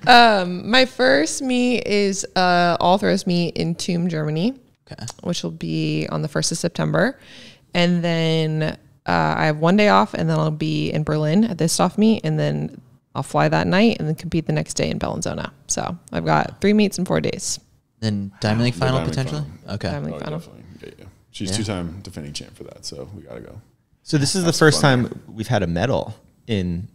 love 0.07 0.43
um, 0.49 0.71
my 0.71 0.85
first 0.85 1.43
meet 1.43 1.87
is 1.87 2.27
uh, 2.37 2.77
All 2.81 2.99
Throws 2.99 3.27
meet 3.27 3.57
in 3.57 3.75
Thum, 3.75 4.09
Germany, 4.09 4.55
Okay. 4.91 5.05
which 5.23 5.43
will 5.43 5.51
be 5.53 6.07
on 6.11 6.23
the 6.23 6.29
first 6.29 6.53
of 6.53 6.59
September, 6.59 7.19
and 7.73 8.03
then 8.05 8.63
uh, 9.07 9.35
I 9.37 9.47
have 9.47 9.59
one 9.59 9.77
day 9.77 9.89
off, 9.89 10.13
and 10.15 10.29
then 10.29 10.39
I'll 10.39 10.51
be 10.51 10.91
in 10.91 11.05
Berlin 11.05 11.45
at 11.45 11.57
ISTAF 11.59 11.97
meet, 11.99 12.23
and 12.25 12.39
then 12.39 12.81
I'll 13.15 13.23
fly 13.23 13.49
that 13.49 13.67
night 13.67 13.97
and 13.99 14.09
then 14.09 14.15
compete 14.15 14.47
the 14.47 14.53
next 14.53 14.75
day 14.75 14.91
in 14.91 14.99
Bellinzona. 14.99 15.53
So 15.69 15.97
I've 16.13 16.25
got 16.25 16.61
three 16.61 16.73
meets 16.73 16.99
in 16.99 17.05
four 17.05 17.21
days. 17.21 17.61
Then 18.03 18.33
Diamond 18.41 18.65
League 18.65 18.75
final 18.75 18.97
Diamond 18.99 19.11
potentially. 19.11 19.43
final. 19.63 19.75
Okay. 19.77 19.89
Diamond 19.89 20.07
Oh, 20.13 20.17
League 20.17 20.25
final. 20.25 20.39
definitely. 20.41 20.65
Yeah, 20.83 20.89
yeah. 20.99 21.05
She's 21.31 21.51
Yeah. 21.51 21.57
two-time 21.57 22.01
defending 22.03 22.33
champ 22.35 22.55
for 22.57 22.65
that, 22.65 22.85
so 22.85 23.09
we 23.17 23.23
gotta 23.23 23.41
go. 23.41 23.61
So 24.03 24.19
this 24.19 24.35
is 24.35 24.45
the 24.45 24.53
first 24.53 24.81
fun. 24.81 25.05
time 25.05 25.21
we've 25.33 25.47
had 25.49 25.63
a 25.63 25.67
medal 25.67 26.15
in 26.47 26.89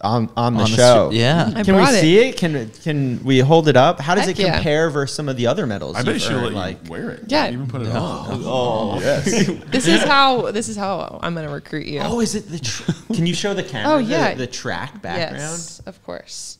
on 0.00 0.28
on 0.36 0.54
the 0.54 0.62
On 0.64 0.70
the 0.70 0.76
show. 0.76 1.08
str- 1.10 1.16
yeah. 1.16 1.50
I 1.56 1.62
Can 1.64 1.76
we 1.76 1.82
it. 1.82 2.00
see 2.00 2.18
it? 2.18 2.36
Can 2.36 2.70
can 2.84 3.24
we 3.24 3.40
hold 3.40 3.66
it 3.68 3.76
up? 3.76 4.00
How 4.00 4.14
does 4.14 4.26
Heck 4.26 4.38
it 4.38 4.42
yeah. 4.42 4.54
compare 4.54 4.90
versus 4.90 5.16
some 5.16 5.28
of 5.28 5.36
the 5.36 5.46
other 5.48 5.66
medals? 5.66 5.96
I 5.96 6.02
bet 6.02 6.14
you've 6.14 6.22
she'll 6.22 6.38
let 6.40 6.52
like 6.52 6.84
you 6.84 6.90
wear 6.90 7.10
it. 7.10 7.24
Yeah. 7.28 7.50
Even 7.50 7.66
put 7.66 7.82
it 7.82 7.88
No. 7.92 8.00
on. 8.00 8.42
Oh. 8.44 9.00
Yes. 9.00 9.24
This 9.70 9.86
is 9.88 10.02
how 10.04 10.52
this 10.52 10.68
is 10.68 10.76
how 10.76 11.18
I'm 11.22 11.34
gonna 11.34 11.50
recruit 11.50 11.86
you. 11.86 12.00
Oh, 12.00 12.20
is 12.20 12.34
it 12.36 12.48
the? 12.48 12.58
Tr- 12.60 12.92
can 13.14 13.26
you 13.26 13.34
show 13.34 13.54
the 13.54 13.62
camera? 13.64 13.94
Oh, 13.94 13.98
the- 13.98 14.04
yeah. 14.04 14.34
the, 14.34 14.46
track 14.46 15.02
background. 15.02 15.36
Yes, 15.40 15.80
of 15.86 16.00
course. 16.04 16.58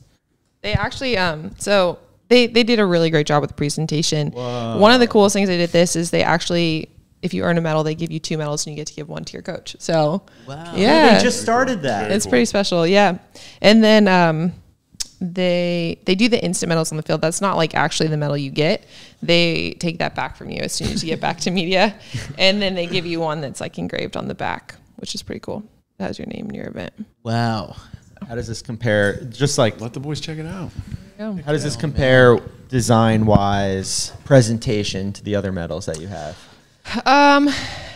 They 0.62 0.72
actually 0.72 1.16
um 1.18 1.52
so 1.59 1.98
they 2.28 2.46
they 2.46 2.62
did 2.62 2.78
a 2.80 2.87
really 2.87 3.10
great 3.10 3.26
job 3.26 3.40
with 3.42 3.50
the 3.50 3.54
presentation. 3.54 4.30
One 4.32 4.92
of 4.92 5.00
the 5.00 5.06
coolest 5.08 5.34
things 5.34 5.48
they 5.48 5.56
did 5.56 5.70
this 5.70 5.96
is 5.96 6.10
they 6.10 6.22
actually 6.22 6.90
if 7.22 7.32
you 7.32 7.42
earn 7.42 7.56
a 7.56 7.60
medal, 7.62 7.82
they 7.84 7.94
give 7.94 8.12
you 8.12 8.18
two 8.20 8.37
medals 8.37 8.66
and 8.66 8.74
you 8.74 8.76
get 8.76 8.87
to 8.88 8.92
give 8.94 9.08
one 9.08 9.24
to 9.24 9.32
your 9.32 9.40
coach. 9.42 9.76
So 9.78 10.22
Wow. 10.46 10.72
yeah, 10.76 11.16
They 11.16 11.22
just 11.22 11.40
started 11.40 11.80
that. 11.82 12.10
it's 12.10 12.26
cool. 12.26 12.30
pretty 12.30 12.44
special. 12.44 12.87
Yeah, 12.87 13.18
and 13.62 13.82
then 13.82 14.08
um 14.08 14.52
they 15.20 15.98
they 16.04 16.14
do 16.14 16.28
the 16.28 16.42
instant 16.44 16.68
medals 16.68 16.92
on 16.92 16.96
the 16.96 17.02
field. 17.02 17.20
That's 17.20 17.40
not 17.40 17.56
like 17.56 17.74
actually 17.74 18.08
the 18.08 18.16
medal 18.16 18.37
you 18.37 18.50
get. 18.50 18.84
They 19.22 19.72
take 19.78 19.98
that 19.98 20.14
back 20.14 20.37
from 20.37 20.50
you 20.50 20.58
as 20.60 20.72
soon 20.72 20.88
as 20.88 21.02
you 21.02 21.10
get 21.10 21.20
back 21.20 21.40
to 21.40 21.50
media, 21.50 21.98
and 22.38 22.60
then 22.60 22.74
they 22.74 22.87
give 22.87 23.06
you 23.06 23.20
one 23.20 23.40
that's 23.40 23.60
like 23.60 23.78
engraved 23.78 24.16
on 24.16 24.28
the 24.28 24.34
back, 24.34 24.74
which 24.96 25.14
is 25.14 25.22
pretty 25.22 25.40
cool. 25.40 25.62
That 25.98 26.08
has 26.08 26.18
your 26.18 26.26
name 26.26 26.46
and 26.46 26.56
your 26.56 26.66
event. 26.66 26.92
Wow. 27.22 27.76
How 28.29 28.35
does 28.35 28.46
this 28.48 28.62
compare? 28.62 29.22
Just 29.24 29.59
like 29.59 29.81
Let 29.81 29.92
the 29.92 30.00
boys 30.00 30.20
check 30.20 30.38
it 30.38 30.46
out. 30.46 30.70
Yeah. 31.18 31.37
how 31.44 31.53
does 31.53 31.62
this 31.62 31.77
compare 31.77 32.38
design 32.68 33.24
wise, 33.27 34.12
presentation 34.24 35.12
to 35.12 35.22
the 35.22 35.37
other 35.37 35.53
medals 35.53 35.87
that 35.87 36.00
you 36.00 36.09
have? 36.09 36.37
Um, 37.07 37.48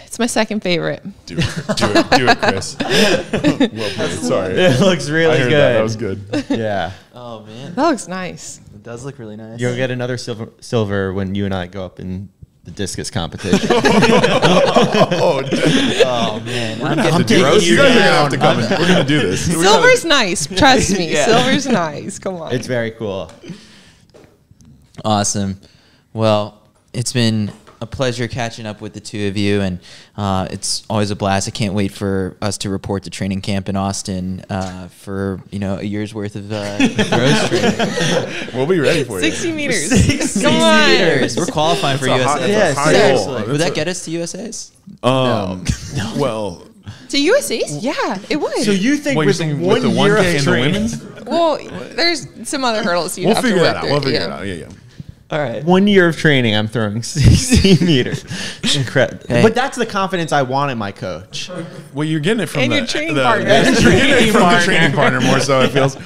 it's 0.06 0.18
my 0.18 0.26
second 0.26 0.60
favorite. 0.60 1.02
Do 1.26 1.36
it, 1.38 1.76
do 1.76 1.86
it, 1.86 2.10
do 2.10 2.28
it, 2.28 2.38
Chris. 2.38 2.76
well 2.80 3.90
played. 3.90 4.10
Sorry. 4.20 4.54
It 4.54 4.80
looks 4.80 5.08
I 5.08 5.12
really 5.12 5.38
heard 5.38 5.48
good. 5.50 5.58
that. 5.58 5.72
That 5.74 5.82
was 5.82 5.96
good. 5.96 6.44
yeah. 6.50 6.92
Oh 7.14 7.42
man, 7.44 7.74
That 7.74 7.88
looks 7.88 8.06
nice. 8.08 8.58
it 8.74 8.82
does 8.82 9.04
look 9.04 9.18
really 9.18 9.36
nice. 9.36 9.58
You'll 9.60 9.74
get 9.76 9.90
another 9.90 10.16
silver 10.16 10.50
silver 10.60 11.12
when 11.12 11.34
you 11.34 11.44
and 11.44 11.52
I 11.54 11.66
go 11.66 11.84
up 11.84 11.98
in 12.00 12.28
the 12.68 12.74
discus 12.74 13.10
competition. 13.10 13.68
oh, 13.70 15.42
d- 15.50 16.02
oh 16.04 16.40
man, 16.44 16.82
I'm 16.82 16.98
have 16.98 17.04
getting 17.04 17.18
to 17.18 17.24
do 17.24 17.34
taking 17.42 17.52
this. 17.54 17.66
you 17.66 17.72
You 17.72 17.78
guys 17.78 17.90
are 17.90 17.94
gonna 17.94 18.00
have 18.02 18.22
down. 18.22 18.30
to 18.30 18.38
come. 18.38 18.58
and- 18.58 18.70
We're 18.70 18.88
gonna 18.88 19.04
do 19.04 19.20
this. 19.20 19.44
Silver's 19.60 20.04
nice. 20.04 20.46
Trust 20.46 20.90
me. 20.92 21.12
Yeah. 21.12 21.24
Silver's 21.26 21.66
nice. 21.66 22.18
Come 22.18 22.36
on. 22.36 22.52
it's 22.52 22.66
very 22.66 22.90
cool. 22.92 23.30
Awesome. 25.04 25.60
Well, 26.12 26.60
it's 26.92 27.12
been 27.12 27.52
a 27.80 27.86
pleasure 27.86 28.26
catching 28.28 28.66
up 28.66 28.80
with 28.80 28.92
the 28.94 29.00
two 29.00 29.28
of 29.28 29.36
you, 29.36 29.60
and 29.60 29.78
uh, 30.16 30.48
it's 30.50 30.84
always 30.90 31.10
a 31.10 31.16
blast. 31.16 31.46
I 31.48 31.52
can't 31.52 31.74
wait 31.74 31.92
for 31.92 32.36
us 32.42 32.58
to 32.58 32.70
report 32.70 33.04
to 33.04 33.10
training 33.10 33.40
camp 33.40 33.68
in 33.68 33.76
Austin 33.76 34.44
uh, 34.50 34.88
for 34.88 35.40
you 35.50 35.58
know 35.58 35.76
a 35.78 35.82
year's 35.82 36.12
worth 36.14 36.34
of 36.36 36.50
uh, 36.50 36.78
growth 36.78 37.48
training. 37.48 38.48
We'll 38.54 38.66
be 38.66 38.80
ready 38.80 39.04
for 39.04 39.20
you. 39.20 39.30
60 39.30 39.52
meters. 39.52 39.90
60 39.90 40.40
Come 40.42 40.54
on. 40.60 40.88
meters. 40.90 41.36
We're 41.36 41.46
qualifying 41.46 41.98
for 41.98 42.06
That's 42.06 42.24
a 42.24 42.26
high- 42.28 42.46
USA. 42.46 42.52
that's 42.52 42.76
Yeah, 42.76 42.92
seriously. 43.16 43.52
Would 43.52 43.60
that 43.60 43.74
get 43.74 43.86
us 43.88 44.04
to 44.06 44.10
USA's? 44.10 44.72
Um, 45.02 45.64
well, 46.16 46.66
To 47.10 47.22
USA's? 47.22 47.84
Yeah, 47.84 48.18
it 48.28 48.36
would. 48.36 48.62
So 48.64 48.70
you 48.72 48.96
think 48.96 49.16
what 49.16 49.26
you're 49.26 49.56
with 49.56 49.60
one 49.60 49.74
with 49.74 49.82
the 49.82 49.88
1K 49.90 50.18
of 50.18 50.24
and 50.26 50.38
the 50.38 50.42
training, 50.42 50.72
women's? 50.72 51.04
well, 51.26 51.58
there's 51.94 52.26
some 52.48 52.64
other 52.64 52.82
hurdles 52.82 53.16
you 53.18 53.26
We'll 53.26 53.34
have 53.36 53.44
figure 53.44 53.58
to 53.58 53.62
work 53.64 53.72
that 53.74 53.76
out. 53.76 53.82
through. 53.82 53.90
We'll 53.92 54.00
figure 54.00 54.18
yeah. 54.18 54.26
it 54.26 54.30
out. 54.32 54.46
Yeah, 54.46 54.54
yeah. 54.54 54.68
All 55.30 55.38
right. 55.38 55.62
one 55.62 55.86
year 55.86 56.08
of 56.08 56.16
training, 56.16 56.54
I'm 56.56 56.68
throwing 56.68 57.02
60 57.04 57.84
meters. 57.84 58.24
Incredible. 58.74 59.26
Hey. 59.28 59.42
But 59.42 59.54
that's 59.54 59.76
the 59.76 59.84
confidence 59.84 60.32
I 60.32 60.40
want 60.42 60.70
in 60.70 60.78
my 60.78 60.90
coach. 60.90 61.50
Well, 61.92 62.06
you're 62.08 62.20
getting 62.20 62.42
it 62.42 62.46
from 62.46 62.62
And 62.62 62.72
the, 62.72 62.76
your 62.78 62.86
training 62.86 63.14
the- 63.14 63.22
partner. 63.24 63.48
You're 63.50 63.74
getting 63.92 64.28
it 64.28 64.32
from 64.32 64.40
the 64.52 64.60
training 64.64 64.92
partner 64.92 65.20
more 65.20 65.40
so. 65.40 65.60
It 65.60 65.70
feels. 65.72 65.96